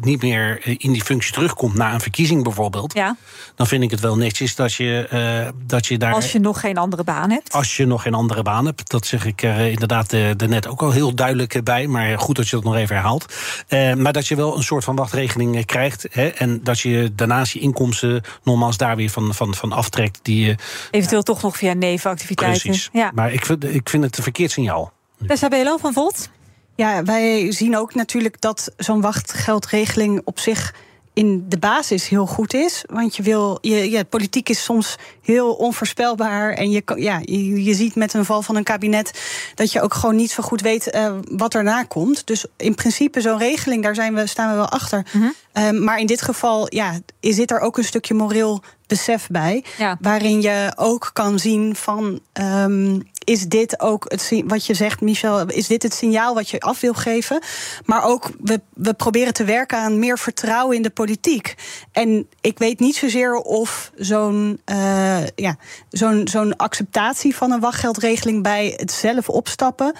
niet 0.00 0.22
meer 0.22 0.60
in 0.78 0.92
die 0.92 1.04
functie 1.04 1.32
terugkomt 1.32 1.74
na 1.74 1.94
een 1.94 2.00
verkiezing 2.00 2.42
bijvoorbeeld, 2.42 2.94
ja. 2.94 3.16
dan 3.54 3.66
vind 3.66 3.82
ik 3.82 3.90
het 3.90 4.00
wel 4.00 4.16
netjes 4.16 4.54
dat 4.54 4.74
je, 4.74 5.52
dat 5.66 5.86
je 5.86 5.98
daar. 5.98 6.14
Als 6.14 6.32
je 6.32 6.38
nog 6.38 6.60
geen 6.60 6.76
andere 6.76 7.04
baan 7.04 7.30
hebt. 7.30 7.52
Als 7.52 7.76
je 7.76 7.86
nog 7.86 8.02
geen 8.02 8.14
andere 8.14 8.42
baan 8.42 8.64
hebt, 8.66 8.90
dat 8.90 9.06
zeg 9.06 9.26
ik 9.26 9.42
inderdaad 9.42 10.10
daarnet 10.10 10.66
ook 10.66 10.82
al 10.82 10.90
heel 10.90 11.14
duidelijk 11.14 11.28
duidelijk 11.36 11.64
bij. 11.64 11.86
Maar 11.86 12.18
goed 12.18 12.36
dat 12.36 12.48
je 12.48 12.56
dat 12.56 12.64
nog 12.64 12.76
even 12.76 12.94
herhaalt. 12.94 13.34
Uh, 13.68 13.94
maar 13.94 14.12
dat 14.12 14.26
je 14.26 14.36
wel 14.36 14.56
een 14.56 14.62
soort 14.62 14.84
van 14.84 14.96
wachtregeling 14.96 15.66
krijgt. 15.66 16.06
Hè, 16.10 16.26
en 16.28 16.60
dat 16.62 16.80
je 16.80 17.12
daarnaast 17.14 17.52
je 17.52 17.60
inkomsten 17.60 18.22
nogmaals 18.42 18.76
daar 18.76 18.96
weer 18.96 19.10
van, 19.10 19.34
van, 19.34 19.54
van 19.54 19.72
aftrekt. 19.72 20.18
Die 20.22 20.46
je, 20.46 20.54
Eventueel 20.90 21.22
toch 21.22 21.42
nog 21.42 21.56
via 21.56 21.72
nevenactiviteiten. 21.72 22.62
Precies. 22.62 22.88
Ja. 22.92 23.10
Maar 23.14 23.32
ik 23.32 23.44
vind, 23.44 23.64
ik 23.64 23.88
vind 23.88 24.04
het 24.04 24.16
een 24.16 24.22
verkeerd 24.22 24.50
signaal. 24.50 24.92
Tessa 25.26 25.48
Belo 25.48 25.76
van 25.76 25.92
Volt. 25.92 26.30
Ja, 26.76 27.02
wij 27.02 27.52
zien 27.52 27.76
ook 27.76 27.94
natuurlijk 27.94 28.40
dat 28.40 28.72
zo'n 28.76 29.00
wachtgeldregeling 29.00 30.20
op 30.24 30.38
zich 30.38 30.74
in 31.12 31.44
de 31.48 31.58
basis 31.58 32.08
heel 32.08 32.26
goed 32.26 32.54
is. 32.54 32.84
Want 32.86 33.16
je 33.16 33.22
wil, 33.22 33.58
je, 33.60 33.90
ja, 33.90 34.02
politiek 34.02 34.48
is 34.48 34.64
soms 34.64 34.96
heel 35.22 35.52
onvoorspelbaar. 35.52 36.52
En 36.52 36.70
je, 36.70 36.82
ja, 36.96 37.20
je, 37.24 37.64
je 37.64 37.74
ziet 37.74 37.94
met 37.94 38.14
een 38.14 38.24
val 38.24 38.42
van 38.42 38.56
een 38.56 38.64
kabinet 38.64 39.20
dat 39.54 39.72
je 39.72 39.80
ook 39.80 39.94
gewoon 39.94 40.16
niet 40.16 40.30
zo 40.30 40.42
goed 40.42 40.60
weet 40.60 40.94
uh, 40.94 41.12
wat 41.30 41.54
erna 41.54 41.82
komt. 41.82 42.26
Dus 42.26 42.44
in 42.56 42.74
principe, 42.74 43.20
zo'n 43.20 43.38
regeling, 43.38 43.82
daar 43.82 43.94
zijn 43.94 44.14
we, 44.14 44.26
staan 44.26 44.50
we 44.50 44.56
wel 44.56 44.68
achter. 44.68 45.06
Mm 45.12 45.20
-hmm. 45.20 45.64
um, 45.64 45.84
maar 45.84 45.98
in 45.98 46.06
dit 46.06 46.22
geval 46.22 46.74
ja, 46.74 47.00
zit 47.20 47.50
er 47.50 47.60
ook 47.60 47.78
een 47.78 47.84
stukje 47.84 48.14
moreel 48.14 48.62
besef 48.86 49.26
bij. 49.26 49.64
Ja. 49.78 49.98
Waarin 50.00 50.42
je 50.42 50.72
ook 50.76 51.10
kan 51.12 51.38
zien 51.38 51.76
van. 51.76 52.20
Um, 52.32 53.08
is 53.30 53.46
dit 53.48 53.80
ook 53.80 54.04
het 54.08 54.42
wat 54.44 54.66
je 54.66 54.74
zegt, 54.74 55.00
Michel? 55.00 55.46
Is 55.46 55.66
dit 55.66 55.82
het 55.82 55.94
signaal 55.94 56.34
wat 56.34 56.48
je 56.48 56.60
af 56.60 56.80
wil 56.80 56.94
geven? 56.94 57.42
Maar 57.84 58.04
ook, 58.04 58.30
we, 58.40 58.60
we 58.74 58.94
proberen 58.94 59.34
te 59.34 59.44
werken 59.44 59.78
aan 59.78 59.98
meer 59.98 60.18
vertrouwen 60.18 60.76
in 60.76 60.82
de 60.82 60.90
politiek. 60.90 61.54
En 61.92 62.28
ik 62.40 62.58
weet 62.58 62.80
niet 62.80 62.96
zozeer 62.96 63.34
of 63.34 63.90
zo'n 63.96 64.60
uh, 64.70 65.26
ja, 65.26 65.56
zo'n 65.90 66.28
zo'n 66.28 66.56
acceptatie 66.56 67.36
van 67.36 67.50
een 67.50 67.60
wachtgeldregeling 67.60 68.42
bij 68.42 68.74
het 68.76 68.92
zelf 68.92 69.28
opstappen. 69.28 69.94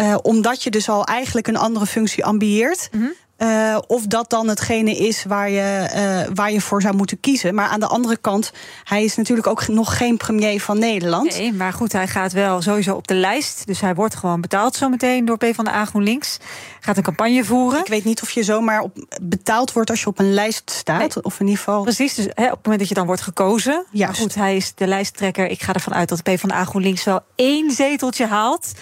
Uh, 0.00 0.16
omdat 0.22 0.62
je 0.62 0.70
dus 0.70 0.88
al 0.88 1.04
eigenlijk 1.04 1.46
een 1.46 1.56
andere 1.56 1.86
functie 1.86 2.24
ambieert. 2.24 2.88
-hmm. 2.90 3.12
Uh, 3.38 3.78
of 3.86 4.06
dat 4.06 4.30
dan 4.30 4.48
hetgene 4.48 4.96
is 4.96 5.24
waar 5.24 5.50
je, 5.50 5.90
uh, 5.94 6.34
waar 6.34 6.52
je 6.52 6.60
voor 6.60 6.82
zou 6.82 6.96
moeten 6.96 7.20
kiezen. 7.20 7.54
Maar 7.54 7.68
aan 7.68 7.80
de 7.80 7.86
andere 7.86 8.16
kant, 8.16 8.52
hij 8.84 9.04
is 9.04 9.16
natuurlijk 9.16 9.46
ook 9.46 9.68
nog 9.68 9.96
geen 9.96 10.16
premier 10.16 10.60
van 10.60 10.78
Nederland. 10.78 11.36
Nee, 11.36 11.52
maar 11.52 11.72
goed, 11.72 11.92
hij 11.92 12.08
gaat 12.08 12.32
wel 12.32 12.62
sowieso 12.62 12.94
op 12.94 13.08
de 13.08 13.14
lijst. 13.14 13.66
Dus 13.66 13.80
hij 13.80 13.94
wordt 13.94 14.14
gewoon 14.14 14.40
betaald 14.40 14.76
zometeen 14.76 15.24
door 15.24 15.36
PvdA 15.36 15.84
GroenLinks. 15.84 16.38
Gaat 16.80 16.96
een 16.96 17.02
campagne 17.02 17.44
voeren. 17.44 17.80
Ik 17.80 17.86
weet 17.86 18.04
niet 18.04 18.22
of 18.22 18.30
je 18.30 18.42
zomaar 18.42 18.80
op 18.80 19.18
betaald 19.22 19.72
wordt 19.72 19.90
als 19.90 20.00
je 20.00 20.06
op 20.06 20.18
een 20.18 20.34
lijst 20.34 20.70
staat. 20.70 21.14
Nee. 21.14 21.24
Of 21.24 21.40
in 21.40 21.46
ieder 21.46 21.58
geval. 21.58 21.82
Precies, 21.82 22.14
dus 22.14 22.24
hè, 22.34 22.44
op 22.44 22.50
het 22.50 22.64
moment 22.64 22.78
dat 22.78 22.88
je 22.88 22.94
dan 22.94 23.06
wordt 23.06 23.22
gekozen. 23.22 23.84
Ja, 23.90 24.12
goed, 24.12 24.34
hij 24.34 24.56
is 24.56 24.72
de 24.74 24.86
lijsttrekker. 24.86 25.46
Ik 25.46 25.62
ga 25.62 25.72
ervan 25.72 25.94
uit 25.94 26.08
dat 26.08 26.22
PvdA 26.22 26.64
GroenLinks 26.64 27.04
wel 27.04 27.20
één 27.34 27.70
zeteltje 27.70 28.26
haalt 28.26 28.72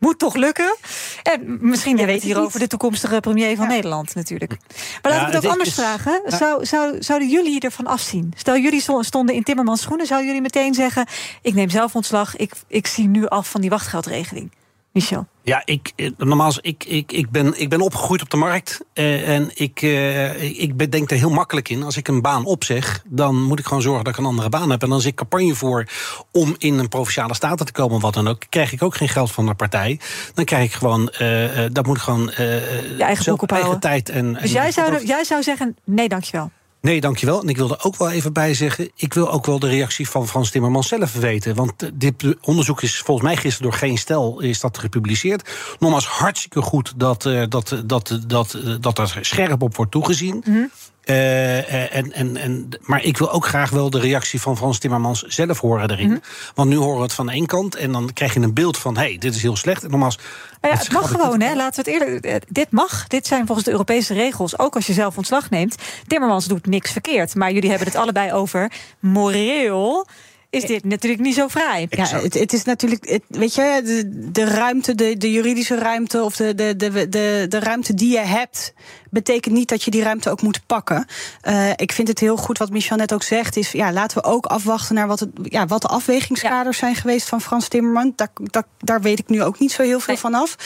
moet 0.00 0.18
toch 0.18 0.34
lukken. 0.34 0.76
En 1.22 1.58
misschien 1.60 1.96
ja, 1.96 2.04
weet 2.04 2.22
hierover 2.22 2.60
de 2.60 2.66
toekomstige 2.66 3.20
premier 3.20 3.56
van 3.56 3.64
ja. 3.64 3.72
Nederland 3.72 4.14
natuurlijk. 4.14 4.56
Maar 5.02 5.12
laten 5.12 5.26
we 5.26 5.36
het 5.36 5.44
ook 5.44 5.50
anders 5.50 5.68
is, 5.68 5.74
vragen. 5.74 6.22
Zou, 6.26 6.66
zou, 6.66 7.02
zouden 7.02 7.28
jullie 7.28 7.60
ervan 7.60 7.86
afzien? 7.86 8.32
Stel, 8.36 8.56
jullie 8.56 8.84
stonden 9.00 9.34
in 9.34 9.42
Timmermans 9.42 9.80
schoenen. 9.80 10.06
Zouden 10.06 10.26
jullie 10.26 10.42
meteen 10.42 10.74
zeggen... 10.74 11.06
ik 11.42 11.54
neem 11.54 11.70
zelf 11.70 11.94
ontslag, 11.94 12.36
ik, 12.36 12.52
ik 12.66 12.86
zie 12.86 13.08
nu 13.08 13.26
af 13.26 13.50
van 13.50 13.60
die 13.60 13.70
wachtgeldregeling? 13.70 14.50
Michel? 14.92 15.26
Ja, 15.42 15.62
ik, 15.64 15.92
normaal, 16.16 16.52
ik, 16.60 16.84
ik, 16.84 17.12
ik, 17.12 17.30
ben, 17.30 17.60
ik 17.60 17.68
ben 17.68 17.80
opgegroeid 17.80 18.22
op 18.22 18.30
de 18.30 18.36
markt. 18.36 18.80
Uh, 18.94 19.28
en 19.28 19.50
ik, 19.54 19.82
uh, 19.82 20.60
ik 20.62 20.92
denk 20.92 21.10
er 21.10 21.16
heel 21.16 21.30
makkelijk 21.30 21.68
in. 21.68 21.82
Als 21.82 21.96
ik 21.96 22.08
een 22.08 22.22
baan 22.22 22.44
opzeg, 22.44 23.02
dan 23.06 23.42
moet 23.42 23.58
ik 23.58 23.64
gewoon 23.64 23.82
zorgen 23.82 24.04
dat 24.04 24.12
ik 24.12 24.18
een 24.18 24.26
andere 24.26 24.48
baan 24.48 24.70
heb. 24.70 24.82
En 24.82 24.92
als 24.92 25.04
ik 25.04 25.14
campagne 25.14 25.54
voor 25.54 25.86
om 26.32 26.54
in 26.58 26.78
een 26.78 26.88
provinciale 26.88 27.34
staten 27.34 27.66
te 27.66 27.72
komen, 27.72 28.00
wat 28.00 28.14
dan 28.14 28.28
ook, 28.28 28.42
krijg 28.48 28.72
ik 28.72 28.82
ook 28.82 28.96
geen 28.96 29.08
geld 29.08 29.30
van 29.30 29.46
de 29.46 29.54
partij. 29.54 30.00
Dan 30.34 30.44
krijg 30.44 30.64
ik 30.64 30.72
gewoon, 30.72 31.12
uh, 31.20 31.64
dat 31.72 31.86
moet 31.86 31.96
ik 31.96 32.02
gewoon 32.02 32.30
je 32.36 32.96
eigen, 32.98 33.24
zelf, 33.24 33.42
eigen 33.42 33.80
tijd. 33.80 34.08
En, 34.08 34.32
dus 34.32 34.52
jij, 34.52 34.72
zou, 34.72 35.06
jij 35.06 35.24
zou 35.24 35.42
zeggen: 35.42 35.76
nee, 35.84 36.08
dankjewel. 36.08 36.50
Nee, 36.80 37.00
dankjewel. 37.00 37.42
En 37.42 37.48
ik 37.48 37.56
wil 37.56 37.70
er 37.70 37.84
ook 37.84 37.96
wel 37.96 38.10
even 38.10 38.32
bij 38.32 38.54
zeggen... 38.54 38.90
ik 38.94 39.14
wil 39.14 39.30
ook 39.30 39.46
wel 39.46 39.58
de 39.58 39.68
reactie 39.68 40.08
van 40.08 40.28
Frans 40.28 40.50
Timmermans 40.50 40.88
zelf 40.88 41.12
weten. 41.12 41.54
Want 41.54 41.90
dit 41.94 42.36
onderzoek 42.40 42.82
is 42.82 42.98
volgens 42.98 43.26
mij 43.26 43.36
gisteren 43.36 43.70
door 43.70 43.78
Geen 43.78 43.98
Stel 43.98 44.40
is 44.40 44.60
dat 44.60 44.78
gepubliceerd. 44.78 45.50
Nogmaals, 45.78 46.06
hartstikke 46.06 46.62
goed 46.62 46.92
dat, 46.96 47.24
uh, 47.24 47.42
dat, 47.48 47.82
dat, 47.84 48.20
dat, 48.26 48.58
dat 48.80 48.98
er 48.98 49.18
scherp 49.20 49.62
op 49.62 49.76
wordt 49.76 49.92
toegezien. 49.92 50.42
-hmm. 50.44 50.70
Uh, 51.10 51.94
en, 51.96 52.12
en, 52.12 52.36
en, 52.36 52.68
maar 52.80 53.04
ik 53.04 53.18
wil 53.18 53.30
ook 53.30 53.46
graag 53.46 53.70
wel 53.70 53.90
de 53.90 54.00
reactie 54.00 54.40
van 54.40 54.56
Frans 54.56 54.78
Timmermans 54.78 55.22
zelf 55.22 55.60
horen 55.60 55.90
erin. 55.90 56.06
Mm 56.06 56.12
-hmm. 56.12 56.22
Want 56.54 56.68
nu 56.68 56.76
horen 56.76 56.96
we 56.96 57.02
het 57.02 57.12
van 57.12 57.30
één 57.30 57.46
kant 57.46 57.74
en 57.74 57.92
dan 57.92 58.12
krijg 58.12 58.34
je 58.34 58.40
een 58.40 58.54
beeld 58.54 58.78
van... 58.78 58.96
hé, 58.96 59.02
hey, 59.02 59.18
dit 59.18 59.34
is 59.34 59.42
heel 59.42 59.56
slecht. 59.56 59.82
En 59.82 59.90
nogmaals, 59.90 60.18
ja, 60.60 60.68
het 60.68 60.92
mag 60.92 61.10
gewoon, 61.10 61.40
hè? 61.40 61.54
laten 61.54 61.84
we 61.84 61.90
het 61.90 62.00
eerlijk. 62.00 62.44
Dit 62.48 62.70
mag. 62.70 63.06
Dit 63.06 63.26
zijn 63.26 63.46
volgens 63.46 63.66
de 63.66 63.72
Europese 63.72 64.14
regels. 64.14 64.58
Ook 64.58 64.74
als 64.74 64.86
je 64.86 64.92
zelf 64.92 65.16
ontslag 65.16 65.50
neemt. 65.50 65.74
Timmermans 66.06 66.46
doet 66.46 66.66
niks 66.66 66.92
verkeerd. 66.92 67.34
Maar 67.34 67.52
jullie 67.52 67.70
hebben 67.70 67.88
het 67.88 67.96
allebei 67.96 68.32
over 68.32 68.72
moreel 69.00 70.06
is 70.50 70.64
dit 70.64 70.84
natuurlijk 70.84 71.22
niet 71.22 71.34
zo 71.34 71.48
vrij. 71.48 71.86
Ja, 71.90 72.06
het, 72.06 72.34
het, 72.34 72.52
is 72.52 72.64
natuurlijk, 72.64 73.08
het, 73.08 73.22
weet 73.28 73.54
je, 73.54 73.80
de, 73.84 74.30
de 74.30 74.44
ruimte, 74.44 74.94
de, 74.94 75.16
de, 75.16 75.32
juridische 75.32 75.78
ruimte 75.78 76.22
of 76.22 76.36
de, 76.36 76.54
de, 76.54 76.76
de, 76.76 77.08
de, 77.08 77.46
de 77.48 77.58
ruimte 77.58 77.94
die 77.94 78.12
je 78.12 78.18
hebt, 78.18 78.72
betekent 79.10 79.54
niet 79.54 79.68
dat 79.68 79.82
je 79.82 79.90
die 79.90 80.02
ruimte 80.02 80.30
ook 80.30 80.42
moet 80.42 80.60
pakken. 80.66 81.06
Uh, 81.48 81.70
ik 81.76 81.92
vind 81.92 82.08
het 82.08 82.18
heel 82.18 82.36
goed 82.36 82.58
wat 82.58 82.70
Michel 82.70 82.96
net 82.96 83.12
ook 83.12 83.22
zegt, 83.22 83.56
is 83.56 83.72
ja, 83.72 83.92
laten 83.92 84.22
we 84.22 84.24
ook 84.24 84.46
afwachten 84.46 84.94
naar 84.94 85.06
wat, 85.06 85.20
het, 85.20 85.30
ja, 85.42 85.66
wat 85.66 85.82
de 85.82 85.88
afwegingskaders 85.88 86.78
ja. 86.78 86.86
zijn 86.86 86.96
geweest 86.96 87.28
van 87.28 87.40
Frans 87.40 87.68
Timmerman. 87.68 88.12
Daar, 88.16 88.30
daar, 88.34 88.64
daar, 88.78 89.00
weet 89.00 89.18
ik 89.18 89.28
nu 89.28 89.42
ook 89.42 89.58
niet 89.58 89.72
zo 89.72 89.82
heel 89.82 90.00
veel 90.00 90.14
nee. 90.14 90.22
van 90.22 90.34
af. 90.34 90.56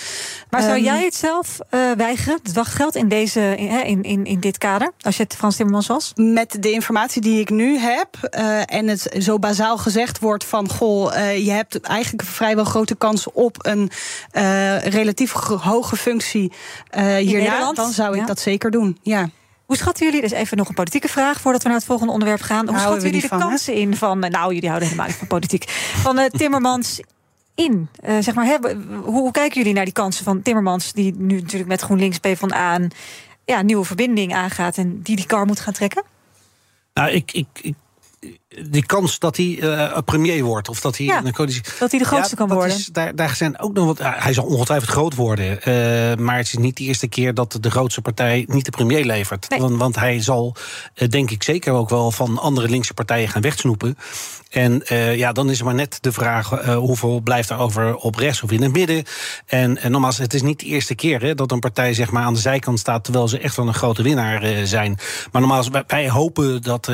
Maar 0.50 0.62
zou 0.62 0.76
um, 0.76 0.83
jij 0.83 1.04
het 1.04 1.14
zelf 1.14 1.59
uh, 1.70 1.92
weigeren, 1.96 2.38
het 2.42 2.52
wachtgeld 2.52 2.94
in, 2.94 3.09
deze, 3.09 3.57
in, 3.57 4.02
in, 4.02 4.24
in 4.24 4.40
dit 4.40 4.59
kader, 4.59 4.92
als 5.00 5.16
je 5.16 5.22
het 5.22 5.35
Frans 5.35 5.57
Timmermans 5.57 5.87
was? 5.87 6.12
Met 6.14 6.57
de 6.61 6.70
informatie 6.70 7.22
die 7.22 7.40
ik 7.40 7.50
nu 7.50 7.78
heb 7.78 8.09
uh, 8.38 8.74
en 8.74 8.88
het 8.88 9.16
zo 9.18 9.38
bazaal 9.38 9.78
gezegd 9.78 10.18
wordt 10.18 10.44
van 10.44 10.68
goh, 10.68 11.12
je 11.37 11.50
hebt 11.50 11.80
eigenlijk 11.80 12.28
vrijwel 12.28 12.64
grote 12.64 12.94
kans 12.94 13.33
op 13.33 13.66
een 13.66 13.90
relatief 14.83 15.33
hoge 15.33 15.96
functie 15.96 16.52
hierna, 17.18 17.72
dan 17.72 17.92
zou 17.92 18.14
ik 18.14 18.21
ja. 18.21 18.27
dat 18.27 18.33
zeker 18.40 18.70
doen. 18.70 18.98
Ja. 19.02 19.28
Hoe 19.66 19.76
schatten 19.76 20.06
jullie, 20.06 20.20
dus 20.20 20.30
even 20.30 20.56
nog 20.56 20.68
een 20.68 20.74
politieke 20.74 21.08
vraag 21.08 21.40
voordat 21.40 21.62
we 21.62 21.68
naar 21.68 21.76
het 21.76 21.87
volgende 21.87 22.12
onderwerp 22.12 22.40
gaan. 22.40 22.68
Hoe 22.68 22.78
schatten 22.78 23.02
jullie 23.02 23.20
de 23.20 23.28
kansen 23.28 23.74
in 23.74 23.96
van, 23.96 24.18
nou, 24.18 24.54
jullie 24.54 24.68
houden 24.68 24.88
helemaal 24.88 25.08
niet 25.08 25.18
van 25.18 25.26
politiek, 25.26 25.64
van 26.02 26.18
uh, 26.18 26.24
Timmermans 26.24 27.00
in? 27.54 27.88
Uh, 28.04 28.16
zeg 28.20 28.35
maar, 28.35 28.46
hè, 28.46 28.56
hoe, 28.87 29.12
hoe, 29.12 29.30
kijken 29.30 29.58
jullie 29.58 29.74
naar 29.74 29.85
die 29.85 29.92
kansen 29.92 30.24
van 30.24 30.42
Timmermans, 30.42 30.92
die 30.92 31.14
nu 31.18 31.40
natuurlijk 31.40 31.68
met 31.68 31.80
GroenLinks 31.80 32.18
PvdA 32.18 32.74
een 32.74 32.90
ja, 33.44 33.62
nieuwe 33.62 33.85
verbinding 33.85 34.35
aangaat 34.35 34.76
en 34.76 35.02
die 35.02 35.16
die 35.16 35.26
kar 35.26 35.46
moet 35.46 35.60
gaan 35.60 35.72
trekken? 35.72 36.04
Nou, 36.94 37.10
ik, 37.10 37.32
ik, 37.32 37.46
ik 37.60 37.74
die 38.63 38.87
kans 38.87 39.19
dat 39.19 39.37
hij 39.37 39.46
uh, 39.46 39.98
premier 40.05 40.42
wordt. 40.42 40.69
Of 40.69 40.81
dat 40.81 40.96
hij, 40.96 41.07
ja, 41.07 41.23
coalitie, 41.31 41.63
dat 41.79 41.90
hij 41.90 42.00
de 42.00 42.07
grootste 42.07 42.37
kan 42.37 42.48
worden. 42.48 42.77
Is, 42.77 42.87
daar, 42.87 43.15
daar 43.15 43.35
zijn 43.37 43.59
ook 43.59 43.73
nog 43.73 43.87
wat. 43.87 43.98
hij 43.98 44.33
zal 44.33 44.44
ongetwijfeld 44.44 44.90
groot 44.90 45.15
worden. 45.15 45.59
Uh, 45.59 46.25
maar 46.25 46.37
het 46.37 46.46
is 46.46 46.55
niet 46.55 46.77
de 46.77 46.85
eerste 46.85 47.09
keer 47.09 47.35
dat 47.35 47.59
de 47.61 47.71
grootste 47.71 48.00
partij 48.00 48.44
niet 48.48 48.65
de 48.65 48.71
premier 48.71 49.05
levert. 49.05 49.48
Nee. 49.48 49.61
Want, 49.61 49.77
want, 49.77 49.96
hij 49.96 50.23
zal, 50.23 50.57
uh, 50.94 51.09
denk 51.09 51.31
ik 51.31 51.42
zeker 51.42 51.73
ook 51.73 51.88
wel 51.88 52.11
van 52.11 52.38
andere 52.38 52.69
linkse 52.69 52.94
partijen 52.94 53.29
gaan 53.29 53.42
wegsnoepen. 53.42 53.96
En 54.55 54.83
ja, 55.17 55.33
dan 55.33 55.50
is 55.50 55.59
er 55.59 55.65
maar 55.65 55.75
net 55.75 55.98
de 56.00 56.13
vraag 56.13 56.48
hoeveel 56.75 57.21
blijft 57.21 57.50
er 57.50 57.59
over 57.59 57.96
op 57.96 58.17
rechts 58.17 58.42
of 58.42 58.50
in 58.50 58.63
het 58.63 58.73
midden. 58.73 59.05
En, 59.46 59.79
en 59.79 59.90
nogmaals, 59.90 60.19
het 60.19 60.35
is 60.35 60.42
niet 60.42 60.61
de 60.61 60.67
eerste 60.67 60.94
keer 60.94 61.21
hè, 61.21 61.35
dat 61.35 61.52
een 61.52 61.59
partij 61.59 61.94
zeg 61.94 62.11
maar, 62.11 62.23
aan 62.23 62.35
de 62.35 62.40
zijkant 62.40 62.79
staat. 62.79 63.05
terwijl 63.05 63.29
ze 63.29 63.38
echt 63.38 63.57
wel 63.57 63.67
een 63.67 63.75
grote 63.75 64.02
winnaar 64.02 64.67
zijn. 64.67 64.98
Maar 65.33 65.40
nogmaals, 65.40 65.69
wij, 65.69 65.85
wij 65.87 66.11
hopen 66.11 66.63
dat, 66.63 66.92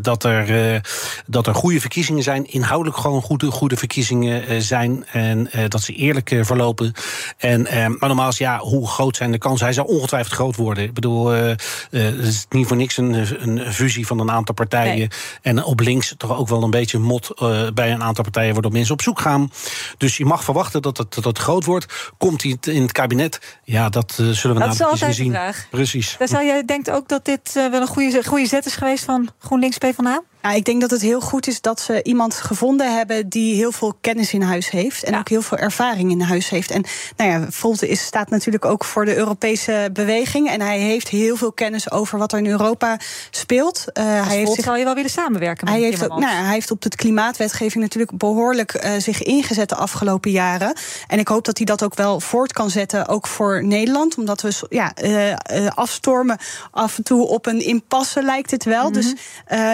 dat 0.00 0.24
er 0.24 0.82
dat 1.26 1.46
er 1.46 1.54
goede 1.54 1.80
verkiezingen 1.80 2.22
zijn. 2.22 2.46
Inhoudelijk 2.46 2.96
gewoon 2.96 3.22
goede, 3.22 3.50
goede 3.50 3.76
verkiezingen 3.76 4.62
zijn. 4.62 5.06
En 5.12 5.50
dat 5.68 5.82
ze 5.82 5.92
eerlijk 5.92 6.36
verlopen. 6.40 6.92
En, 7.36 7.62
maar 7.98 8.08
normaal 8.08 8.28
is 8.28 8.38
ja, 8.38 8.58
hoe 8.58 8.88
groot 8.88 9.16
zijn 9.16 9.32
de 9.32 9.38
kansen? 9.38 9.64
Hij 9.64 9.74
zal 9.74 9.84
ongetwijfeld 9.84 10.34
groot 10.34 10.56
worden. 10.56 10.84
Ik 10.84 10.94
bedoel, 10.94 11.26
het 11.26 12.18
is 12.18 12.46
niet 12.48 12.66
voor 12.66 12.76
niks 12.76 12.96
een, 12.96 13.26
een 13.40 13.72
fusie 13.72 14.06
van 14.06 14.18
een 14.18 14.30
aantal 14.30 14.54
partijen. 14.54 14.98
Nee. 14.98 15.08
En 15.42 15.64
op 15.64 15.80
links 15.80 16.14
toch 16.16 16.37
ook 16.38 16.48
wel 16.48 16.62
een 16.62 16.70
beetje 16.70 16.98
mot 16.98 17.30
bij 17.74 17.92
een 17.92 18.02
aantal 18.02 18.24
partijen 18.24 18.52
waardoor 18.52 18.72
mensen 18.72 18.92
op 18.92 19.02
zoek 19.02 19.20
gaan. 19.20 19.52
Dus 19.96 20.16
je 20.16 20.24
mag 20.24 20.44
verwachten 20.44 20.82
dat 20.82 20.96
het, 20.96 21.14
dat 21.14 21.24
het 21.24 21.38
groot 21.38 21.64
wordt. 21.64 22.12
Komt 22.18 22.42
hij 22.42 22.56
in 22.60 22.82
het 22.82 22.92
kabinet? 22.92 23.58
Ja, 23.64 23.88
dat 23.88 24.12
zullen 24.12 24.56
we 24.56 24.66
dat 24.66 24.78
na 24.78 25.06
de 25.06 25.12
zien. 25.12 25.30
Vraag. 25.30 25.66
Precies. 25.70 26.16
Dus 26.18 26.30
jij 26.30 26.64
denkt 26.64 26.90
ook 26.90 27.08
dat 27.08 27.24
dit 27.24 27.52
wel 27.54 27.80
een 27.80 27.86
goede, 27.86 28.24
goede 28.24 28.46
zet 28.46 28.66
is 28.66 28.74
geweest 28.74 29.04
van 29.04 29.28
GroenLinks 29.38 29.78
PvdA? 29.78 30.22
Ja, 30.42 30.52
ik 30.52 30.64
denk 30.64 30.80
dat 30.80 30.90
het 30.90 31.00
heel 31.00 31.20
goed 31.20 31.46
is 31.46 31.60
dat 31.60 31.80
ze 31.80 32.02
iemand 32.02 32.34
gevonden 32.34 32.96
hebben 32.96 33.28
die 33.28 33.54
heel 33.54 33.72
veel 33.72 33.94
kennis 34.00 34.32
in 34.32 34.42
huis 34.42 34.70
heeft. 34.70 35.02
En 35.02 35.12
ja. 35.12 35.18
ook 35.18 35.28
heel 35.28 35.42
veel 35.42 35.58
ervaring 35.58 36.10
in 36.10 36.20
huis 36.20 36.48
heeft. 36.48 36.70
En 36.70 36.84
nou 37.16 37.30
ja, 37.30 37.46
Volte 37.50 37.88
is, 37.88 38.04
staat 38.04 38.30
natuurlijk 38.30 38.64
ook 38.64 38.84
voor 38.84 39.04
de 39.04 39.16
Europese 39.16 39.90
beweging. 39.92 40.48
En 40.48 40.60
hij 40.60 40.78
heeft 40.78 41.08
heel 41.08 41.36
veel 41.36 41.52
kennis 41.52 41.90
over 41.90 42.18
wat 42.18 42.32
er 42.32 42.38
in 42.38 42.46
Europa 42.46 42.98
speelt. 43.30 43.84
Uh, 43.92 44.04
hij 44.26 44.36
heeft 44.36 44.52
zich, 44.52 44.64
zou 44.64 44.78
je 44.78 44.84
wel 44.84 44.94
willen 44.94 45.10
samenwerken 45.10 45.68
hij 45.68 45.80
met 45.80 45.88
heeft, 45.88 46.08
nou, 46.08 46.24
hij 46.24 46.52
heeft 46.52 46.70
op 46.70 46.82
de 46.82 46.88
klimaatwetgeving 46.88 47.82
natuurlijk 47.84 48.18
behoorlijk 48.18 48.84
uh, 48.84 48.90
zich 48.98 49.22
ingezet 49.22 49.68
de 49.68 49.74
afgelopen 49.74 50.30
jaren. 50.30 50.72
En 51.06 51.18
ik 51.18 51.28
hoop 51.28 51.44
dat 51.44 51.56
hij 51.56 51.66
dat 51.66 51.82
ook 51.82 51.94
wel 51.94 52.20
voort 52.20 52.52
kan 52.52 52.70
zetten, 52.70 53.08
ook 53.08 53.26
voor 53.26 53.64
Nederland. 53.64 54.16
Omdat 54.16 54.40
we 54.40 54.66
ja, 54.68 54.92
uh, 55.02 55.34
afstormen 55.68 56.38
af 56.70 56.96
en 56.96 57.02
toe 57.02 57.26
op 57.26 57.46
een 57.46 57.60
impasse, 57.60 58.22
lijkt 58.22 58.50
het 58.50 58.64
wel. 58.64 58.88
Mm 58.88 58.94
-hmm. 58.94 59.02
Dus 59.02 59.14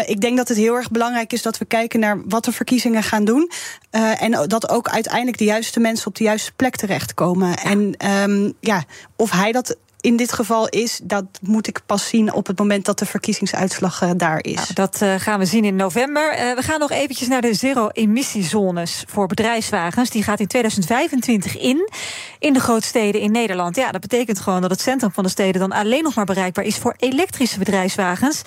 ik 0.06 0.20
denk 0.20 0.36
dat 0.36 0.48
het 0.48 0.53
heel 0.56 0.74
erg 0.74 0.90
belangrijk 0.90 1.32
is 1.32 1.42
dat 1.42 1.58
we 1.58 1.64
kijken 1.64 2.00
naar 2.00 2.22
wat 2.26 2.44
de 2.44 2.52
verkiezingen 2.52 3.02
gaan 3.02 3.24
doen. 3.24 3.50
Uh, 3.90 4.22
en 4.22 4.48
dat 4.48 4.68
ook 4.68 4.88
uiteindelijk 4.88 5.38
de 5.38 5.44
juiste 5.44 5.80
mensen 5.80 6.06
op 6.06 6.14
de 6.14 6.24
juiste 6.24 6.52
plek 6.52 6.76
terechtkomen. 6.76 7.48
Ja. 7.48 7.62
En 7.62 8.10
um, 8.30 8.52
ja, 8.60 8.84
of 9.16 9.30
hij 9.30 9.52
dat 9.52 9.76
in 10.04 10.16
dit 10.16 10.32
geval 10.32 10.68
is, 10.68 11.00
dat 11.02 11.24
moet 11.40 11.66
ik 11.66 11.80
pas 11.86 12.08
zien 12.08 12.32
op 12.32 12.46
het 12.46 12.58
moment 12.58 12.84
dat 12.84 12.98
de 12.98 13.06
verkiezingsuitslag 13.06 14.02
uh, 14.02 14.10
daar 14.16 14.44
is. 14.44 14.54
Nou, 14.54 14.72
dat 14.74 15.00
uh, 15.02 15.14
gaan 15.18 15.38
we 15.38 15.44
zien 15.44 15.64
in 15.64 15.76
november. 15.76 16.32
Uh, 16.32 16.54
we 16.54 16.62
gaan 16.62 16.78
nog 16.78 16.90
eventjes 16.90 17.28
naar 17.28 17.40
de 17.40 17.54
zero-emissiezones 17.54 19.04
voor 19.06 19.26
bedrijfswagens. 19.26 20.10
Die 20.10 20.22
gaat 20.22 20.40
in 20.40 20.46
2025 20.46 21.58
in, 21.58 21.90
in 22.38 22.52
de 22.52 22.60
grootsteden 22.60 23.20
in 23.20 23.32
Nederland. 23.32 23.76
Ja, 23.76 23.90
dat 23.90 24.00
betekent 24.00 24.40
gewoon 24.40 24.60
dat 24.60 24.70
het 24.70 24.80
centrum 24.80 25.12
van 25.12 25.24
de 25.24 25.30
steden 25.30 25.60
dan 25.60 25.72
alleen 25.72 26.02
nog 26.02 26.14
maar 26.14 26.24
bereikbaar 26.24 26.64
is 26.64 26.76
voor 26.76 26.94
elektrische 26.96 27.58
bedrijfswagens. 27.58 28.42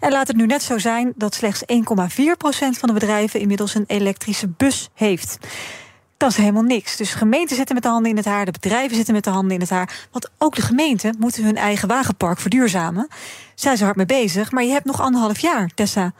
En 0.00 0.12
laat 0.12 0.28
het 0.28 0.36
nu 0.36 0.46
net 0.46 0.62
zo 0.62 0.78
zijn 0.78 1.12
dat 1.16 1.34
slechts 1.34 1.62
1,4% 1.72 1.74
van 2.48 2.88
de 2.88 2.92
bedrijven 2.92 3.40
inmiddels 3.40 3.74
een 3.74 3.84
elektrische 3.86 4.48
bus 4.48 4.88
heeft. 4.94 5.38
Dat 6.22 6.30
is 6.30 6.36
helemaal 6.36 6.62
niks. 6.62 6.96
Dus 6.96 7.14
gemeenten 7.14 7.56
zitten 7.56 7.74
met 7.74 7.84
de 7.84 7.90
handen 7.90 8.10
in 8.10 8.16
het 8.16 8.24
haar, 8.24 8.44
de 8.44 8.50
bedrijven 8.50 8.96
zitten 8.96 9.14
met 9.14 9.24
de 9.24 9.30
handen 9.30 9.54
in 9.54 9.60
het 9.60 9.70
haar. 9.70 10.06
Want 10.10 10.30
ook 10.38 10.54
de 10.54 10.62
gemeenten 10.62 11.16
moeten 11.18 11.44
hun 11.44 11.56
eigen 11.56 11.88
wagenpark 11.88 12.38
verduurzamen. 12.38 13.08
Zijn 13.54 13.76
ze 13.76 13.84
hard 13.84 13.96
mee 13.96 14.06
bezig, 14.06 14.50
maar 14.50 14.64
je 14.64 14.72
hebt 14.72 14.84
nog 14.84 15.00
anderhalf 15.00 15.38
jaar, 15.38 15.70
Tessa. 15.74 16.12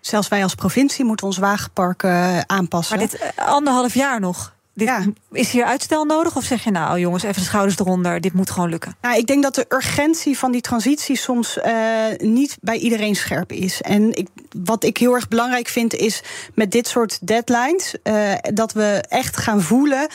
Zelfs 0.00 0.28
wij 0.28 0.42
als 0.42 0.54
provincie 0.54 1.04
moeten 1.04 1.26
ons 1.26 1.38
wagenpark 1.38 2.02
uh, 2.02 2.38
aanpassen. 2.40 2.98
Maar 2.98 3.08
dit 3.08 3.20
uh, 3.20 3.48
anderhalf 3.48 3.94
jaar 3.94 4.20
nog. 4.20 4.56
Dit, 4.78 4.88
ja. 4.88 5.04
Is 5.32 5.50
hier 5.50 5.64
uitstel 5.64 6.04
nodig? 6.04 6.36
Of 6.36 6.44
zeg 6.44 6.64
je 6.64 6.70
nou, 6.70 7.00
jongens, 7.00 7.22
even 7.22 7.42
de 7.42 7.48
schouders 7.48 7.78
eronder, 7.78 8.20
dit 8.20 8.32
moet 8.32 8.50
gewoon 8.50 8.68
lukken? 8.68 8.96
Nou, 9.00 9.16
ik 9.16 9.26
denk 9.26 9.42
dat 9.42 9.54
de 9.54 9.64
urgentie 9.68 10.38
van 10.38 10.52
die 10.52 10.60
transitie 10.60 11.16
soms 11.16 11.58
uh, 11.66 12.04
niet 12.18 12.58
bij 12.60 12.76
iedereen 12.76 13.16
scherp 13.16 13.52
is. 13.52 13.80
En 13.80 14.16
ik, 14.16 14.28
wat 14.62 14.84
ik 14.84 14.96
heel 14.96 15.14
erg 15.14 15.28
belangrijk 15.28 15.68
vind, 15.68 15.94
is 15.94 16.22
met 16.54 16.70
dit 16.70 16.88
soort 16.88 17.26
deadlines 17.26 17.94
uh, 18.02 18.34
dat 18.54 18.72
we 18.72 19.04
echt 19.08 19.36
gaan 19.36 19.62
voelen. 19.62 20.08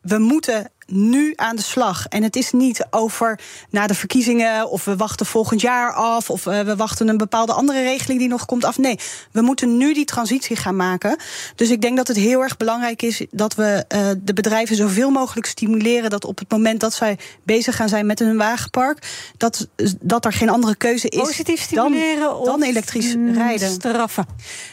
We 0.00 0.18
moeten 0.18 0.70
nu 0.86 1.32
aan 1.36 1.56
de 1.56 1.62
slag. 1.62 2.06
En 2.06 2.22
het 2.22 2.36
is 2.36 2.52
niet 2.52 2.86
over 2.90 3.40
na 3.70 3.86
de 3.86 3.94
verkiezingen 3.94 4.70
of 4.70 4.84
we 4.84 4.96
wachten 4.96 5.26
volgend 5.26 5.60
jaar 5.60 5.92
af 5.92 6.30
of 6.30 6.46
uh, 6.46 6.60
we 6.60 6.76
wachten 6.76 7.08
een 7.08 7.16
bepaalde 7.16 7.52
andere 7.52 7.82
regeling 7.82 8.18
die 8.18 8.28
nog 8.28 8.46
komt 8.46 8.64
af. 8.64 8.78
Nee, 8.78 8.98
we 9.32 9.40
moeten 9.40 9.76
nu 9.76 9.94
die 9.94 10.04
transitie 10.04 10.56
gaan 10.56 10.76
maken. 10.76 11.16
Dus 11.54 11.70
ik 11.70 11.80
denk 11.80 11.96
dat 11.96 12.08
het 12.08 12.16
heel 12.16 12.42
erg 12.42 12.56
belangrijk 12.56 13.02
is 13.02 13.26
dat 13.30 13.54
we 13.54 13.84
uh, 13.94 14.08
de 14.22 14.32
bedrijven 14.32 14.76
zoveel 14.76 15.10
mogelijk 15.10 15.46
stimuleren 15.46 16.10
dat 16.10 16.24
op 16.24 16.38
het 16.38 16.50
moment 16.50 16.80
dat 16.80 16.94
zij 16.94 17.18
bezig 17.42 17.76
gaan 17.76 17.88
zijn 17.88 18.06
met 18.06 18.18
hun 18.18 18.36
wagenpark, 18.36 19.06
dat, 19.36 19.68
dat 20.00 20.24
er 20.24 20.32
geen 20.32 20.48
andere 20.48 20.76
keuze 20.76 21.08
is 21.08 21.18
Positief 21.18 21.60
stimuleren 21.60 22.20
dan, 22.20 22.44
dan 22.44 22.62
elektrisch 22.62 23.14
rijden. 23.34 23.70
Straffen. 23.70 24.26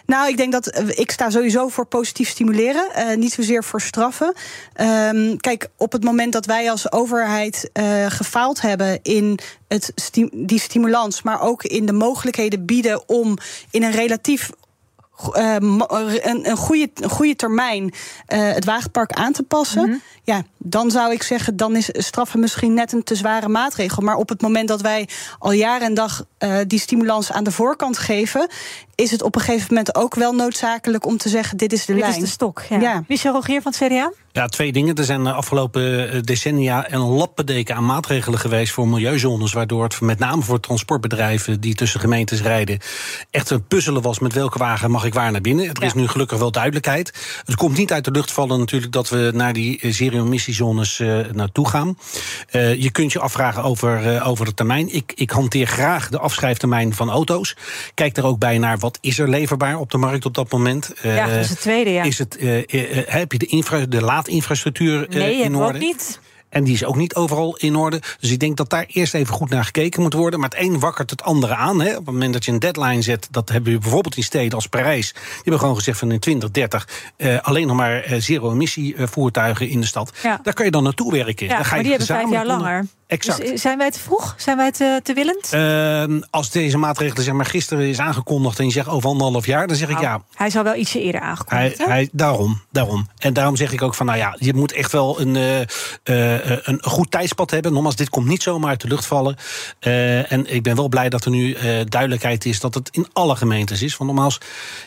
Nou, 0.05 0.27
ik 0.27 0.37
denk 0.37 0.51
dat 0.51 0.81
ik 0.89 1.11
sta 1.11 1.29
sowieso 1.29 1.67
voor 1.67 1.85
positief 1.85 2.29
stimuleren, 2.29 2.87
uh, 2.97 3.15
niet 3.15 3.33
zozeer 3.33 3.63
voor 3.63 3.81
straffen. 3.81 4.33
Um, 4.81 5.37
kijk, 5.37 5.67
op 5.77 5.91
het 5.91 6.02
moment 6.03 6.33
dat 6.33 6.45
wij 6.45 6.71
als 6.71 6.91
overheid 6.91 7.69
uh, 7.73 8.05
gefaald 8.07 8.61
hebben 8.61 8.99
in 9.01 9.39
het 9.67 9.91
sti 9.95 10.29
die 10.31 10.59
stimulans, 10.59 11.21
maar 11.21 11.41
ook 11.41 11.63
in 11.63 11.85
de 11.85 11.93
mogelijkheden 11.93 12.65
bieden 12.65 13.09
om 13.09 13.37
in 13.71 13.83
een 13.83 13.91
relatief 13.91 14.51
uh, 15.35 15.55
een, 15.59 16.49
een, 16.49 16.57
goede, 16.57 16.89
een 16.93 17.09
goede 17.09 17.35
termijn 17.35 17.83
uh, 17.83 17.89
het 18.27 18.65
wagenpark 18.65 19.11
aan 19.11 19.31
te 19.31 19.43
passen. 19.43 19.81
Mm 19.81 19.89
-hmm. 19.89 20.01
Ja, 20.25 20.43
dan 20.57 20.91
zou 20.91 21.11
ik 21.11 21.23
zeggen, 21.23 21.57
dan 21.57 21.75
is 21.75 21.89
straffen 21.91 22.39
misschien 22.39 22.73
net 22.73 22.91
een 22.93 23.03
te 23.03 23.15
zware 23.15 23.47
maatregel. 23.47 24.03
Maar 24.03 24.15
op 24.15 24.29
het 24.29 24.41
moment 24.41 24.67
dat 24.67 24.81
wij 24.81 25.09
al 25.39 25.51
jaren 25.51 25.87
en 25.87 25.93
dag 25.93 26.25
uh, 26.39 26.57
die 26.67 26.79
stimulans 26.79 27.31
aan 27.31 27.43
de 27.43 27.51
voorkant 27.51 27.97
geven, 27.97 28.47
is 28.95 29.11
het 29.11 29.21
op 29.21 29.35
een 29.35 29.41
gegeven 29.41 29.67
moment 29.69 29.95
ook 29.95 30.15
wel 30.15 30.33
noodzakelijk 30.33 31.05
om 31.05 31.17
te 31.17 31.29
zeggen: 31.29 31.57
dit 31.57 31.73
is 31.73 31.85
de 31.85 31.93
dit 31.93 32.01
lijn. 32.01 32.13
Dit 32.13 32.23
is 32.23 32.27
de 32.27 32.33
stok. 32.33 32.61
Ja. 32.69 32.79
ja. 32.79 33.03
Michel 33.07 33.33
Rogier 33.33 33.61
van 33.61 33.73
het 33.77 33.91
CDA. 33.91 34.11
Ja, 34.33 34.47
twee 34.47 34.71
dingen. 34.71 34.95
Er 34.95 35.03
zijn 35.03 35.23
de 35.23 35.31
afgelopen 35.31 36.25
decennia 36.25 36.91
een 36.91 36.99
lappendeken 36.99 37.75
aan 37.75 37.85
maatregelen 37.85 38.39
geweest 38.39 38.73
voor 38.73 38.87
milieuzones, 38.87 39.53
waardoor 39.53 39.83
het 39.83 40.01
met 40.01 40.19
name 40.19 40.41
voor 40.41 40.59
transportbedrijven 40.59 41.61
die 41.61 41.75
tussen 41.75 41.99
gemeentes 41.99 42.41
rijden 42.41 42.79
echt 43.31 43.49
een 43.49 43.67
puzzelen 43.67 44.01
was 44.01 44.19
met 44.19 44.33
welke 44.33 44.57
wagen 44.57 44.91
mag 44.91 45.05
ik 45.05 45.13
waar 45.13 45.31
naar 45.31 45.41
binnen. 45.41 45.65
Er 45.65 45.71
ja. 45.79 45.85
is 45.85 45.93
nu 45.93 46.07
gelukkig 46.07 46.37
wel 46.37 46.51
duidelijkheid. 46.51 47.13
Het 47.45 47.55
komt 47.55 47.77
niet 47.77 47.91
uit 47.91 48.05
de 48.05 48.11
lucht 48.11 48.31
vallen 48.31 48.59
natuurlijk 48.59 48.91
dat 48.91 49.09
we 49.09 49.31
naar 49.33 49.53
die 49.53 49.79
zero-emissiezones 49.81 50.99
uh, 50.99 51.19
naartoe 51.31 51.69
gaan. 51.69 51.97
Uh, 52.51 52.81
je 52.81 52.91
kunt 52.91 53.11
je 53.11 53.19
afvragen 53.19 53.63
over, 53.63 54.13
uh, 54.13 54.27
over 54.27 54.45
de 54.45 54.53
termijn. 54.53 54.93
Ik, 54.93 55.13
ik 55.15 55.29
hanteer 55.29 55.67
graag 55.67 56.09
de 56.09 56.19
afschrijftermijn 56.19 56.93
van 56.93 57.09
auto's. 57.09 57.55
Kijk 57.93 58.17
er 58.17 58.25
ook 58.25 58.39
bij 58.39 58.57
naar 58.57 58.77
wat 58.77 58.97
is 59.01 59.19
er 59.19 59.29
leverbaar 59.29 59.79
op 59.79 59.91
de 59.91 59.97
markt 59.97 60.25
op 60.25 60.33
dat 60.33 60.51
moment. 60.51 60.93
ja, 61.01 61.27
dat 61.27 61.39
is 61.39 61.49
het 61.49 61.61
tweede, 61.61 61.89
ja. 61.89 62.03
Is 62.03 62.17
het, 62.17 62.37
heb 63.07 63.31
je 63.31 63.37
de, 63.37 63.45
infra, 63.45 63.85
de 63.85 64.01
laadinfrastructuur 64.25 65.05
nee, 65.09 65.41
in 65.41 65.55
orde? 65.55 65.73
ook 65.73 65.83
niet. 65.83 66.19
En 66.49 66.63
die 66.63 66.73
is 66.73 66.85
ook 66.85 66.95
niet 66.95 67.15
overal 67.15 67.55
in 67.55 67.75
orde. 67.75 68.01
Dus 68.19 68.31
ik 68.31 68.39
denk 68.39 68.57
dat 68.57 68.69
daar 68.69 68.85
eerst 68.87 69.13
even 69.13 69.33
goed 69.33 69.49
naar 69.49 69.65
gekeken 69.65 70.01
moet 70.01 70.13
worden. 70.13 70.39
Maar 70.39 70.49
het 70.49 70.59
een 70.59 70.79
wakkert 70.79 71.09
het 71.09 71.23
andere 71.23 71.55
aan. 71.55 71.81
Hè. 71.81 71.89
Op 71.89 71.95
het 71.95 72.05
moment 72.05 72.33
dat 72.33 72.45
je 72.45 72.51
een 72.51 72.59
deadline 72.59 73.01
zet, 73.01 73.27
dat 73.31 73.49
hebben 73.49 73.73
we 73.73 73.79
bijvoorbeeld 73.79 74.17
in 74.17 74.23
steden 74.23 74.53
als 74.53 74.67
Parijs. 74.67 75.11
Die 75.13 75.21
hebben 75.35 75.59
gewoon 75.59 75.75
gezegd 75.75 75.99
van 75.99 76.11
in 76.11 76.19
2030 76.19 76.87
uh, 77.17 77.39
alleen 77.41 77.67
nog 77.67 77.75
maar 77.75 78.11
uh, 78.11 78.19
zero-emissie 78.19 78.95
uh, 78.95 79.07
voertuigen 79.07 79.69
in 79.69 79.79
de 79.79 79.87
stad. 79.87 80.13
Ja. 80.23 80.39
Daar 80.43 80.53
kan 80.53 80.65
je 80.65 80.71
dan 80.71 80.83
naartoe 80.83 81.11
werken. 81.11 81.47
Ja, 81.47 81.55
dan 81.55 81.65
ga 81.65 81.75
je 81.75 81.75
maar 81.75 81.81
die 81.81 81.89
hebben 81.89 82.07
vijf 82.07 82.29
jaar 82.29 82.45
langer. 82.45 82.85
Exact. 83.13 83.49
Dus 83.49 83.61
zijn 83.61 83.77
wij 83.77 83.91
te 83.91 83.99
vroeg? 83.99 84.33
Zijn 84.37 84.57
wij 84.57 84.71
te, 84.71 84.99
te 85.03 85.13
willend? 85.13 85.53
Uh, 85.53 86.21
als 86.29 86.49
deze 86.49 86.77
maatregelen 86.77 87.23
zeg 87.23 87.33
maar, 87.33 87.45
gisteren 87.45 87.87
is 87.87 87.99
aangekondigd 87.99 88.59
en 88.59 88.65
je 88.65 88.71
zegt 88.71 88.87
over 88.87 89.09
anderhalf 89.09 89.45
jaar, 89.45 89.67
dan 89.67 89.75
zeg 89.75 89.89
ik 89.89 89.93
nou, 89.93 90.05
ja. 90.05 90.21
Hij 90.35 90.49
zou 90.49 90.63
wel 90.63 90.75
ietsje 90.75 91.01
eerder 91.01 91.21
aangekondigd 91.21 91.77
hij, 91.77 91.87
hij, 91.87 92.09
Daarom, 92.11 92.61
daarom. 92.71 93.07
En 93.17 93.33
daarom 93.33 93.55
zeg 93.55 93.71
ik 93.71 93.81
ook 93.81 93.95
van, 93.95 94.05
nou 94.05 94.17
ja, 94.17 94.35
je 94.39 94.53
moet 94.53 94.71
echt 94.71 94.91
wel 94.91 95.19
een, 95.19 95.35
uh, 95.35 95.59
uh, 95.59 96.65
een 96.65 96.83
goed 96.83 97.11
tijdspad 97.11 97.51
hebben. 97.51 97.73
Nogmaals, 97.73 97.95
dit 97.95 98.09
komt 98.09 98.27
niet 98.27 98.43
zomaar 98.43 98.69
uit 98.69 98.81
de 98.81 98.87
lucht 98.87 99.05
vallen. 99.05 99.37
en 99.79 100.53
ik 100.53 100.63
ben 100.63 100.75
wel 100.75 100.87
blij 100.87 101.09
dat 101.09 101.25
er 101.25 101.31
nu 101.31 101.57
duidelijkheid 101.85 102.45
is 102.45 102.59
dat 102.59 102.73
het 102.73 102.89
in 102.91 103.07
alle 103.13 103.35
gemeentes 103.35 103.81
is. 103.81 103.97
Want 103.97 104.11
nogmaals, 104.11 104.37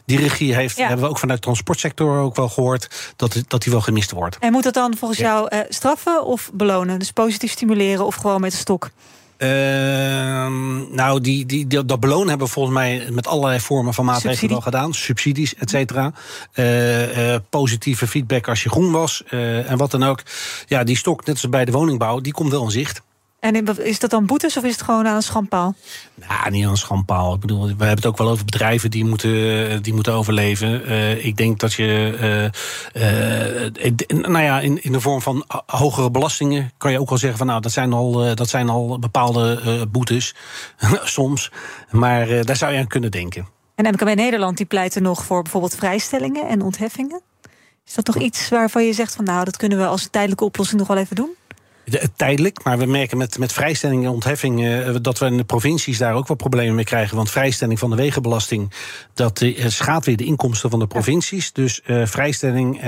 die 0.05 0.19
regie 0.19 0.55
heeft, 0.55 0.77
ja. 0.77 0.87
hebben 0.87 1.05
we 1.05 1.11
ook 1.11 1.19
vanuit 1.19 1.39
de 1.39 1.45
transportsector 1.45 2.19
ook 2.19 2.37
wel 2.37 2.49
gehoord, 2.49 3.15
dat, 3.17 3.43
dat 3.49 3.63
die 3.63 3.73
wel 3.73 3.81
gemist 3.81 4.11
wordt. 4.11 4.39
En 4.39 4.53
moet 4.53 4.63
dat 4.63 4.75
dan 4.75 4.97
volgens 4.97 5.21
ja. 5.21 5.27
jou 5.27 5.65
straffen 5.69 6.25
of 6.25 6.51
belonen? 6.53 6.99
Dus 6.99 7.11
positief 7.11 7.53
stimuleren 7.53 8.07
of 8.07 8.16
gewoon 8.17 8.41
met 8.41 8.51
de 8.51 8.57
stok? 8.57 8.91
Uh, 9.39 9.49
nou, 10.91 11.21
die, 11.21 11.47
die, 11.47 11.67
die, 11.67 11.85
dat 11.85 12.01
belonen 12.01 12.29
hebben 12.29 12.47
we 12.47 12.53
volgens 12.53 12.75
mij 12.75 13.09
met 13.11 13.27
allerlei 13.27 13.61
vormen 13.61 13.95
van 13.95 14.05
maatregelen 14.05 14.37
Subsidie. 14.37 14.57
al 14.57 14.63
gedaan. 14.63 14.95
Subsidies, 14.95 15.55
et 15.55 15.71
cetera. 15.71 16.13
Uh, 16.55 17.33
uh, 17.33 17.37
positieve 17.51 18.07
feedback 18.07 18.49
als 18.49 18.63
je 18.63 18.69
groen 18.71 18.91
was. 18.91 19.23
en 19.67 19.77
wat 19.77 19.91
dan 19.91 20.05
ook. 20.05 20.23
Ja, 20.67 20.85
die 20.85 20.97
stok, 20.97 21.27
net 21.27 21.35
als 21.35 21.49
bij 21.49 21.65
de 21.65 21.73
woningbouw, 21.73 22.21
die 22.21 22.33
komt 22.33 22.51
wel 22.51 22.65
in 22.65 22.71
zicht. 22.71 23.03
En 23.39 23.77
is 23.79 23.99
dat 23.99 24.11
dan 24.11 24.27
boetes 24.27 24.57
of 24.57 24.65
is 24.65 24.73
het 24.73 24.83
gewoon 24.83 25.07
aan 25.07 25.17
een 25.17 25.23
schandpaal? 25.23 25.75
Nou, 26.15 26.51
niet 26.51 26.65
aan 26.65 26.71
een 26.71 26.77
schandpaal. 26.77 27.35
Ik 27.35 27.41
bedoel, 27.41 27.61
we 27.63 27.69
hebben 27.69 27.89
het 27.89 28.07
ook 28.07 28.19
wel 28.19 28.29
over 28.29 28.45
bedrijven 28.45 28.91
die 28.91 29.05
moeten, 29.05 29.83
die 29.83 29.95
moeten 29.95 30.13
overleven. 30.13 30.83
Uh, 30.91 31.25
ik 31.25 31.37
denk 31.37 31.61
dat 31.61 31.73
je, 31.73 32.53
uh, 32.95 33.65
uh, 33.83 34.21
nou 34.21 34.45
ja, 34.45 34.61
in, 34.61 34.83
in 34.83 34.93
de 34.93 35.01
vorm 35.01 35.23
van 35.23 35.45
hogere 35.67 36.11
belastingen 36.11 36.71
kan 36.77 36.93
je 36.93 37.01
ook 37.01 37.09
wel 37.09 37.19
zeggen 37.19 37.39
van, 37.39 37.47
nou, 37.47 37.61
dat 37.61 37.73
zijn 37.73 37.93
al, 37.93 38.35
dat 38.35 38.49
zijn 38.49 38.69
al 38.69 38.99
bepaalde 38.99 39.87
boetes, 39.91 40.35
soms. 41.05 41.53
Maar 41.91 42.45
daar 42.45 42.57
zou 42.57 42.73
je 42.73 42.79
aan 42.79 42.87
kunnen 42.87 43.11
denken. 43.11 43.49
En 43.75 43.85
MKB 43.85 44.15
Nederland 44.15 44.57
die 44.57 44.67
pleiten 44.67 45.03
nog 45.03 45.25
voor 45.25 45.43
bijvoorbeeld 45.43 45.77
vrijstellingen 45.77 46.49
en 46.49 46.63
ontheffingen. 46.63 47.21
Is 47.87 47.95
dat 47.95 48.05
toch 48.05 48.19
iets 48.19 48.49
waarvan 48.49 48.85
je 48.85 48.93
zegt 48.93 49.15
van, 49.15 49.25
nou, 49.25 49.45
dat 49.45 49.57
kunnen 49.57 49.79
we 49.79 49.87
als 49.87 50.09
tijdelijke 50.11 50.45
oplossing 50.45 50.79
nog 50.79 50.89
wel 50.89 50.97
even 50.97 51.17
doen? 51.17 51.31
De, 51.89 52.09
tijdelijk, 52.17 52.65
maar 52.65 52.79
we 52.79 52.87
merken 52.87 53.19
met, 53.19 53.39
met 53.39 53.53
vrijstelling 53.53 54.05
en 54.05 54.11
ontheffing 54.11 54.61
uh, 54.61 54.95
dat 55.03 55.19
we 55.19 55.27
in 55.27 55.37
de 55.37 55.45
provincies 55.45 55.99
daar 55.99 56.15
ook 56.15 56.29
wel 56.29 56.37
problemen 56.37 56.75
mee 56.75 56.85
krijgen. 56.85 57.17
Want 57.17 57.31
vrijstelling 57.31 57.79
van 57.79 57.91
de 57.91 57.97
wegenbelasting, 57.97 58.73
dat 59.15 59.41
uh, 59.41 59.67
schaadt 59.69 60.07
weer 60.07 60.17
de 60.17 60.25
inkomsten 60.25 60.71
van 60.71 60.79
de 60.79 60.87
provincies. 60.87 61.53
Dus 61.53 61.81
uh, 61.87 62.07
vrijstelling 62.07 62.81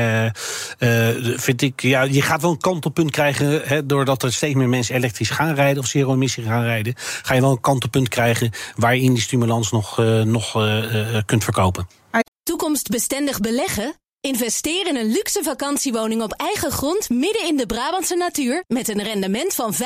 vind 1.37 1.63
ik, 1.63 1.83
ja, 1.83 2.03
je 2.03 2.23
gaat 2.23 2.43
wel 2.43 2.51
een 2.51 2.59
kantelpunt 2.59 3.11
krijgen. 3.11 3.63
Hè, 3.65 3.87
doordat 3.87 4.23
er 4.23 4.33
steeds 4.33 4.55
meer 4.55 4.69
mensen 4.69 4.95
elektrisch 4.95 5.31
gaan 5.31 5.55
rijden 5.55 5.83
of 5.83 5.89
zero-emissie 5.89 6.45
gaan 6.45 6.63
rijden. 6.63 6.95
Ga 6.97 7.35
je 7.35 7.41
wel 7.41 7.51
een 7.51 7.61
kantelpunt 7.61 8.09
krijgen 8.09 8.51
waarin 8.77 9.15
die 9.15 9.23
stimulans 9.23 9.71
nog, 9.71 9.97
nog 10.25 10.53
kunt 11.27 11.45
verkopen. 11.45 11.87
Toekomstbestendig 12.43 13.41
beleggen? 13.41 13.95
Investeer 14.21 14.87
in 14.87 14.97
een 14.97 15.11
luxe 15.11 15.43
vakantiewoning 15.43 16.23
op 16.23 16.33
eigen 16.33 16.71
grond 16.71 17.11
midden 17.11 17.47
in 17.47 17.57
de 17.57 17.67
Brabantse 17.67 18.17
natuur 18.17 18.65
met 18.67 18.89
een 18.89 19.03
rendement 19.03 19.55
van 19.55 19.75
5,5%. 19.75 19.79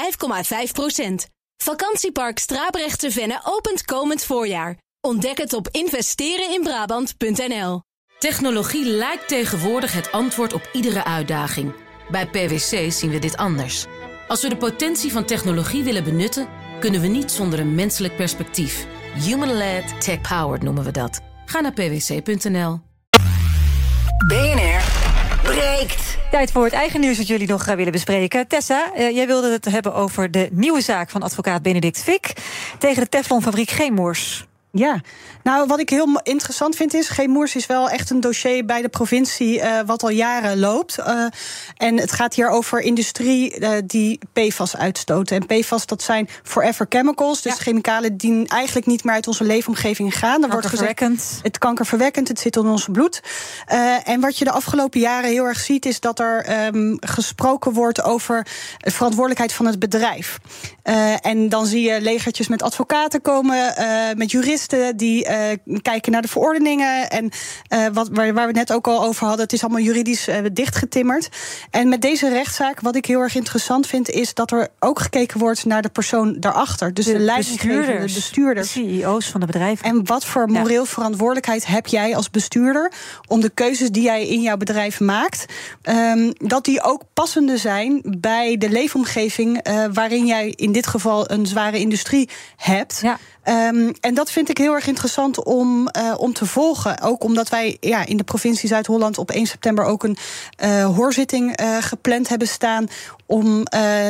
Vakantiepark 1.63 2.39
Strabrechtse 2.39 3.11
Venne 3.11 3.41
opent 3.45 3.85
komend 3.85 4.25
voorjaar. 4.25 4.79
Ontdek 5.01 5.39
het 5.39 5.53
op 5.53 5.69
investereninbrabant.nl. 5.71 7.83
Technologie 8.19 8.85
lijkt 8.85 9.29
tegenwoordig 9.29 9.93
het 9.93 10.13
antwoord 10.13 10.53
op 10.53 10.69
iedere 10.73 11.05
uitdaging. 11.05 11.75
Bij 12.11 12.27
PwC 12.27 12.93
zien 12.93 13.11
we 13.11 13.19
dit 13.19 13.37
anders. 13.37 13.87
Als 14.29 14.43
we 14.43 14.49
de 14.49 14.57
potentie 14.57 15.13
van 15.13 15.25
technologie 15.25 15.83
willen 15.83 16.05
benutten, 16.05 16.49
kunnen 16.81 17.01
we 17.01 17.07
niet 17.07 17.31
zonder 17.31 17.59
een 17.59 17.75
menselijk 17.75 18.17
perspectief. 18.17 18.87
Human-led, 19.15 20.01
tech-powered 20.01 20.63
noemen 20.63 20.85
we 20.85 20.91
dat. 20.91 21.21
Ga 21.47 21.61
naar 21.61 21.73
pwc.nl. 21.73 22.92
BNR 24.27 24.83
breekt. 25.43 26.19
Tijd 26.31 26.53
voor 26.53 26.65
het 26.65 26.73
eigen 26.73 27.01
nieuws 27.01 27.17
dat 27.17 27.27
jullie 27.27 27.49
nog 27.49 27.65
gaan 27.65 27.77
willen 27.77 27.93
bespreken. 27.93 28.47
Tessa, 28.47 28.91
uh, 28.97 29.11
jij 29.11 29.27
wilde 29.27 29.53
het 29.53 29.65
hebben 29.65 29.95
over 29.95 30.31
de 30.31 30.49
nieuwe 30.53 30.81
zaak 30.81 31.11
van 31.11 31.23
advocaat 31.23 31.63
Benedict 31.63 32.03
Vik 32.03 32.33
tegen 32.79 33.03
de 33.03 33.09
Teflonfabriek 33.09 33.71
Geemoers. 33.71 34.47
Ja, 34.75 35.01
nou 35.43 35.67
wat 35.67 35.81
ik 35.81 35.91
heel 35.91 36.21
interessant 36.23 36.77
vind 36.77 36.95
is, 36.95 37.09
Geemoers 37.09 37.57
is 37.57 37.67
wel 37.67 37.91
echt 37.91 38.11
een 38.11 38.21
dossier 38.21 38.65
bij 38.65 38.83
de 38.83 38.89
provincie 38.89 39.59
uh, 39.59 39.81
wat 39.87 40.03
al 40.03 40.11
jaren 40.11 40.59
loopt. 40.59 40.99
Uh, 40.99 41.27
en 41.77 41.99
het 41.99 42.13
gaat 42.13 42.35
hier 42.35 42.49
over 42.49 42.81
industrie 42.81 43.59
uh, 43.61 43.71
die 43.85 44.19
PFAS 44.33 44.77
uitstoten. 44.77 45.37
En 45.37 45.47
PFAS 45.47 45.87
dat 45.87 46.03
zijn 46.03 46.29
forever 46.43 46.87
chemicals, 46.89 47.43
dus 47.43 47.53
ja. 47.53 47.59
chemicalen 47.59 48.17
die 48.17 48.49
eigenlijk 48.49 48.87
niet 48.87 49.05
meer 49.05 49.15
uit 49.15 49.27
onze 49.27 49.45
leefomgeving 49.45 50.19
gaan. 50.19 50.43
Er 50.43 50.51
wordt 50.51 50.67
gezegd, 50.67 51.01
het 51.43 51.59
kankerverwekkend, 51.59 52.29
het 52.29 52.41
zit 52.41 52.57
in 52.57 52.67
ons 52.67 52.89
bloed. 52.93 53.23
en 54.05 54.21
wat 54.21 54.39
je 54.39 54.45
de 54.45 54.51
afgelopen 54.51 55.01
jaren 55.01 55.31
heel 55.31 55.45
erg 55.45 55.61
ziet 55.61 55.87
is 55.87 56.01
dat 56.01 56.19
er 56.19 56.67
um, 56.67 56.97
gesproken 57.01 57.73
wordt 57.73 58.03
over 58.03 58.47
de 58.79 58.91
verantwoordelijkheid 58.91 59.53
van 59.53 59.67
het 59.67 59.79
bedrijf. 59.79 60.39
en 61.21 61.49
dan 61.49 61.67
zie 61.67 61.91
je 61.91 62.01
legertjes 62.01 62.49
met 62.49 62.63
advocaten 62.63 63.21
komen, 63.21 63.75
met 64.17 64.31
juristen 64.31 64.62
die 64.97 65.29
uh, 65.29 65.79
kijken 65.83 66.13
naar 66.13 66.23
de 66.23 66.29
verordeningen. 66.29 67.11
En 67.11 67.25
uh, 67.25 67.87
wat, 67.93 68.09
waar, 68.13 68.35
waar, 68.35 68.47
we 68.47 68.59
het 68.59 68.69
net 68.69 68.73
ook 68.73 68.87
al 68.87 69.05
over 69.05 69.27
hadden, 69.27 69.43
het 69.43 69.53
is 69.53 69.63
allemaal 69.63 69.81
juridisch 69.81 70.29
uh, 70.29 70.37
dichtgetimmerd. 70.53 71.29
En 71.71 71.89
met 71.89 72.03
deze 72.03 72.29
rechtszaak, 72.29 72.81
wat 72.81 72.97
ik 72.97 73.07
heel 73.07 73.21
erg 73.21 73.35
interessant 73.35 73.87
vind, 73.87 74.11
is 74.11 74.35
dat 74.35 74.51
er 74.51 74.69
ook 74.79 75.01
gekeken 75.01 75.39
wordt 75.39 75.65
naar 75.65 75.83
de 75.83 75.89
persoon 75.89 76.37
daarachter. 76.41 76.95
Dus 76.95 77.05
de, 77.05 77.13
de 77.13 77.19
leidinggevende 77.19 78.03
bestuurders. 78.03 78.73
De 78.73 78.99
CEO's 79.01 79.27
van 79.27 79.41
de 79.41 79.47
bedrijven. 79.47 79.85
En 79.85 80.07
wat 80.07 80.25
voor 80.25 80.49
moreel 80.49 80.83
ja. 80.83 80.89
verantwoordelijkheid 80.89 81.67
heb 81.67 81.87
jij 81.87 82.17
als 82.17 82.31
bestuurder 82.31 82.93
om 83.29 83.41
de 83.41 83.51
keuzes 83.51 83.91
die 83.91 84.03
jij 84.03 84.27
in 84.27 84.41
jouw 84.41 84.57
bedrijf 84.57 85.01
maakt, 85.01 85.45
um, 85.83 86.33
dat 86.37 86.65
die 86.65 86.83
ook 86.83 87.03
passende 87.15 87.57
zijn 87.57 88.03
bij 88.19 88.57
de 88.57 88.69
leefomgeving 88.69 89.69
waarin 89.93 90.27
jij 90.27 90.53
in 90.57 90.73
dit 90.73 90.87
geval 90.87 91.31
een 91.31 91.47
zware 91.47 91.79
industrie 91.79 92.29
hebt. 92.57 92.99
Ja. 93.03 93.19
Um, 93.49 93.93
en 94.01 94.15
dat 94.15 94.31
vind 94.31 94.49
ik 94.49 94.59
heel 94.59 94.75
erg 94.75 94.87
interessant 94.87 95.45
om, 95.45 95.89
uh, 95.97 96.15
om 96.17 96.33
te 96.33 96.47
volgen. 96.47 97.01
Ook 97.01 97.25
omdat 97.25 97.49
wij 97.49 97.77
ja, 97.81 98.07
in 98.07 98.17
de 98.17 98.25
provincie 98.25 98.69
Zuid-Holland 98.69 99.19
op 99.19 99.31
1 99.31 99.47
september 99.47 99.85
ook 99.85 100.03
een 100.03 100.17
uh, 100.65 100.85
hoorzitting 100.85 101.61
uh, 101.61 101.77
gepland 101.81 102.29
hebben 102.29 102.49
staan. 102.49 102.87
Om 103.27 103.63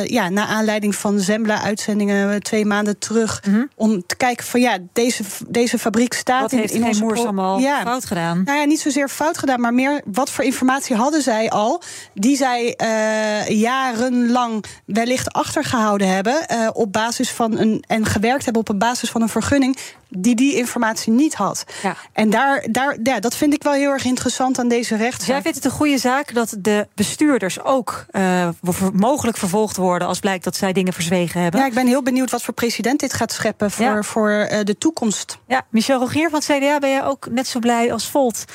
ja, 0.03 0.29
naar 0.29 0.47
aanleiding 0.47 0.95
van 0.95 1.19
Zembla-uitzendingen 1.19 2.43
twee 2.43 2.65
maanden 2.65 2.99
terug. 2.99 3.41
Mhm. 3.41 3.49
Mm 3.49 3.55
-hmm. 3.55 3.69
Om 3.75 4.05
te 4.05 4.15
kijken 4.15 4.45
van 4.45 4.61
ja, 4.61 4.77
deze, 4.93 5.23
deze 5.47 5.79
fabriek 5.79 6.13
staat 6.13 6.41
wat 6.41 6.51
in, 6.51 6.57
heeft 6.57 6.73
in 6.73 6.83
onze 6.83 7.05
allemaal 7.05 7.59
ja. 7.59 7.81
fout 7.81 8.05
gedaan. 8.05 8.41
Nou 8.45 8.59
ja, 8.59 8.65
niet 8.65 8.79
zozeer 8.79 9.09
fout 9.09 9.37
gedaan, 9.37 9.61
maar 9.61 9.73
meer 9.73 10.01
wat 10.05 10.29
voor 10.29 10.43
informatie 10.43 10.95
hadden 10.95 11.21
zij 11.21 11.49
al. 11.49 11.81
Die 12.13 12.37
zij 12.37 12.77
jarenlang 13.47 14.65
wellicht 14.85 15.33
achtergehouden 15.33 16.07
hebben. 16.07 16.45
op 16.73 16.93
basis 16.93 17.31
van 17.31 17.57
een. 17.57 17.83
en 17.87 18.05
gewerkt 18.05 18.43
hebben 18.43 18.61
op 18.61 18.69
een 18.69 18.77
basis 18.77 19.09
van 19.09 19.21
een 19.23 19.29
vergunning 19.29 19.77
die 20.17 20.35
die 20.35 20.55
informatie 20.55 21.11
niet 21.11 21.33
had. 21.33 21.63
Ja. 21.83 21.95
En 22.13 22.29
daar, 22.29 22.67
daar, 22.71 22.97
ja, 23.03 23.19
dat 23.19 23.35
vind 23.35 23.53
ik 23.53 23.63
wel 23.63 23.73
heel 23.73 23.91
erg 23.91 24.05
interessant 24.05 24.59
aan 24.59 24.67
deze 24.67 24.95
rechtszaak. 24.95 25.27
Jij 25.27 25.41
vindt 25.41 25.57
het 25.57 25.65
een 25.65 25.71
goede 25.71 25.97
zaak 25.97 26.33
dat 26.33 26.55
de 26.59 26.87
bestuurders 26.95 27.63
ook 27.63 28.05
uh, 28.11 28.49
mogelijk 28.93 29.37
vervolgd 29.37 29.77
worden 29.77 30.07
als 30.07 30.19
blijkt 30.19 30.43
dat 30.43 30.55
zij 30.55 30.73
dingen 30.73 30.93
verzwegen 30.93 31.41
hebben? 31.41 31.59
Ja, 31.59 31.65
ik 31.65 31.73
ben 31.73 31.87
heel 31.87 32.03
benieuwd 32.03 32.31
wat 32.31 32.43
voor 32.43 32.53
president 32.53 32.99
dit 32.99 33.13
gaat 33.13 33.31
scheppen 33.31 33.71
voor, 33.71 33.85
ja. 33.85 34.03
voor 34.03 34.29
uh, 34.51 34.59
de 34.63 34.77
toekomst. 34.77 35.37
Ja, 35.47 35.65
Michel 35.69 35.99
Rogier 35.99 36.29
van 36.29 36.41
het 36.45 36.57
CDA, 36.57 36.79
ben 36.79 36.89
jij 36.89 37.03
ook 37.03 37.27
net 37.29 37.47
zo 37.47 37.59
blij 37.59 37.93
als 37.93 38.09
Volt 38.09 38.45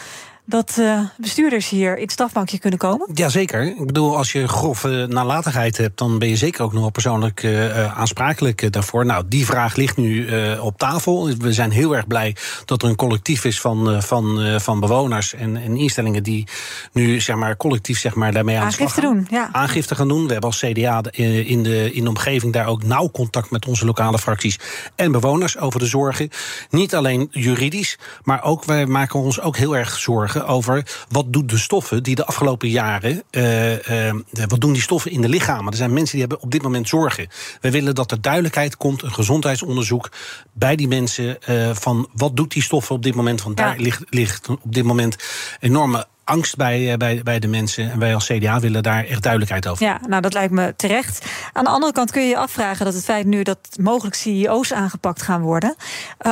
dat 0.49 0.76
uh, 0.78 1.01
bestuurders 1.16 1.68
hier 1.68 1.96
in 1.96 2.03
het 2.03 2.12
strafbankje 2.12 2.59
kunnen 2.59 2.78
komen? 2.78 3.09
Jazeker. 3.14 3.66
Ik 3.66 3.86
bedoel, 3.86 4.16
als 4.16 4.32
je 4.32 4.49
grove 4.49 5.07
nalatigheid 5.09 5.76
hebt, 5.76 5.99
dan 5.99 6.18
ben 6.18 6.28
je 6.28 6.36
zeker 6.36 6.62
ook 6.62 6.72
nog 6.72 6.80
wel 6.80 6.90
persoonlijk 6.90 7.42
uh, 7.42 7.99
aansprakelijk 7.99 8.72
daarvoor. 8.72 9.07
Nou, 9.07 9.24
die 9.28 9.46
vraag 9.46 9.76
ligt 9.76 9.96
nu 9.96 10.26
uh, 10.26 10.64
op 10.64 10.78
tafel. 10.78 11.28
We 11.38 11.53
zijn 11.53 11.70
heel 11.70 11.96
erg 11.96 12.07
blij 12.07 12.36
dat 12.64 12.82
er 12.82 12.88
een 12.88 12.96
collectief 12.96 13.44
is 13.44 13.61
van, 13.61 14.03
van, 14.03 14.57
van 14.61 14.80
bewoners 14.80 15.34
en, 15.34 15.57
en, 15.57 15.76
instellingen 15.76 16.22
die 16.22 16.46
nu 16.92 17.20
zeg 17.20 17.36
maar, 17.36 17.57
collectief 17.57 17.99
zeg 17.99 18.14
maar, 18.14 18.32
daarmee 18.32 18.57
aan 18.57 18.62
Aangifte 18.62 18.84
de 18.84 18.90
slag 18.90 19.05
gaan. 19.05 19.14
doen. 19.14 19.26
Ja. 19.30 19.49
Aangifte 19.53 19.94
gaan 19.94 20.09
doen. 20.09 20.26
We 20.26 20.32
hebben 20.32 20.51
als 20.51 20.59
CDA 20.59 21.03
in 21.12 21.62
de, 21.62 21.92
in 21.92 22.03
de 22.03 22.09
omgeving 22.09 22.53
daar 22.53 22.66
ook 22.66 22.82
nauw 22.82 23.11
contact 23.11 23.51
met 23.51 23.66
onze 23.66 23.84
lokale 23.84 24.18
fracties 24.18 24.59
en 24.94 25.12
bewoners 25.12 25.59
over 25.59 25.80
de 25.80 25.86
zorgen. 25.86 26.30
Niet 26.70 26.94
alleen 26.94 27.28
juridisch, 27.30 27.99
maar 28.22 28.42
ook 28.42 28.64
wij 28.64 28.86
maken 28.86 29.20
ons 29.20 29.40
ook 29.40 29.57
heel 29.57 29.76
erg 29.76 29.99
zorgen 29.99 30.38
over 30.47 30.86
wat 31.09 31.32
doen 31.32 31.47
de 31.47 31.59
stoffen 31.59 32.03
die 32.03 32.14
de 32.14 32.24
afgelopen 32.24 32.68
jaren. 32.68 33.22
Uh, 33.30 34.07
uh, 34.07 34.14
wat 34.49 34.61
doen 34.61 34.72
die 34.72 34.82
stoffen 34.82 35.11
in 35.11 35.20
de 35.20 35.28
lichamen? 35.28 35.70
Er 35.70 35.76
zijn 35.76 35.93
mensen 35.93 36.12
die 36.12 36.20
hebben 36.20 36.43
op 36.43 36.51
dit 36.51 36.62
moment 36.62 36.89
zorgen. 36.89 37.28
We 37.61 37.70
willen 37.70 37.95
dat 37.95 38.11
er 38.11 38.20
duidelijkheid 38.20 38.76
komt, 38.76 39.03
een 39.03 39.12
gezondheidsonderzoek 39.12 40.11
bij 40.53 40.76
die 40.76 40.89
mensen. 40.89 41.39
Uh, 41.49 41.70
van 41.74 42.09
wat 42.12 42.36
doet 42.36 42.53
die 42.53 42.62
stoffen 42.62 42.95
op 42.95 43.03
dit 43.03 43.14
moment? 43.14 43.43
Want 43.43 43.57
daar 43.57 43.78
ligt, 43.78 44.03
ligt 44.09 44.49
op 44.49 44.61
dit 44.62 44.84
moment 44.84 45.16
enorme 45.61 46.07
angst 46.29 46.57
bij, 46.57 46.97
bij, 46.97 47.20
bij 47.22 47.39
de 47.39 47.47
mensen. 47.47 47.91
En 47.91 47.99
wij 47.99 48.14
als 48.14 48.26
CDA 48.26 48.61
willen 48.61 48.83
daar 48.83 49.05
echt 49.05 49.22
duidelijkheid 49.22 49.68
over. 49.68 49.85
Ja, 49.85 50.01
nou 50.09 50.22
dat 50.22 50.33
lijkt 50.33 50.53
me 50.53 50.74
terecht. 50.76 51.26
Aan 51.53 51.64
de 51.64 51.70
andere 51.70 51.93
kant 51.93 52.11
kun 52.11 52.22
je 52.22 52.29
je 52.29 52.37
afvragen 52.37 52.85
dat 52.85 52.95
het 52.95 53.05
feit 53.05 53.26
nu 53.26 53.43
dat 53.43 53.59
mogelijk 53.81 54.16
CEO's 54.16 54.72
aangepakt 54.72 55.22
gaan 55.22 55.41
worden, 55.41 55.74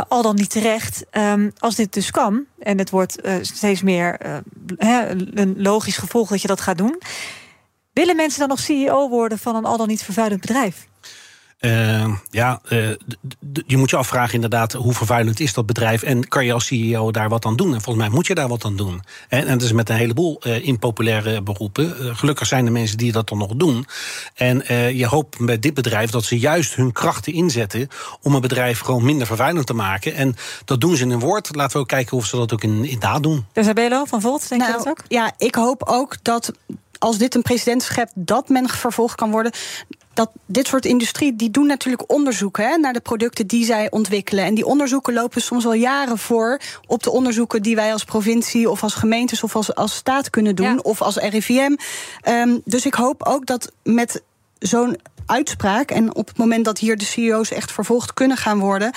al 0.09 0.23
dan 0.23 0.35
niet 0.35 0.51
terecht, 0.51 1.05
ehm, 1.11 1.51
als 1.59 1.75
dit 1.75 1.93
dus 1.93 2.11
kan, 2.11 2.45
en 2.59 2.79
het 2.79 2.91
wordt 2.91 3.19
steeds 3.41 3.83
meer 3.83 4.17
een 5.35 5.55
logisch 5.57 5.97
gevolg 5.97 6.29
dat 6.29 6.43
je 6.43 6.49
dat 6.49 6.61
gaat 6.61 6.79
doen. 6.79 6.99
Willen 7.93 8.17
mensen 8.17 8.39
dan 8.39 8.49
nog 8.49 8.61
CEO 8.61 9.09
worden 9.09 9.39
van 9.39 9.57
een 9.57 9.65
al 9.65 9.77
dan 9.77 9.89
niet 9.89 10.03
vervuilend 10.03 10.41
bedrijf? 10.41 10.87
Uh, 11.61 12.15
ja, 12.31 12.61
uh, 12.69 12.89
je 13.67 13.77
moet 13.77 13.91
je 13.91 13.97
afvragen 13.97 14.35
inderdaad 14.35 14.73
hoe 14.73 14.93
vervuilend 14.93 15.41
is 15.41 15.55
dat 15.55 15.67
bedrijf 15.67 16.03
en 16.03 16.29
kan 16.29 16.45
je 16.45 16.53
als 16.53 16.67
CEO 16.67 17.11
daar 17.11 17.29
wat 17.29 17.45
aan 17.45 17.57
doen? 17.57 17.75
En 17.75 17.81
volgens 17.81 18.05
mij 18.05 18.15
moet 18.15 18.27
je 18.27 18.35
daar 18.35 18.49
wat 18.49 18.65
aan 18.65 18.77
doen. 18.77 19.03
En, 19.29 19.47
en 19.47 19.59
dat 19.59 19.63
is 19.63 19.73
met 19.73 19.89
een 19.89 19.97
heleboel 19.97 20.41
uh, 20.47 20.67
impopulaire 20.67 21.43
beroepen. 21.43 22.17
gelukkig 22.17 22.47
zijn 22.47 22.67
er 22.67 22.73
mensen 22.73 22.99
die 22.99 23.13
dat 23.13 23.29
dan 23.29 23.39
nog 23.39 23.55
doen. 23.55 23.87
En 24.35 24.63
je 24.97 25.07
hoopt 25.07 25.47
bij 25.47 25.59
dit 25.59 25.75
bedrijf 25.75 26.11
dat 26.11 26.25
ze 26.25 26.39
juist 26.39 26.75
hun 26.75 26.93
krachten 26.93 27.33
inzetten 27.33 27.89
om 28.23 28.35
een 28.35 28.41
bedrijf 28.41 28.81
gewoon 28.81 29.05
minder 29.05 29.27
vervuilend 29.27 29.67
te 29.67 29.75
maken. 29.75 30.15
En 30.15 30.37
dat 30.65 30.81
doen 30.81 30.97
ze 30.97 31.03
in 31.03 31.11
een 31.11 31.21
woord. 31.21 31.55
Laten 31.55 31.73
we 31.73 31.83
ook 31.83 31.89
kijken 31.89 32.17
of 32.17 32.27
ze 32.27 32.37
dat 32.37 32.53
ook 32.53 32.63
in, 32.63 32.85
in 32.85 32.99
daad 32.99 33.23
doen. 33.23 33.47
Isabelo 33.55 34.05
van 34.05 34.21
Volt, 34.21 34.49
denk 34.49 34.61
nou, 34.61 34.73
je 34.73 34.79
dat 34.79 34.89
ook? 34.89 35.05
Ja, 35.09 35.33
ik 35.39 35.55
hoop 35.55 35.83
ook 35.83 36.17
dat 36.23 36.53
als 36.99 37.19
dit 37.19 37.35
een 37.35 37.43
president 37.43 37.83
schept, 37.83 38.13
dat 38.15 38.49
men 38.49 38.69
vervolgd 38.69 39.15
kan 39.15 39.31
worden. 39.31 39.53
Dat 40.17 40.31
dit 40.47 40.67
soort 40.67 40.85
industrie, 40.85 41.37
die 41.37 41.51
doen 41.51 41.67
natuurlijk 41.67 42.13
onderzoeken 42.13 42.69
hè, 42.69 42.77
naar 42.77 42.93
de 42.93 43.01
producten 43.01 43.47
die 43.47 43.65
zij 43.65 43.91
ontwikkelen. 43.91 44.45
En 44.45 44.55
die 44.55 44.67
onderzoeken 44.67 45.15
lopen 45.15 45.43
soms 45.43 45.67
al 45.67 45.73
jaren 45.73 46.19
voor 46.19 46.61
op 46.87 47.03
de 47.03 47.11
onderzoeken 47.11 47.63
die 47.63 47.75
wij 47.75 47.93
als 47.93 48.05
provincie 48.05 48.71
of 48.71 48.83
als 48.83 48.95
gemeentes 48.95 49.43
of 49.43 49.57
als, 49.57 49.75
als 49.75 49.95
staat 49.95 50.31
kunnen 50.31 50.57
doen. 50.57 50.85
Of 50.85 51.03
als 51.03 51.17
RIVM. 51.17 51.77
Um, 52.29 52.61
dus 52.65 52.87
ik 52.87 52.95
hoop 52.95 53.23
ook 53.27 53.47
dat 53.47 53.73
met 53.83 54.23
zo'n 54.59 54.99
uitspraak. 55.27 55.91
En 55.91 56.15
op 56.15 56.29
het 56.29 56.37
moment 56.37 56.65
dat 56.65 56.79
hier 56.79 56.97
de 56.97 57.05
CEO's 57.05 57.51
echt 57.51 57.73
vervolgd 57.73 58.15
kunnen 58.15 58.37
gaan 58.37 58.59
worden. 58.59 58.93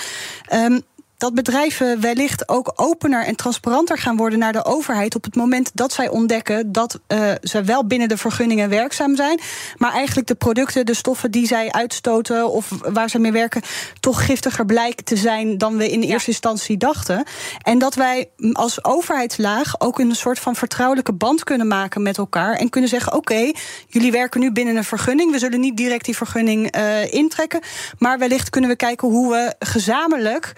Um, 0.52 0.82
dat 1.20 1.34
bedrijven 1.34 2.00
wellicht 2.00 2.48
ook 2.48 2.72
opener 2.74 3.24
en 3.24 3.36
transparanter 3.36 3.98
gaan 3.98 4.16
worden 4.16 4.38
naar 4.38 4.52
de 4.52 4.64
overheid 4.64 5.14
op 5.14 5.24
het 5.24 5.34
moment 5.34 5.70
dat 5.74 5.92
zij 5.92 6.08
ontdekken 6.08 6.72
dat 6.72 7.00
uh, 7.08 7.30
ze 7.42 7.62
wel 7.62 7.86
binnen 7.86 8.08
de 8.08 8.16
vergunningen 8.16 8.68
werkzaam 8.68 9.16
zijn, 9.16 9.40
maar 9.76 9.92
eigenlijk 9.92 10.28
de 10.28 10.34
producten, 10.34 10.86
de 10.86 10.94
stoffen 10.94 11.30
die 11.30 11.46
zij 11.46 11.72
uitstoten 11.72 12.50
of 12.50 12.68
waar 12.92 13.10
ze 13.10 13.18
mee 13.18 13.32
werken, 13.32 13.62
toch 14.00 14.24
giftiger 14.24 14.66
blijken 14.66 15.04
te 15.04 15.16
zijn 15.16 15.58
dan 15.58 15.76
we 15.76 15.90
in 15.90 16.02
eerste 16.02 16.30
instantie 16.30 16.76
dachten. 16.76 17.24
En 17.62 17.78
dat 17.78 17.94
wij 17.94 18.28
als 18.52 18.84
overheidslaag 18.84 19.80
ook 19.80 19.98
een 19.98 20.14
soort 20.14 20.38
van 20.38 20.56
vertrouwelijke 20.56 21.12
band 21.12 21.44
kunnen 21.44 21.66
maken 21.66 22.02
met 22.02 22.18
elkaar 22.18 22.54
en 22.54 22.70
kunnen 22.70 22.90
zeggen: 22.90 23.14
oké, 23.14 23.52
jullie 23.86 24.12
werken 24.12 24.40
nu 24.40 24.52
binnen 24.52 24.76
een 24.76 24.84
vergunning, 24.84 25.32
we 25.32 25.38
zullen 25.38 25.60
niet 25.60 25.76
direct 25.76 26.04
die 26.04 26.16
vergunning 26.16 26.76
uh, 26.76 27.12
intrekken, 27.12 27.60
maar 27.98 28.18
wellicht 28.18 28.50
kunnen 28.50 28.70
we 28.70 28.76
kijken 28.76 29.08
hoe 29.08 29.30
we 29.30 29.54
gezamenlijk 29.58 30.52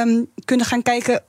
um, 0.00 0.30
kunnen 0.44 0.66
gaan 0.66 0.82
kijken 0.82 1.22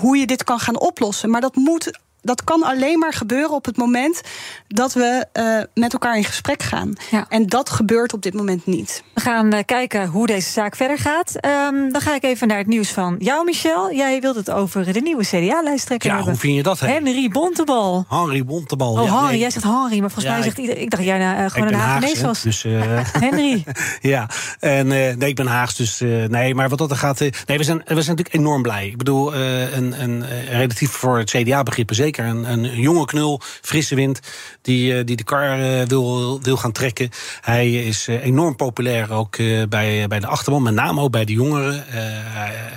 hoe 0.00 0.16
je 0.16 0.26
dit 0.26 0.44
kan 0.44 0.58
gaan 0.58 0.80
oplossen. 0.80 1.30
Maar 1.30 1.40
dat 1.40 1.56
moet 1.56 1.98
dat 2.22 2.44
kan 2.44 2.62
alleen 2.62 2.98
maar 2.98 3.12
gebeuren 3.12 3.50
op 3.50 3.64
het 3.64 3.76
moment 3.76 4.20
dat 4.68 4.92
we 4.92 5.26
uh, 5.32 5.62
met 5.74 5.92
elkaar 5.92 6.16
in 6.16 6.24
gesprek 6.24 6.62
gaan. 6.62 6.92
Ja. 7.10 7.26
En 7.28 7.46
dat 7.46 7.70
gebeurt 7.70 8.12
op 8.12 8.22
dit 8.22 8.34
moment 8.34 8.66
niet. 8.66 9.02
We 9.14 9.20
gaan 9.20 9.54
uh, 9.54 9.60
kijken 9.64 10.06
hoe 10.06 10.26
deze 10.26 10.50
zaak 10.50 10.76
verder 10.76 10.98
gaat. 10.98 11.34
Um, 11.34 11.92
dan 11.92 12.00
ga 12.00 12.14
ik 12.14 12.22
even 12.22 12.48
naar 12.48 12.58
het 12.58 12.66
nieuws 12.66 12.90
van 12.90 13.16
jou, 13.18 13.44
Michel. 13.44 13.92
Jij 13.92 14.20
wilt 14.20 14.36
het 14.36 14.50
over 14.50 14.92
de 14.92 15.00
nieuwe 15.00 15.22
CDA-lijsttrekker 15.22 16.08
ja, 16.08 16.14
hebben. 16.14 16.32
hoe 16.32 16.40
vind 16.40 16.56
je 16.56 16.62
dat? 16.62 16.80
He? 16.80 16.86
Henry 16.86 17.28
Bontebal. 17.28 18.04
Henry 18.08 18.44
Bontebal. 18.44 18.92
Oh, 18.92 19.04
ja, 19.04 19.12
Henry. 19.12 19.30
Nee. 19.30 19.38
Jij 19.38 19.50
zegt 19.50 19.64
Henry, 19.64 20.00
maar 20.00 20.10
volgens 20.10 20.24
ja, 20.24 20.32
mij 20.32 20.42
zegt 20.42 20.58
iedereen... 20.58 20.82
Ik 20.82 20.90
dacht 20.90 21.04
jij 21.04 21.18
nou, 21.18 21.42
uh, 21.42 21.50
gewoon 21.50 21.68
een 21.68 21.74
Haagse 21.74 22.26
was. 22.26 22.42
Dus, 22.42 22.62
Henry. 23.26 23.64
ja, 24.00 24.28
en 24.58 24.86
nee, 24.86 25.16
ik 25.16 25.36
ben 25.36 25.46
Haags, 25.46 25.76
dus 25.76 26.00
nee. 26.28 26.54
Maar 26.54 26.68
wat 26.68 26.78
dat 26.78 26.90
er 26.90 26.96
gaat... 26.96 27.18
nee, 27.20 27.58
we 27.58 27.64
zijn, 27.64 27.78
we 27.78 27.84
zijn 27.84 27.96
natuurlijk 27.96 28.34
enorm 28.34 28.62
blij. 28.62 28.86
Ik 28.86 28.96
bedoel, 28.96 29.34
een, 29.34 30.02
een, 30.02 30.24
relatief 30.48 30.90
voor 30.90 31.18
het 31.18 31.30
CDA-begrippen 31.30 31.96
zeker 31.96 32.09
een, 32.18 32.52
een 32.52 32.80
jonge 32.80 33.04
knul, 33.04 33.40
frisse 33.42 33.94
wind, 33.94 34.20
die, 34.62 35.04
die 35.04 35.16
de 35.16 35.24
kar 35.24 35.86
wil, 35.86 36.40
wil 36.42 36.56
gaan 36.56 36.72
trekken. 36.72 37.10
Hij 37.40 37.72
is 37.72 38.06
enorm 38.06 38.56
populair 38.56 39.12
ook 39.12 39.36
bij, 39.68 40.08
bij 40.08 40.20
de 40.20 40.26
achterban, 40.26 40.62
met 40.62 40.74
name 40.74 41.00
ook 41.00 41.10
bij 41.10 41.24
de 41.24 41.32
jongeren. 41.32 41.84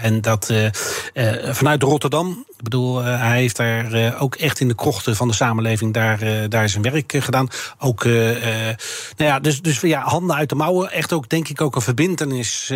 en 0.02 0.22
dat 0.22 0.54
vanuit 1.52 1.84
Rotterdam. 1.84 2.46
Ik 2.64 2.70
bedoel, 2.70 3.04
hij 3.04 3.38
heeft 3.40 3.56
daar 3.56 4.16
ook 4.20 4.36
echt 4.36 4.60
in 4.60 4.68
de 4.68 4.76
krochten 4.76 5.16
van 5.16 5.28
de 5.28 5.34
samenleving 5.34 5.94
daar, 5.94 6.50
daar 6.50 6.70
zijn 6.70 6.84
werk 6.84 7.14
gedaan. 7.18 7.48
Ook, 7.80 8.04
nou 8.04 8.76
ja, 9.18 9.40
dus, 9.40 9.62
dus 9.62 9.82
ja, 9.82 10.02
handen 10.02 10.36
uit 10.36 10.50
de 10.50 10.56
mouwen. 10.56 10.92
Echt 10.92 11.14
ook, 11.14 11.30
denk 11.30 11.48
ik, 11.48 11.62
ook 11.62 11.76
een 11.76 11.82
verbindenis 11.82 12.72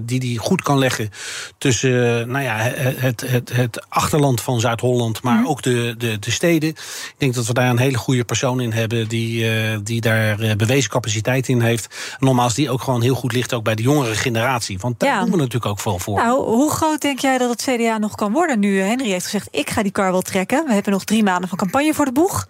die 0.00 0.18
hij 0.18 0.36
goed 0.36 0.62
kan 0.62 0.78
leggen 0.78 1.10
tussen 1.58 2.28
nou 2.28 2.44
ja, 2.44 2.56
het, 2.56 3.20
het, 3.20 3.52
het 3.52 3.84
achterland 3.88 4.40
van 4.40 4.60
Zuid-Holland, 4.60 5.22
maar 5.22 5.38
mm. 5.38 5.46
ook 5.46 5.62
de, 5.62 5.94
de, 5.98 6.18
de, 6.18 6.30
steden. 6.30 6.68
Ik 6.68 7.14
denk 7.18 7.34
dat 7.34 7.46
we 7.46 7.52
daar 7.52 7.70
een 7.70 7.78
hele 7.78 7.98
goede 7.98 8.24
persoon 8.24 8.60
in 8.60 8.72
hebben 8.72 9.08
die, 9.08 9.46
die 9.82 10.00
daar 10.00 10.56
bewezen 10.56 10.90
capaciteit 10.90 11.48
in 11.48 11.60
heeft. 11.60 12.16
Nogmaals, 12.18 12.54
die 12.54 12.70
ook 12.70 12.82
gewoon 12.82 13.02
heel 13.02 13.14
goed 13.14 13.32
ligt 13.32 13.54
ook 13.54 13.64
bij 13.64 13.74
de 13.74 13.82
jongere 13.82 14.14
generatie. 14.14 14.78
Want 14.78 15.00
daar 15.00 15.10
ja. 15.10 15.20
doen 15.20 15.30
we 15.30 15.36
natuurlijk 15.36 15.66
ook 15.66 15.80
veel 15.80 15.98
voor. 15.98 16.16
Nou, 16.16 16.44
hoe 16.44 16.70
groot 16.70 17.00
denk 17.00 17.18
jij 17.18 17.38
dat 17.38 17.50
het 17.50 17.62
CDA 17.62 17.98
nog 17.98 18.14
kan 18.14 18.32
worden 18.32 18.58
nu? 18.58 18.80
Henry 18.80 19.20
heeft 19.22 19.34
gezegd, 19.34 19.66
ik 19.66 19.70
ga 19.70 19.82
die 19.82 19.92
kar 19.92 20.10
wel 20.10 20.22
trekken. 20.22 20.66
We 20.66 20.72
hebben 20.72 20.92
nog 20.92 21.04
drie 21.04 21.22
maanden 21.22 21.48
van 21.48 21.58
campagne 21.58 21.94
voor 21.94 22.04
de 22.04 22.12
boeg. 22.12 22.46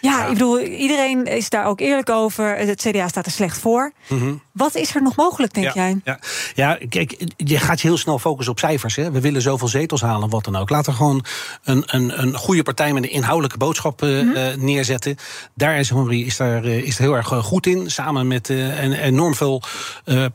Ja, 0.00 0.18
ja, 0.18 0.24
ik 0.24 0.32
bedoel, 0.32 0.60
iedereen 0.60 1.24
is 1.24 1.48
daar 1.48 1.66
ook 1.66 1.80
eerlijk 1.80 2.10
over. 2.10 2.56
Het 2.56 2.80
CDA 2.80 3.08
staat 3.08 3.26
er 3.26 3.32
slecht 3.32 3.58
voor. 3.58 3.92
Mm 4.08 4.18
-hmm. 4.18 4.42
Wat 4.60 4.74
is 4.74 4.94
er 4.94 5.02
nog 5.02 5.16
mogelijk, 5.16 5.54
denk 5.54 5.66
ja, 5.66 5.72
jij? 5.74 6.00
Ja. 6.04 6.18
ja, 6.54 6.78
kijk, 6.88 7.24
je 7.36 7.58
gaat 7.58 7.80
je 7.80 7.88
heel 7.88 7.96
snel 7.96 8.18
focussen 8.18 8.52
op 8.52 8.58
cijfers. 8.58 8.96
Hè. 8.96 9.10
We 9.10 9.20
willen 9.20 9.42
zoveel 9.42 9.68
zetels 9.68 10.00
halen, 10.00 10.30
wat 10.30 10.44
dan 10.44 10.56
ook. 10.56 10.70
Laten 10.70 10.92
we 10.92 10.98
gewoon 10.98 11.24
een, 11.64 11.82
een, 11.86 12.22
een 12.22 12.34
goede 12.34 12.62
partij 12.62 12.92
met 12.92 13.02
een 13.02 13.10
inhoudelijke 13.10 13.58
boodschap 13.58 14.02
uh, 14.02 14.22
mm 14.22 14.34
-hmm. 14.34 14.64
neerzetten. 14.64 15.16
Daar 15.54 15.78
is 15.78 15.90
Henry 15.90 16.22
is 16.22 16.36
daar, 16.36 16.64
uh, 16.64 16.76
is 16.76 16.96
er 16.96 17.02
heel 17.02 17.16
erg 17.16 17.26
goed 17.26 17.66
in. 17.66 17.90
Samen 17.90 18.26
met 18.26 18.48
een, 18.48 18.92
enorm 18.92 19.34
veel 19.34 19.62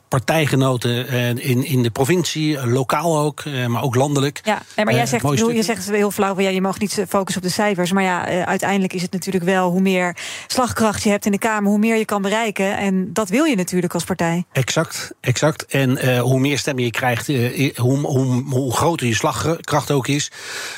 partijgenoten 0.08 1.08
in, 1.38 1.64
in 1.64 1.82
de 1.82 1.90
provincie, 1.90 2.66
lokaal 2.66 3.18
ook, 3.18 3.44
maar 3.68 3.82
ook 3.82 3.94
landelijk. 3.94 4.40
Ja, 4.44 4.62
nee, 4.76 4.84
maar 4.84 4.94
jij 4.94 5.06
zegt, 5.06 5.24
bedoel, 5.24 5.50
je 5.50 5.62
zegt 5.62 5.90
heel 5.90 6.10
flauw, 6.10 6.40
ja, 6.40 6.48
je 6.48 6.60
mag 6.60 6.78
niet 6.78 7.04
focussen 7.08 7.42
op 7.42 7.48
de 7.48 7.54
cijfers. 7.54 7.92
Maar 7.92 8.02
ja, 8.02 8.44
uiteindelijk 8.44 8.92
is 8.92 9.02
het 9.02 9.12
natuurlijk 9.12 9.44
wel 9.44 9.70
hoe 9.70 9.80
meer 9.80 10.16
slagkracht 10.46 11.02
je 11.02 11.10
hebt 11.10 11.26
in 11.26 11.32
de 11.32 11.38
Kamer, 11.38 11.70
hoe 11.70 11.78
meer 11.78 11.96
je 11.96 12.04
kan 12.04 12.22
bereiken. 12.22 12.76
En 12.76 13.12
dat 13.12 13.28
wil 13.28 13.44
je 13.44 13.56
natuurlijk 13.56 13.94
als 13.94 14.04
partij. 14.04 14.14
Exact, 14.52 15.12
exact. 15.20 15.66
En 15.66 15.90
uh, 15.90 16.20
hoe 16.20 16.40
meer 16.40 16.58
stemmen 16.58 16.84
je 16.84 16.90
krijgt, 16.90 17.28
uh, 17.28 17.76
hoe, 17.76 17.98
hoe, 17.98 18.44
hoe, 18.50 18.72
groter 18.72 19.06
je 19.06 19.14
slagkracht 19.14 19.90
ook 19.90 20.06
is. 20.06 20.30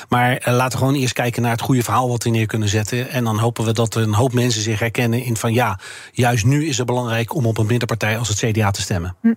Maar 0.09 0.31
uh, 0.31 0.53
laten 0.53 0.71
we 0.79 0.85
gewoon 0.85 1.01
eerst 1.01 1.13
kijken 1.13 1.41
naar 1.41 1.51
het 1.51 1.61
goede 1.61 1.83
verhaal 1.83 2.09
wat 2.09 2.23
we 2.23 2.29
neer 2.29 2.45
kunnen 2.45 2.69
zetten. 2.69 3.09
En 3.09 3.23
dan 3.23 3.37
hopen 3.37 3.65
we 3.65 3.73
dat 3.73 3.95
een 3.95 4.13
hoop 4.13 4.33
mensen 4.33 4.61
zich 4.61 4.79
herkennen 4.79 5.23
in 5.23 5.37
van 5.37 5.53
ja, 5.53 5.79
juist 6.11 6.45
nu 6.45 6.67
is 6.67 6.77
het 6.77 6.85
belangrijk 6.85 7.35
om 7.35 7.45
op 7.45 7.57
een 7.57 7.65
middenpartij 7.65 8.17
als 8.17 8.27
het 8.27 8.37
CDA 8.37 8.71
te 8.71 8.81
stemmen. 8.81 9.15
Hm. 9.21 9.33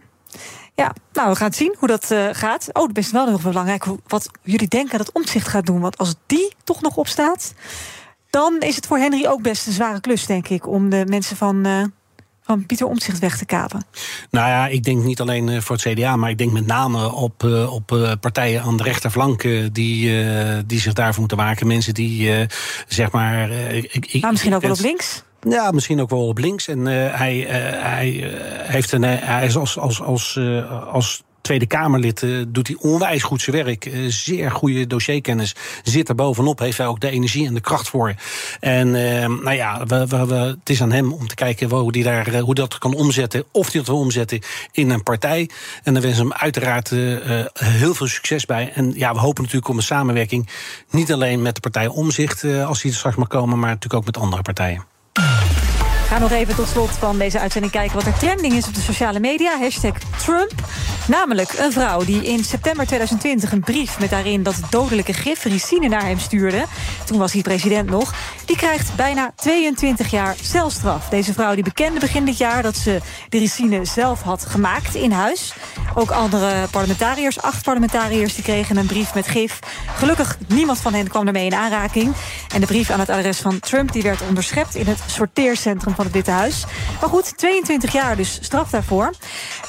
Ja, 0.75 0.95
nou, 1.13 1.31
we 1.31 1.37
gaan 1.37 1.53
zien 1.53 1.77
hoe 1.79 1.89
dat 1.89 2.11
uh, 2.11 2.29
gaat. 2.33 2.69
Oh, 2.73 2.89
het 2.89 2.99
is 2.99 3.11
wel 3.11 3.31
nog 3.31 3.43
belangrijk 3.43 3.85
wat 4.07 4.29
jullie 4.43 4.69
denken 4.69 4.99
dat 4.99 5.13
Omtzigt 5.13 5.49
gaat 5.49 5.67
doen. 5.67 5.81
Want 5.81 5.99
als 5.99 6.15
die 6.27 6.55
toch 6.65 6.83
nog 6.83 6.97
opstaat, 6.97 7.55
dan 8.31 8.61
is 8.61 8.77
het 8.77 8.87
voor 8.87 8.99
Henry 8.99 9.27
ook 9.27 9.43
best 9.43 9.67
een 9.67 9.73
zware 9.73 10.01
klus, 10.01 10.27
denk 10.27 10.49
ik, 10.49 10.67
om 10.67 10.91
de 10.91 11.05
mensen 11.07 11.37
van. 11.37 11.67
Uh, 11.67 11.85
van 12.57 12.67
Pieter 12.67 12.87
Omtzigt 12.87 13.19
weg 13.19 13.39
te 13.39 13.45
kapen? 13.45 13.85
Nou 14.31 14.49
ja, 14.49 14.67
ik 14.67 14.83
denk 14.83 15.03
niet 15.05 15.21
alleen 15.21 15.63
voor 15.63 15.77
het 15.77 15.85
CDA, 15.85 16.17
maar 16.17 16.31
ik 16.31 16.39
denk 16.39 16.53
met 16.53 16.67
name 16.67 17.13
op, 17.13 17.43
uh, 17.43 17.73
op 17.73 17.93
uh, 17.93 18.13
partijen 18.21 18.63
aan 18.63 18.77
de 18.77 18.83
rechterflank 18.83 19.43
die, 19.73 20.23
die 20.67 20.81
zich 20.81 20.93
daarvoor 20.93 21.21
moeten 21.21 21.37
maken. 21.37 21.67
Mensen 21.67 21.95
die 21.95 22.47
zeg 22.89 23.11
maar. 23.11 23.51
ik, 23.51 24.19
maar 24.21 24.31
misschien 24.31 24.55
ook 24.55 24.63
wel 24.63 24.71
op 24.71 24.81
links? 24.81 25.23
Ja, 25.49 25.71
misschien 25.71 26.01
ook 26.01 26.11
wel 26.11 26.27
op 26.27 26.39
links. 26.39 26.69
En 26.69 26.87
hij, 26.87 27.47
hij, 27.79 28.31
heeft 28.63 28.93
een, 28.93 29.03
hij 29.03 29.47
is 29.47 29.57
als, 29.57 29.79
als, 29.79 30.01
als, 30.01 30.39
als 30.91 31.23
Tweede 31.43 31.67
Kamerlid 31.67 32.23
uh, 32.23 32.45
doet 32.49 32.67
hij 32.67 32.77
onwijs 32.81 33.23
goed 33.23 33.43
zijn 33.43 33.65
werk. 33.65 33.87
Uh, 33.87 34.07
zeer 34.09 34.51
goede 34.51 34.87
dossierkennis. 34.87 35.55
Zit 35.83 36.09
er 36.09 36.15
bovenop. 36.15 36.59
Heeft 36.59 36.79
hij 36.79 36.87
ook 36.87 37.01
de 37.01 37.11
energie 37.11 37.47
en 37.47 37.55
de 37.55 37.61
kracht 37.61 37.89
voor. 37.89 38.15
En 38.61 38.89
uh, 38.89 39.27
nou 39.27 39.53
ja, 39.53 39.87
we, 39.87 40.07
we, 40.07 40.35
het 40.35 40.71
is 40.71 40.83
aan 40.83 40.93
hem 40.93 41.13
om 41.13 41.29
te 41.29 41.35
kijken 41.35 41.71
hoe 41.71 41.91
hij 41.91 42.03
daar, 42.03 42.39
hoe 42.39 42.55
dat 42.55 42.79
kan 42.79 42.95
omzetten. 42.95 43.45
Of 43.53 43.67
hij 43.67 43.81
dat 43.81 43.87
wil 43.87 43.99
omzetten 43.99 44.41
in 44.73 44.91
een 44.91 45.03
partij. 45.03 45.51
En 45.83 45.93
dan 45.93 46.03
wensen 46.03 46.23
we 46.23 46.31
hem 46.31 46.41
uiteraard 46.41 46.91
heel 47.55 47.95
veel 47.95 48.07
succes 48.07 48.47
bij. 48.47 48.73
En 48.75 48.93
ja, 48.97 49.13
we 49.13 49.19
hopen 49.19 49.43
natuurlijk 49.43 49.71
om 49.71 49.77
een 49.77 49.83
samenwerking. 49.83 50.49
Niet 50.91 51.13
alleen 51.13 51.43
met 51.43 51.55
de 51.55 51.61
partij 51.61 51.87
Omzicht, 51.87 52.45
als 52.45 52.83
hij 52.83 52.91
er 52.91 52.97
straks 52.97 53.17
mag 53.17 53.29
komen, 53.29 53.59
maar 53.59 53.69
natuurlijk 53.69 53.95
ook 53.95 54.05
met 54.05 54.17
andere 54.17 54.43
partijen. 54.43 54.92
Ga 56.13 56.19
nog 56.19 56.31
even 56.31 56.55
tot 56.55 56.69
slot 56.69 56.91
van 56.91 57.19
deze 57.19 57.39
uitzending 57.39 57.73
kijken 57.73 57.97
wat 57.97 58.07
er 58.07 58.19
trending 58.19 58.55
is 58.55 58.67
op 58.67 58.75
de 58.75 58.81
sociale 58.81 59.21
media. 59.21 59.59
Hashtag 59.59 59.99
Trump. 60.25 60.53
Namelijk 61.07 61.53
een 61.59 61.73
vrouw 61.73 62.05
die 62.05 62.25
in 62.25 62.45
september 62.45 62.87
2020 62.87 63.53
een 63.53 63.61
brief 63.61 64.01
met 64.01 64.11
daarin 64.11 64.43
dat 64.43 64.61
dodelijke 64.71 65.13
gif 65.13 65.45
ricine 65.45 65.89
naar 65.89 66.07
hem 66.07 66.19
stuurde. 66.19 66.65
Toen 67.05 67.19
was 67.19 67.33
hij 67.33 67.43
president 67.43 67.91
nog. 67.91 68.15
Die 68.45 68.57
krijgt 68.57 68.97
bijna 68.97 69.33
22 69.37 70.11
jaar 70.11 70.35
celstraf. 70.43 71.09
Deze 71.09 71.33
vrouw 71.33 71.55
die 71.55 71.65
bekende 71.65 72.01
begin 72.01 72.25
dit 72.25 72.39
jaar 72.39 72.63
dat 72.63 72.77
ze 72.77 73.01
de 73.29 73.39
ricine 73.39 73.85
zelf 73.85 74.23
had 74.23 74.47
gemaakt 74.47 74.95
in 74.95 75.11
huis. 75.11 75.55
Ook 75.95 76.11
andere 76.11 76.67
parlementariërs, 76.71 77.41
acht 77.41 77.65
parlementariërs, 77.65 78.35
die 78.35 78.45
kregen 78.45 78.77
een 78.77 78.87
brief 78.87 79.15
met 79.15 79.27
gif. 79.27 79.59
Gelukkig 79.97 80.39
niemand 80.47 80.79
van 80.79 80.95
hen 80.95 81.09
kwam 81.09 81.27
ermee 81.27 81.47
in 81.47 81.55
aanraking. 81.55 82.13
En 82.55 82.61
de 82.61 82.67
brief 82.67 82.91
aan 82.91 83.01
het 83.01 83.11
adres 83.11 83.39
van 83.39 83.61
Trump 83.61 83.93
die 83.93 84.03
werd 84.03 84.23
onderschept 84.29 84.75
in 84.75 84.87
het 84.87 84.99
sorteercentrum 85.07 85.95
van 85.95 86.02
het 86.05 86.13
Witte 86.13 86.31
Huis. 86.31 86.65
Maar 87.01 87.09
goed, 87.09 87.37
22 87.37 87.93
jaar 87.93 88.17
dus 88.17 88.39
straf 88.41 88.71
daarvoor. 88.71 89.11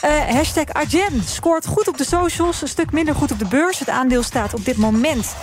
Uh, 0.06 0.36
hashtag 0.36 0.68
Arjen 0.68 1.24
scoort 1.26 1.66
goed 1.66 1.88
op 1.88 1.98
de 1.98 2.06
socials, 2.06 2.62
een 2.62 2.68
stuk 2.68 2.92
minder 2.92 3.16
goed 3.16 3.32
op 3.32 3.40
de 3.40 3.48
beurs. 3.48 3.80
Het 3.80 3.90
aandeel 3.90 4.24
staat 4.24 4.54
op 4.54 4.66
dit 4.66 4.78
moment 4.78 5.36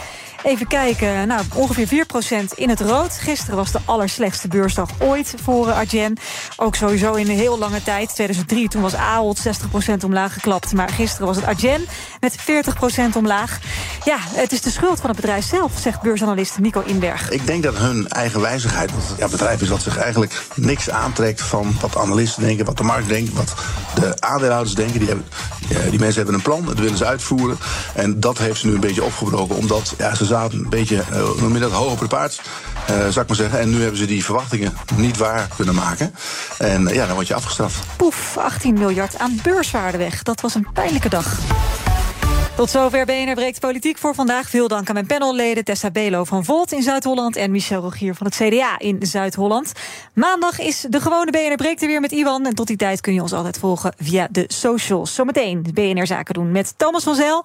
Even 0.43 0.67
kijken, 0.67 1.27
nou, 1.29 1.43
ongeveer 1.55 2.07
4% 2.53 2.55
in 2.55 2.69
het 2.69 2.81
rood. 2.81 3.13
Gisteren 3.19 3.57
was 3.57 3.73
de 3.73 3.79
allerslechtste 3.85 4.49
beursdag 4.49 4.91
ooit 4.99 5.35
voor 5.43 5.67
uh, 5.67 5.77
Arjen. 5.77 6.17
Ook 6.57 6.75
sowieso 6.75 7.13
in 7.13 7.29
een 7.29 7.37
heel 7.37 7.59
lange 7.59 7.83
tijd. 7.83 8.15
2003, 8.15 8.69
toen 8.69 8.83
was 8.83 8.95
Ahold 8.95 9.41
60% 9.49 10.05
omlaag 10.05 10.33
geklapt. 10.33 10.73
Maar 10.73 10.89
gisteren 10.89 11.27
was 11.27 11.37
het 11.37 11.47
Arjen 11.47 11.87
met 12.21 12.37
40% 12.39 13.17
omlaag. 13.17 13.59
Ja, 14.05 14.17
het 14.21 14.53
is 14.53 14.61
de 14.61 14.71
schuld 14.71 15.01
van 15.01 15.11
het 15.11 15.21
bedrijf 15.21 15.45
zelf, 15.45 15.73
zegt 15.81 16.01
beursanalist 16.01 16.59
Nico 16.59 16.83
Inberg. 16.87 17.31
Ik 17.31 17.47
denk 17.47 17.63
dat 17.63 17.77
hun 17.77 18.09
eigen 18.09 18.41
wijzigheid, 18.41 18.91
want 18.91 19.05
ja, 19.17 19.23
het 19.23 19.31
bedrijf 19.31 19.61
is 19.61 19.69
dat 19.69 19.83
zich 19.83 19.97
eigenlijk 19.97 20.43
niks 20.55 20.91
aantrekt 20.91 21.41
van 21.41 21.75
wat 21.81 21.97
analisten 21.97 22.43
denken, 22.43 22.65
wat 22.65 22.77
de 22.77 22.83
markt 22.83 23.09
denkt, 23.09 23.33
wat 23.33 23.55
de 23.95 24.21
aandeelhouders 24.21 24.75
denken. 24.75 24.99
Die, 24.99 25.09
hebben, 25.09 25.27
die 25.91 25.99
mensen 25.99 26.17
hebben 26.17 26.35
een 26.35 26.43
plan, 26.43 26.65
dat 26.65 26.79
willen 26.79 26.97
ze 26.97 27.07
uitvoeren. 27.07 27.59
En 27.95 28.21
dat 28.21 28.39
heeft 28.39 28.61
ze 28.61 28.67
nu 28.67 28.75
een 28.75 28.81
beetje 28.81 29.05
opgebroken, 29.05 29.57
omdat 29.57 29.95
ja, 29.99 30.15
ze 30.15 30.25
een 30.31 30.67
beetje, 30.69 31.05
uh, 31.43 31.61
dat, 31.61 31.71
hoog 31.71 31.93
op 31.93 32.01
het 32.01 32.09
paard, 32.09 32.41
uh, 32.91 32.97
zou 32.97 33.21
ik 33.21 33.27
maar 33.27 33.37
zeggen. 33.37 33.61
En 33.61 33.71
nu 33.71 33.81
hebben 33.81 33.99
ze 33.99 34.07
die 34.07 34.25
verwachtingen 34.25 34.73
niet 34.97 35.17
waar 35.17 35.49
kunnen 35.57 35.75
maken. 35.75 36.15
En 36.59 36.83
uh, 36.83 36.95
ja, 36.95 37.07
dan 37.07 37.15
word 37.15 37.27
je 37.27 37.35
afgestraft. 37.35 37.79
Poef, 37.97 38.37
18 38.37 38.75
miljard 38.79 39.19
aan 39.19 39.41
beurswaarde 39.43 39.99
weg. 39.99 40.23
Dat 40.23 40.41
was 40.41 40.55
een 40.55 40.67
pijnlijke 40.73 41.09
dag. 41.09 41.39
Tot 42.61 42.71
zover 42.71 43.07
BNR 43.07 43.35
Breekt 43.35 43.61
Politiek 43.61 43.99
voor 43.99 44.15
vandaag. 44.15 44.49
Veel 44.49 44.69
dank 44.69 44.89
aan 44.89 44.95
mijn 44.95 45.07
panelleden 45.07 45.65
Tessa 45.65 45.91
Belo 45.91 46.25
van 46.25 46.45
Volt 46.45 46.73
in 46.73 46.83
Zuid-Holland... 46.83 47.37
en 47.37 47.51
Michel 47.51 47.81
Rogier 47.81 48.15
van 48.15 48.27
het 48.27 48.37
CDA 48.37 48.79
in 48.79 48.97
Zuid-Holland. 49.01 49.73
Maandag 50.15 50.59
is 50.59 50.87
de 50.89 51.01
gewone 51.01 51.31
BNR 51.31 51.57
Breekt 51.57 51.83
er 51.83 51.89
weer 51.89 52.01
met 52.01 52.13
Iwan. 52.13 52.47
En 52.47 52.55
tot 52.55 52.67
die 52.67 52.77
tijd 52.77 53.01
kun 53.01 53.15
je 53.15 53.23
ons 53.23 53.33
altijd 53.33 53.59
volgen 53.59 53.95
via 53.99 54.29
de 54.31 54.45
socials. 54.47 55.15
Zometeen 55.15 55.67
BNR 55.75 56.07
Zaken 56.07 56.35
doen 56.35 56.51
met 56.51 56.75
Thomas 56.77 57.03
van 57.03 57.15
Zel. 57.15 57.45